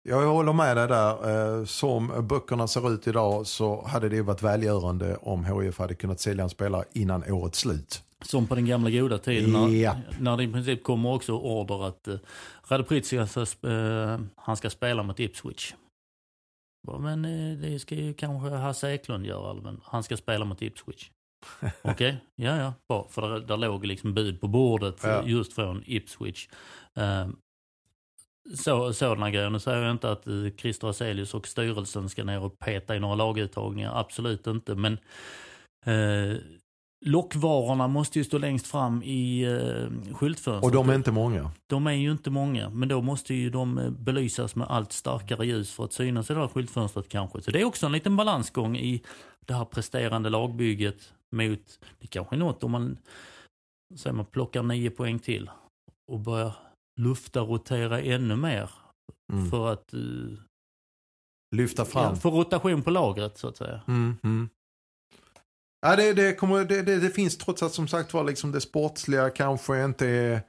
jag 0.09 0.27
håller 0.27 0.53
med 0.53 0.77
dig 0.77 0.89
där. 0.89 1.59
Uh, 1.59 1.65
som 1.65 2.27
böckerna 2.29 2.69
ser 2.69 2.95
ut 2.95 3.07
idag 3.07 3.47
så 3.47 3.87
hade 3.87 4.09
det 4.09 4.23
varit 4.23 4.43
välgörande 4.43 5.17
om 5.17 5.45
HIF 5.45 5.79
hade 5.79 5.95
kunnat 5.95 6.21
sälja 6.21 6.45
en 6.45 6.51
spelare 6.51 6.85
innan 6.93 7.33
årets 7.33 7.59
slut. 7.59 8.03
Som 8.25 8.47
på 8.47 8.55
den 8.55 8.67
gamla 8.67 8.91
goda 8.91 9.19
tiden 9.19 9.53
när, 9.53 9.69
ja. 9.69 9.97
när 10.21 10.37
det 10.37 10.45
i 10.45 10.53
princip 10.53 10.83
kommer 10.83 11.15
också 11.15 11.33
order 11.33 11.89
att 11.89 12.09
uh, 12.09 12.19
alltså, 12.69 13.41
uh, 13.67 14.21
han 14.37 14.57
ska 14.57 14.71
spela 14.71 15.03
mot 15.03 15.21
Ipswich. 15.21 15.75
Men 16.99 17.23
det 17.63 17.79
ska 17.79 17.95
ju 17.95 18.15
kanske 18.15 18.49
Hasse 18.49 18.93
Eklund 18.93 19.27
göra, 19.27 19.55
men 19.55 19.81
han 19.85 20.03
ska 20.03 20.17
spela 20.17 20.45
mot 20.45 20.63
Ipswich. 20.63 21.11
Okej, 21.83 21.93
okay. 21.93 22.15
ja 22.35 22.57
ja, 22.57 22.75
bra. 22.89 23.07
För 23.11 23.23
där, 23.31 23.41
där 23.41 23.57
låg 23.57 23.87
liksom 23.87 24.15
bud 24.15 24.41
på 24.41 24.49
bordet 24.49 25.01
ja. 25.03 25.23
just 25.27 25.53
från 25.53 25.83
Ipswich. 25.87 26.49
Um, 26.95 27.39
så, 28.55 28.93
sådana 28.93 29.31
grejer. 29.31 29.51
Nu 29.51 29.59
säger 29.59 29.83
jag 29.83 29.91
inte 29.91 30.11
att 30.11 30.27
uh, 30.27 30.51
Christer 30.57 30.89
Aselius 30.89 31.35
och 31.35 31.47
styrelsen 31.47 32.09
ska 32.09 32.25
ner 32.25 32.41
och 32.41 32.59
peta 32.59 32.97
i 32.97 33.01
några 33.01 33.15
laguttagningar, 33.15 34.01
absolut 34.01 34.47
inte. 34.47 34.75
Men 34.75 34.99
uh, 35.87 36.37
lockvarorna 37.07 37.89
måste 37.89 38.19
ju 38.19 38.25
stå 38.25 38.39
längst 38.39 38.67
fram 38.67 39.03
i 39.03 39.47
uh, 39.47 40.15
skyltfönstret. 40.15 40.65
Och 40.65 40.73
de 40.73 40.91
är 40.91 40.95
inte 40.95 41.13
många. 41.13 41.51
De 41.67 41.87
är 41.87 41.93
ju 41.93 42.11
inte 42.11 42.31
många, 42.31 42.71
men 42.71 42.89
då 42.89 43.03
måste 43.03 43.35
ju 43.35 43.51
de 43.51 43.97
belysas 43.99 44.57
med 44.57 44.67
allt 44.71 44.93
starkare 44.93 45.47
ljus 45.47 45.73
för 45.73 45.85
att 45.85 45.93
synas 45.93 46.31
i 46.31 46.35
det 46.35 46.41
här 46.41 46.49
skyltfönstret 46.49 47.09
kanske. 47.09 47.43
Så 47.43 47.51
det 47.51 47.61
är 47.61 47.65
också 47.65 47.87
en 47.87 47.93
liten 47.93 48.17
balansgång 48.17 48.77
i 48.77 49.03
det 49.47 49.55
här 49.55 49.65
presterande 49.65 50.31
lagbygget 50.31 51.13
mot, 51.33 51.81
det 51.99 52.07
kanske 52.07 52.37
är 52.37 52.39
något 52.39 52.65
om 52.65 52.71
man, 52.71 52.99
säger 53.97 54.17
man 54.17 54.27
plockar 54.27 54.63
nio 54.63 54.91
poäng 54.91 55.19
till 55.19 55.51
och 56.13 56.21
börjar 56.21 56.57
lufta 57.01 57.41
rotera 57.41 58.01
ännu 58.01 58.37
mer 58.37 58.71
mm. 59.33 59.51
för 59.51 59.73
att 59.73 59.95
uh, 59.95 60.39
lyfta 61.57 61.85
fram. 61.85 62.15
Ja, 62.15 62.17
få 62.17 62.31
rotation 62.31 62.83
på 62.83 62.91
lagret 62.91 63.39
så 63.39 63.49
att 63.49 63.57
säga. 63.57 63.81
Mm, 63.89 64.17
mm. 64.23 64.49
Ja, 65.81 65.97
det, 65.97 66.13
det, 66.13 66.35
kommer, 66.35 66.65
det, 66.65 66.83
det, 66.83 67.01
det, 67.01 67.11
finns 67.11 67.39
trots 67.39 67.63
att 67.63 67.73
som 67.73 67.89
sagt 67.89 68.15
var 68.15 68.25
liksom 68.25 68.53
det 68.53 68.61
sportsliga 68.61 69.31
kanske 69.31 69.85
inte 69.85 70.07
är 70.07 70.43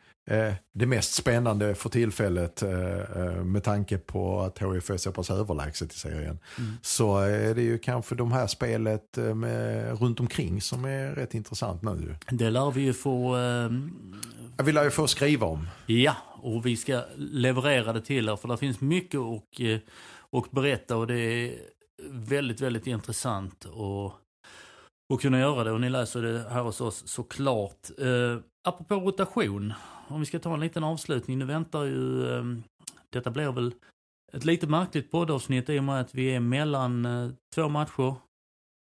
det 0.73 0.85
mest 0.85 1.13
spännande 1.13 1.75
för 1.75 1.89
tillfället 1.89 2.63
eh, 2.63 2.99
eh 2.99 3.43
med 3.43 3.63
tanke 3.63 3.97
på 3.97 4.41
att 4.41 4.59
HIF 4.59 4.89
är 4.89 4.97
så 4.97 5.11
pass 5.11 5.29
överlägset 5.29 5.93
i 5.93 5.99
serien. 5.99 6.39
Mm. 6.57 6.71
Så 6.81 7.17
är 7.17 7.55
det 7.55 7.61
ju 7.61 7.77
kanske 7.77 8.15
de 8.15 8.31
här 8.31 8.47
spelet 8.47 9.17
eh, 9.17 9.35
med, 9.35 9.99
runt 9.99 10.19
omkring 10.19 10.61
som 10.61 10.85
är 10.85 11.11
rätt 11.11 11.33
intressant 11.33 11.81
nu. 11.81 12.15
Det 12.29 12.49
lär 12.49 12.71
vi 12.71 12.81
ju 12.81 12.93
få... 12.93 13.37
Eh... 13.37 13.71
Jag 14.57 14.63
vill 14.63 14.75
ju 14.75 14.91
få 14.91 15.07
skriva 15.07 15.47
om. 15.47 15.67
Ja, 15.85 16.15
och 16.41 16.65
vi 16.65 16.77
ska 16.77 17.03
leverera 17.17 17.93
det 17.93 18.01
till 18.01 18.29
er 18.29 18.35
för 18.35 18.47
det 18.47 18.57
finns 18.57 18.81
mycket 18.81 19.19
eh, 19.59 19.77
och 20.29 20.47
berätta 20.51 20.97
och 20.97 21.07
det 21.07 21.19
är 21.19 21.55
väldigt, 22.09 22.61
väldigt 22.61 22.87
intressant 22.87 23.65
att, 23.65 24.13
att 25.13 25.21
kunna 25.21 25.39
göra 25.39 25.63
det. 25.63 25.71
Och 25.71 25.81
ni 25.81 25.89
läser 25.89 26.21
det 26.21 26.49
här 26.49 26.61
hos 26.61 26.81
oss 26.81 27.03
såklart. 27.07 27.89
Eh, 27.97 28.37
apropå 28.63 28.95
rotation, 28.95 29.73
om 30.09 30.19
vi 30.19 30.25
ska 30.25 30.39
ta 30.39 30.53
en 30.53 30.59
liten 30.59 30.83
avslutning. 30.83 31.39
Nu 31.39 31.45
väntar 31.45 31.83
ju, 31.83 32.29
eh, 32.33 32.43
detta 33.09 33.31
blir 33.31 33.51
väl 33.51 33.73
ett 34.33 34.45
lite 34.45 34.67
märkligt 34.67 35.11
poddavsnitt 35.11 35.69
i 35.69 35.79
och 35.79 35.83
med 35.83 36.01
att 36.01 36.15
vi 36.15 36.35
är 36.35 36.39
mellan 36.39 37.05
eh, 37.05 37.29
två 37.55 37.69
matcher. 37.69 38.15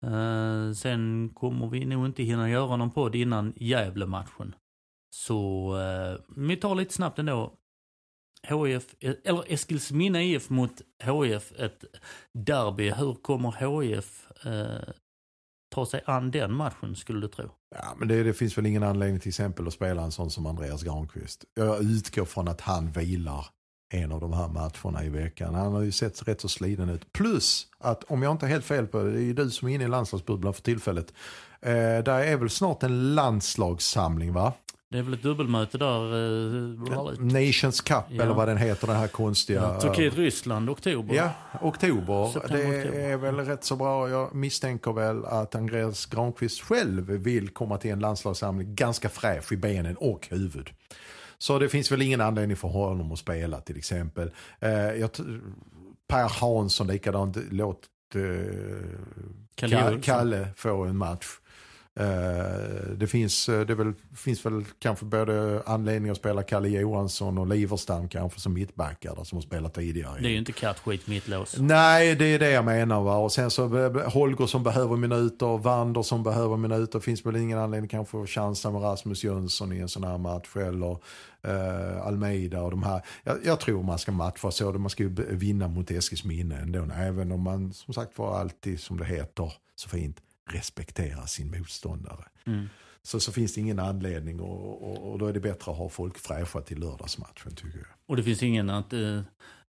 Eh, 0.06 0.72
sen 0.72 1.30
kommer 1.34 1.68
vi 1.68 1.84
nog 1.84 2.06
inte 2.06 2.22
hinna 2.22 2.50
göra 2.50 2.76
någon 2.76 2.90
podd 2.90 3.14
innan 3.14 3.52
Gävle-matchen. 3.56 4.54
Så 5.10 5.74
vi 6.36 6.56
tar 6.56 6.74
lite 6.74 6.94
snabbt 6.94 7.18
ändå. 7.18 7.52
HIF, 8.42 8.94
eller 9.00 9.52
Eskilsminna 9.52 10.22
IF 10.22 10.50
mot 10.50 10.82
HIF, 11.02 11.52
ett 11.58 11.84
derby. 12.32 12.90
Hur 12.90 13.14
kommer 13.14 13.80
HIF 13.82 14.26
ta 15.76 15.86
sig 15.86 16.00
an 16.06 16.30
den 16.30 16.52
matchen 16.52 16.96
skulle 16.96 17.20
du 17.20 17.28
tro? 17.28 17.50
Ja, 17.74 17.94
men 17.98 18.08
det, 18.08 18.22
det, 18.22 18.32
finns 18.32 18.58
väl 18.58 18.66
ingen 18.66 18.82
anledning 18.82 19.20
till 19.20 19.28
exempel 19.28 19.66
att 19.66 19.72
spela 19.72 20.02
en 20.02 20.12
sån 20.12 20.30
som 20.30 20.46
Andreas 20.46 20.82
Granqvist. 20.82 21.44
Jag 21.54 21.82
utgår 21.82 22.24
från 22.24 22.48
att 22.48 22.60
han 22.60 22.92
vilar 22.92 23.46
en 23.92 24.12
av 24.12 24.20
de 24.20 24.32
här 24.32 24.48
matcherna 24.48 25.04
i 25.04 25.08
veckan. 25.08 25.54
Han 25.54 25.72
har 25.72 25.82
ju 25.82 25.92
sett 25.92 26.28
rätt 26.28 26.40
så 26.40 26.48
sliten 26.48 26.88
ut. 26.88 27.12
Plus 27.12 27.66
att 27.78 28.04
om 28.04 28.22
jag 28.22 28.32
inte 28.32 28.46
är 28.46 28.50
helt 28.50 28.64
fel 28.64 28.86
på 28.86 29.02
det, 29.02 29.10
det 29.10 29.18
är 29.18 29.22
ju 29.22 29.34
du 29.34 29.50
som 29.50 29.68
är 29.68 29.74
inne 29.74 29.84
i 29.84 29.88
landslagsbubblan 29.88 30.54
för 30.54 30.62
tillfället. 30.62 31.12
Eh, 31.60 31.72
där 32.04 32.20
är 32.20 32.36
väl 32.36 32.50
snart 32.50 32.82
en 32.82 33.14
landslagssamling 33.14 34.32
va? 34.32 34.52
Det 34.90 34.98
är 34.98 35.02
väl 35.02 35.14
ett 35.14 35.22
dubbelmöte 35.22 35.78
där. 35.78 36.02
Eh, 36.14 37.18
Nations 37.18 37.80
Cup 37.80 38.04
ja. 38.08 38.22
eller 38.22 38.34
vad 38.34 38.48
den 38.48 38.56
heter, 38.56 38.86
den 38.86 38.96
här 38.96 39.08
konstiga. 39.08 39.60
Ja, 39.60 39.80
Turkiet-Ryssland, 39.80 40.70
oktober. 40.70 41.14
Ja, 41.14 41.30
oktober. 41.60 42.32
September, 42.32 42.68
det 42.68 42.78
oktober. 42.78 42.98
är 42.98 43.16
väl 43.16 43.36
rätt 43.36 43.64
så 43.64 43.76
bra. 43.76 44.08
Jag 44.08 44.34
misstänker 44.34 44.92
väl 44.92 45.24
att 45.24 45.54
Andreas 45.54 46.06
Granqvist 46.06 46.60
själv 46.60 47.10
vill 47.10 47.48
komma 47.48 47.78
till 47.78 47.90
en 47.90 48.00
landslagssamling 48.00 48.74
ganska 48.74 49.08
fräsch 49.08 49.52
i 49.52 49.56
benen 49.56 49.96
och 49.96 50.28
huvud. 50.30 50.70
Så 51.38 51.58
det 51.58 51.68
finns 51.68 51.92
väl 51.92 52.02
ingen 52.02 52.20
anledning 52.20 52.56
för 52.56 52.68
honom 52.68 53.12
att 53.12 53.18
spela 53.18 53.60
till 53.60 53.76
exempel. 53.76 54.30
Eh, 54.60 54.70
jag, 54.70 55.10
per 56.08 56.40
Hansson 56.40 56.86
likadant, 56.86 57.36
låt 57.50 57.80
eh, 58.14 58.20
Kalle, 59.54 60.00
Kalle 60.02 60.48
få 60.56 60.84
en 60.84 60.96
match. 60.96 61.26
Eh, 62.00 62.96
det 62.96 63.06
finns, 63.06 63.48
eh, 63.48 63.66
det 63.66 63.74
väl, 63.74 63.92
finns 64.14 64.46
väl 64.46 64.64
kanske 64.78 65.04
både 65.04 65.62
anledning 65.66 66.10
att 66.10 66.16
spela 66.16 66.42
Kalle 66.42 66.68
Johansson 66.68 67.38
och 67.38 67.46
Liverstam 67.46 68.08
kanske 68.08 68.40
som 68.40 68.52
mittbackar 68.52 69.24
som 69.24 69.36
har 69.36 69.42
spelat 69.42 69.74
tidigare. 69.74 70.20
Det 70.20 70.28
är 70.28 70.30
ju 70.30 70.38
inte 70.38 70.52
kattskit 70.52 71.06
mittlås. 71.06 71.56
Nej, 71.58 72.14
det 72.14 72.24
är 72.24 72.38
det 72.38 72.50
jag 72.50 72.64
menar. 72.64 73.02
Va? 73.02 73.16
Och 73.16 73.32
sen 73.32 73.50
så 73.50 73.68
Holger 74.08 74.46
som 74.46 74.62
behöver 74.62 74.96
minuter, 74.96 75.58
Wander 75.58 76.02
som 76.02 76.22
behöver 76.22 76.56
minuter. 76.56 77.00
finns 77.00 77.26
väl 77.26 77.36
ingen 77.36 77.58
anledning 77.58 77.88
kanske 77.88 78.22
att 78.22 78.30
chansa 78.30 78.70
med 78.70 78.82
Rasmus 78.82 79.24
Jönsson 79.24 79.72
i 79.72 79.78
en 79.78 79.88
sån 79.88 80.04
här 80.04 80.18
match. 80.18 80.56
Eller 80.56 80.98
uh, 81.48 82.06
Almeida 82.06 82.62
och 82.62 82.70
de 82.70 82.82
här. 82.82 83.02
Jag, 83.24 83.36
jag, 83.44 83.60
tror 83.60 83.82
man 83.82 83.98
ska 83.98 84.12
matcha 84.12 84.50
så. 84.50 84.72
Man 84.72 84.90
ska 84.90 85.02
ju 85.02 85.14
vinna 85.30 85.68
mot 85.68 85.90
Eskilsminne 85.90 86.56
ändå. 86.56 86.86
Även 86.96 87.32
om 87.32 87.40
man 87.40 87.72
som 87.72 87.94
sagt 87.94 88.18
var 88.18 88.38
alltid, 88.38 88.80
som 88.80 88.98
det 88.98 89.04
heter 89.04 89.52
så 89.76 89.88
fint, 89.88 90.20
respektera 90.46 91.26
sin 91.26 91.50
motståndare. 91.50 92.24
Mm. 92.46 92.68
Så, 93.02 93.20
så 93.20 93.32
finns 93.32 93.54
det 93.54 93.60
ingen 93.60 93.78
anledning 93.78 94.40
och, 94.40 94.90
och, 94.90 95.12
och, 95.12 95.18
då 95.18 95.26
är 95.26 95.32
det 95.32 95.40
bättre 95.40 95.72
att 95.72 95.78
ha 95.78 95.88
folk 95.88 96.18
fräscha 96.18 96.60
till 96.60 96.78
lördagsmatchen 96.78 97.54
tycker 97.54 97.78
jag. 97.78 97.88
Och 98.06 98.16
det 98.16 98.22
finns 98.22 98.42
ingen 98.42 98.70
att 98.70 98.92
uh, 98.92 99.22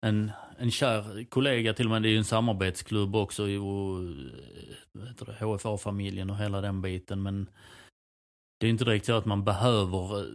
en, 0.05 0.31
en 0.57 0.71
kär 0.71 1.23
kollega 1.29 1.73
till 1.73 1.85
och 1.85 1.91
med, 1.91 2.01
det 2.01 2.09
är 2.09 2.11
ju 2.11 2.17
en 2.17 2.25
samarbetsklubb 2.25 3.15
också 3.15 3.47
HFA-familjen 5.39 6.29
och 6.29 6.37
hela 6.37 6.61
den 6.61 6.81
biten 6.81 7.23
men 7.23 7.49
det 8.59 8.67
är 8.67 8.69
inte 8.69 8.85
direkt 8.85 9.05
så 9.05 9.13
att 9.13 9.25
man 9.25 9.43
behöver 9.43 10.19
eh, 10.19 10.25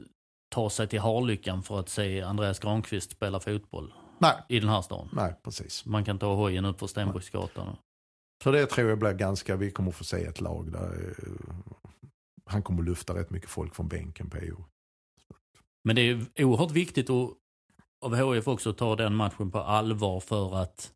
ta 0.49 0.71
sig 0.71 0.89
till 0.89 1.01
Harlyckan 1.01 1.63
för 1.63 1.81
att 1.81 1.89
se 1.89 2.23
Andreas 2.23 2.59
Granqvist 2.59 3.11
spela 3.11 3.41
fotboll. 3.41 3.93
Nej. 4.19 4.35
I 4.49 4.61
den 4.61 4.69
här 4.69 4.83
stan. 4.83 5.09
Nej, 5.13 5.35
precis. 5.43 5.87
Man 5.87 6.05
kan 6.05 6.19
ta 6.19 6.35
hojen 6.35 6.65
upp 6.65 6.79
på 6.79 6.89
Stenbruksgatan. 6.89 7.77
Så 8.43 8.51
det 8.51 8.67
tror 8.67 8.89
jag 8.89 8.99
blir 8.99 9.13
ganska, 9.13 9.57
vi 9.57 9.71
kommer 9.71 9.91
få 9.91 10.05
se 10.05 10.25
ett 10.25 10.41
lag 10.41 10.73
där 10.73 11.15
eh, 11.19 11.55
han 12.45 12.63
kommer 12.63 12.83
lufta 12.83 13.15
rätt 13.15 13.31
mycket 13.31 13.51
folk 13.51 13.75
från 13.75 13.89
bänken 13.89 14.31
på 14.31 14.37
EU. 14.37 14.65
Men 15.85 15.97
det 15.97 16.03
är 16.03 16.45
oerhört 16.45 16.71
viktigt 16.71 17.11
att, 17.11 17.31
av 18.05 18.35
HIF 18.35 18.49
också 18.49 18.73
ta 18.73 18.97
den 18.97 19.15
matchen 19.15 19.51
på 19.51 19.59
allvar 19.59 20.21
för 20.21 20.57
att 20.57 20.93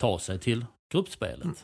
ta 0.00 0.18
sig 0.18 0.38
till 0.38 0.66
gruppspelet. 0.92 1.44
Mm. 1.44 1.56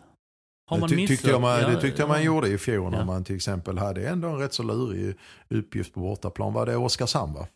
Har 0.66 0.78
man 0.78 0.88
det, 0.88 0.96
ty 0.96 1.06
tyckte 1.06 1.30
jag 1.30 1.40
man, 1.40 1.60
det 1.60 1.80
tyckte 1.80 2.02
jag 2.02 2.08
man 2.08 2.22
gjorde 2.22 2.48
i 2.48 2.58
fjol 2.58 2.90
när 2.90 2.98
ja. 2.98 3.04
man 3.04 3.24
till 3.24 3.36
exempel 3.36 3.78
hade 3.78 4.08
ändå 4.08 4.28
en 4.28 4.38
rätt 4.38 4.54
så 4.54 4.62
lurig 4.62 5.16
uppgift 5.48 5.94
på 5.94 6.00
bortaplan. 6.00 6.52
Var 6.52 6.66
det 6.66 6.76
Oskarshamn 6.76 7.34
va? 7.34 7.48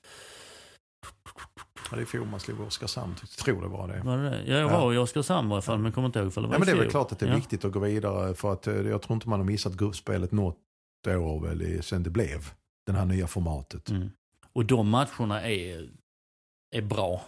Ja, 1.94 1.98
det 1.98 2.02
är 2.02 2.06
fjol 2.06 2.26
man 2.26 2.40
slog 2.40 2.60
Oskarshamn, 2.60 3.14
jag 3.20 3.30
tror 3.30 3.62
det 3.62 3.68
var 3.68 3.88
det. 3.88 4.00
Var 4.04 4.18
det, 4.18 4.30
det? 4.30 4.44
Jag 4.46 4.68
var 4.68 4.92
ja. 4.92 4.94
i 4.94 4.98
Oskarshamn 4.98 5.50
i 5.50 5.52
alla 5.52 5.62
fall, 5.62 5.78
men 5.78 5.92
kommer 5.92 6.06
inte 6.06 6.18
ihåg 6.18 6.32
för 6.32 6.40
det 6.40 6.46
var 6.46 6.54
ja, 6.54 6.58
men 6.58 6.66
Det 6.66 6.72
är 6.72 6.76
väl 6.76 6.90
klart 6.90 7.12
att 7.12 7.18
det 7.18 7.26
är 7.26 7.30
ja. 7.30 7.36
viktigt 7.36 7.64
att 7.64 7.72
gå 7.72 7.78
vidare 7.78 8.34
för 8.34 8.52
att 8.52 8.66
eh, 8.66 8.74
jag 8.74 9.02
tror 9.02 9.14
inte 9.14 9.28
man 9.28 9.40
har 9.40 9.46
missat 9.46 9.72
gruppspelet 9.76 10.32
något 10.32 10.56
år 11.06 11.40
väl 11.40 11.82
sen 11.82 12.02
det 12.02 12.10
blev 12.10 12.50
det 12.86 12.92
här 12.92 13.04
nya 13.04 13.26
formatet. 13.26 13.90
Mm. 13.90 14.10
Och 14.52 14.64
de 14.64 14.88
matcherna 14.88 15.42
är, 15.42 15.88
är 16.70 16.82
bra. 16.82 17.22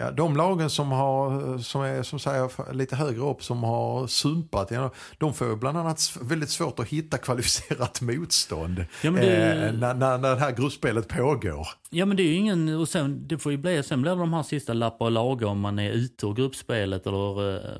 Ja, 0.00 0.10
de 0.10 0.36
lagen 0.36 0.70
som, 0.70 0.92
har, 0.92 1.58
som 1.58 1.82
är 1.82 2.02
som 2.02 2.18
säger, 2.18 2.72
lite 2.72 2.96
högre 2.96 3.20
upp 3.20 3.42
som 3.42 3.64
har 3.64 4.06
sumpat, 4.06 4.72
de 5.18 5.34
får 5.34 5.56
bland 5.56 5.78
annat 5.78 6.16
väldigt 6.22 6.50
svårt 6.50 6.78
att 6.78 6.88
hitta 6.88 7.18
kvalificerat 7.18 8.00
motstånd 8.02 8.84
ja, 9.02 9.10
det, 9.10 9.52
eh, 9.52 9.72
när, 9.72 9.94
när, 9.94 10.18
när 10.18 10.34
det 10.34 10.40
här 10.40 10.52
gruppspelet 10.52 11.08
pågår. 11.08 11.68
Ja 11.90 12.06
men 12.06 12.16
det 12.16 12.22
är 12.22 12.26
ju 12.26 12.34
ingen, 12.34 12.76
och 12.76 12.88
sen, 12.88 13.28
det 13.28 13.38
får 13.38 13.52
ju 13.52 13.58
bli, 13.58 13.82
sen 13.82 14.02
blir 14.02 14.12
det 14.12 14.18
de 14.18 14.32
här 14.32 14.42
sista 14.42 14.72
lappa 14.72 15.04
och 15.04 15.10
laga 15.10 15.46
om 15.46 15.60
man 15.60 15.78
är 15.78 15.90
ute 15.90 16.26
ur 16.26 16.34
gruppspelet 16.34 17.06
eller 17.06 17.56
eh, 17.56 17.72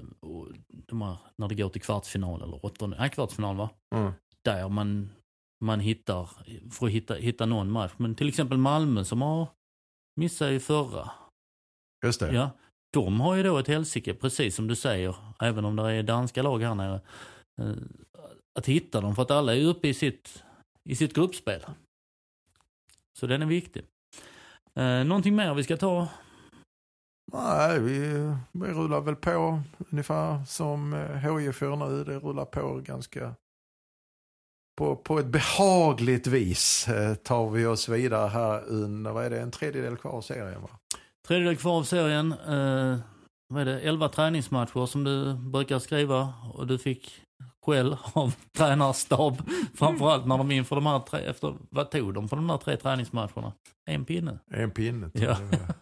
de 0.88 1.02
här, 1.02 1.16
när 1.36 1.48
det 1.48 1.54
går 1.54 1.68
till 1.68 1.82
kvartsfinal 1.82 2.42
eller 2.42 2.64
åttonde, 2.64 2.96
nej 3.00 3.10
kvartsfinal 3.10 3.56
va? 3.56 3.70
Mm. 3.94 4.12
Där 4.44 4.68
man, 4.68 5.10
man 5.60 5.80
hittar, 5.80 6.30
att 6.80 6.88
hitta, 6.90 7.14
hitta 7.14 7.46
någon 7.46 7.70
match. 7.70 7.92
Men 7.96 8.14
till 8.14 8.28
exempel 8.28 8.58
Malmö 8.58 9.04
som 9.04 9.22
har 9.22 9.48
missat 10.16 10.50
i 10.50 10.60
förra 10.60 11.10
Just 12.04 12.20
det. 12.20 12.32
Ja, 12.32 12.50
de 12.92 13.20
har 13.20 13.34
ju 13.34 13.42
då 13.42 13.58
ett 13.58 13.68
helsike, 13.68 14.14
precis 14.14 14.54
som 14.54 14.66
du 14.66 14.76
säger, 14.76 15.16
även 15.40 15.64
om 15.64 15.76
det 15.76 15.92
är 15.92 16.02
danska 16.02 16.42
lag 16.42 16.62
här 16.62 16.74
nere. 16.74 17.00
Eh, 17.60 17.72
att 18.58 18.66
hitta 18.66 19.00
dem, 19.00 19.14
för 19.14 19.22
att 19.22 19.30
alla 19.30 19.56
är 19.56 19.64
uppe 19.64 19.88
i 19.88 19.94
sitt, 19.94 20.44
i 20.88 20.96
sitt 20.96 21.14
gruppspel. 21.14 21.66
Så 23.18 23.26
den 23.26 23.42
är 23.42 23.46
viktig. 23.46 23.84
Eh, 24.74 25.04
någonting 25.04 25.36
mer 25.36 25.54
vi 25.54 25.64
ska 25.64 25.76
ta? 25.76 26.08
Nej, 27.32 27.80
vi, 27.80 27.98
vi 28.52 28.66
rullar 28.66 29.00
väl 29.00 29.16
på 29.16 29.62
ungefär 29.90 30.44
som 30.44 30.92
HIF 30.92 31.62
eh, 31.62 31.68
gör 31.68 31.76
nu. 31.76 32.04
Det 32.04 32.18
rullar 32.18 32.44
på 32.44 32.80
ganska 32.84 33.34
på, 34.78 34.96
på 34.96 35.18
ett 35.18 35.26
behagligt 35.26 36.26
vis 36.26 36.88
tar 37.22 37.50
vi 37.50 37.66
oss 37.66 37.88
vidare 37.88 38.28
här 38.28 38.64
under, 38.64 39.12
vad 39.12 39.24
är 39.24 39.30
det, 39.30 39.40
en 39.40 39.50
tredjedel 39.50 39.96
kvar 39.96 40.10
av 40.10 40.20
serien 40.20 40.62
va? 40.62 40.70
Tredjedel 41.28 41.56
kvar 41.56 41.78
av 41.78 41.82
serien. 41.82 42.32
Eh, 42.32 42.98
vad 43.48 43.62
är 43.62 43.64
det, 43.64 43.80
11 43.80 44.08
träningsmatcher 44.08 44.86
som 44.86 45.04
du 45.04 45.34
brukar 45.34 45.78
skriva 45.78 46.34
och 46.54 46.66
du 46.66 46.78
fick 46.78 47.22
skäll 47.66 47.96
av 48.12 48.34
tränarstab. 48.56 49.42
Framförallt 49.74 50.26
när 50.26 50.38
de 50.38 50.50
inför 50.50 50.76
de 50.76 50.86
här 50.86 51.00
tre, 51.00 51.20
efter, 51.20 51.54
vad 51.70 51.90
tog 51.90 52.14
de 52.14 52.28
på 52.28 52.36
de 52.36 52.46
där 52.46 52.56
tre 52.56 52.76
träningsmatcherna? 52.76 53.52
En 53.90 54.04
pinne? 54.04 54.38
En 54.50 54.70
pinne. 54.70 55.10
Ja. 55.12 55.36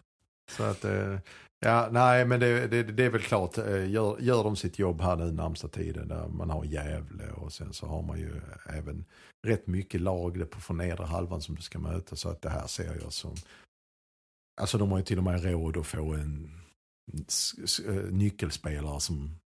Så 0.51 0.63
att, 0.63 0.85
eh, 0.85 1.17
ja, 1.59 1.87
nej 1.91 2.25
men 2.25 2.39
det, 2.39 2.67
det, 2.67 2.83
det, 2.83 3.03
är 3.03 3.09
väl 3.09 3.21
klart, 3.21 3.57
eh, 3.57 3.89
gör, 3.89 4.17
gör 4.19 4.43
de 4.43 4.55
sitt 4.55 4.79
jobb 4.79 5.01
här 5.01 5.15
nu 5.15 5.31
närmsta 5.31 5.67
tiden 5.67 6.07
där 6.07 6.27
man 6.27 6.49
har 6.49 6.65
Gävle 6.65 7.31
och 7.31 7.53
sen 7.53 7.73
så 7.73 7.85
har 7.85 8.01
man 8.01 8.19
ju 8.19 8.41
även 8.77 9.05
rätt 9.47 9.67
mycket 9.67 10.01
lag 10.01 10.49
på 10.51 10.59
från 10.59 10.77
nedre 10.77 11.05
halvan 11.05 11.41
som 11.41 11.55
du 11.55 11.61
ska 11.61 11.79
möta 11.79 12.15
så 12.15 12.29
att 12.29 12.41
det 12.41 12.49
här 12.49 12.67
ser 12.67 12.99
jag 13.01 13.13
som 13.13 13.35
Alltså 14.61 14.77
de 14.77 14.91
har 14.91 14.97
ju 14.97 15.03
till 15.03 15.17
och 15.17 15.23
med 15.23 15.43
råd 15.43 15.77
att 15.77 15.87
få 15.87 16.13
en 16.13 16.57
nyckelspelare 18.11 18.99
som 18.99 19.39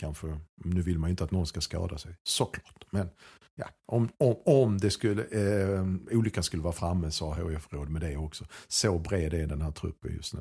kanske, 0.00 0.40
nu 0.64 0.82
vill 0.82 0.98
man 0.98 1.08
ju 1.08 1.10
inte 1.10 1.24
att 1.24 1.30
någon 1.30 1.46
ska 1.46 1.60
skada 1.60 1.98
sig, 1.98 2.14
såklart. 2.22 2.84
Men 2.90 3.08
ja, 3.54 3.66
om, 3.86 4.08
om, 4.18 4.36
om 4.44 4.78
det 4.78 4.90
skulle, 4.90 5.22
eh, 5.22 5.84
olyckan 6.10 6.44
skulle 6.44 6.62
vara 6.62 6.72
framme 6.72 7.10
så 7.10 7.32
har 7.32 7.42
HF 7.42 7.72
råd 7.72 7.88
med 7.88 8.00
det 8.00 8.16
också. 8.16 8.44
Så 8.68 8.98
bred 8.98 9.34
är 9.34 9.46
den 9.46 9.62
här 9.62 9.70
truppen 9.70 10.14
just 10.16 10.34
nu. 10.34 10.40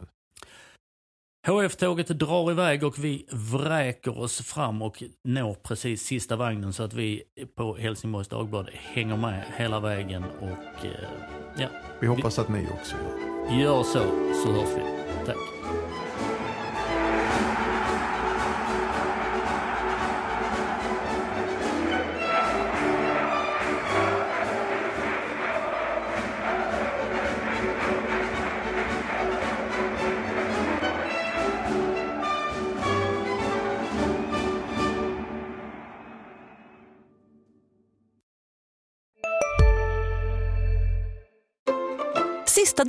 HF-tåget 1.47 2.07
drar 2.07 2.51
iväg 2.51 2.83
och 2.83 3.03
vi 3.03 3.25
vräker 3.31 4.17
oss 4.17 4.41
fram 4.41 4.81
och 4.81 5.03
når 5.23 5.53
precis 5.53 6.03
sista 6.03 6.35
vagnen 6.35 6.73
så 6.73 6.83
att 6.83 6.93
vi 6.93 7.23
på 7.55 7.75
Helsingborgs 7.75 8.27
Dagblad 8.27 8.69
hänger 8.73 9.17
med 9.17 9.43
hela 9.57 9.79
vägen 9.79 10.23
och 10.23 10.85
eh, 10.85 11.09
ja. 11.57 11.67
Vi 12.01 12.07
hoppas 12.07 12.39
att 12.39 12.49
ni 12.49 12.67
också 12.73 12.95
gör 12.95 13.36
Gör 13.49 13.83
så, 13.83 13.99
så 14.43 14.51
hörs 14.51 14.69
vi. 14.75 14.81
Tack. 15.25 15.56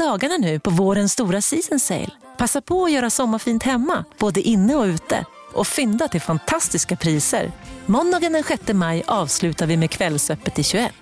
Dagarna 0.08 0.36
nu 0.36 0.58
på 0.58 0.70
vårens 0.70 1.12
stora 1.12 1.40
season 1.40 1.78
sale. 1.78 2.10
Passa 2.38 2.60
på 2.60 2.84
att 2.84 2.92
göra 2.92 3.10
sommarfint 3.10 3.62
hemma, 3.62 4.04
både 4.18 4.40
inne 4.40 4.74
och 4.74 4.84
ute. 4.84 5.24
Och 5.54 5.66
fynda 5.66 6.08
till 6.08 6.20
fantastiska 6.20 6.96
priser. 6.96 7.52
Måndagen 7.86 8.32
den 8.32 8.42
6 8.42 8.72
maj 8.72 9.02
avslutar 9.06 9.66
vi 9.66 9.76
med 9.76 9.90
Kvällsöppet 9.90 10.58
i 10.58 10.62
21. 10.62 10.92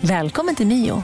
Välkommen 0.00 0.54
till 0.54 0.66
Mio. 0.66 1.02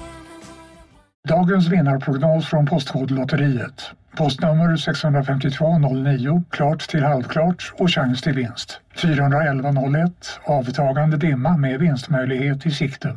Dagens 1.28 1.68
vinnarprognos 1.68 2.46
från 2.46 2.66
Postkodlotteriet. 2.66 3.90
Postnummer 4.16 4.76
65209, 4.76 6.42
klart 6.50 6.88
till 6.88 7.02
halvklart 7.02 7.72
och 7.78 7.90
chans 7.90 8.22
till 8.22 8.32
vinst. 8.32 8.80
41101, 8.96 10.40
avtagande 10.44 11.16
dimma 11.16 11.56
med 11.56 11.80
vinstmöjlighet 11.80 12.66
i 12.66 12.70
sikte. 12.70 13.16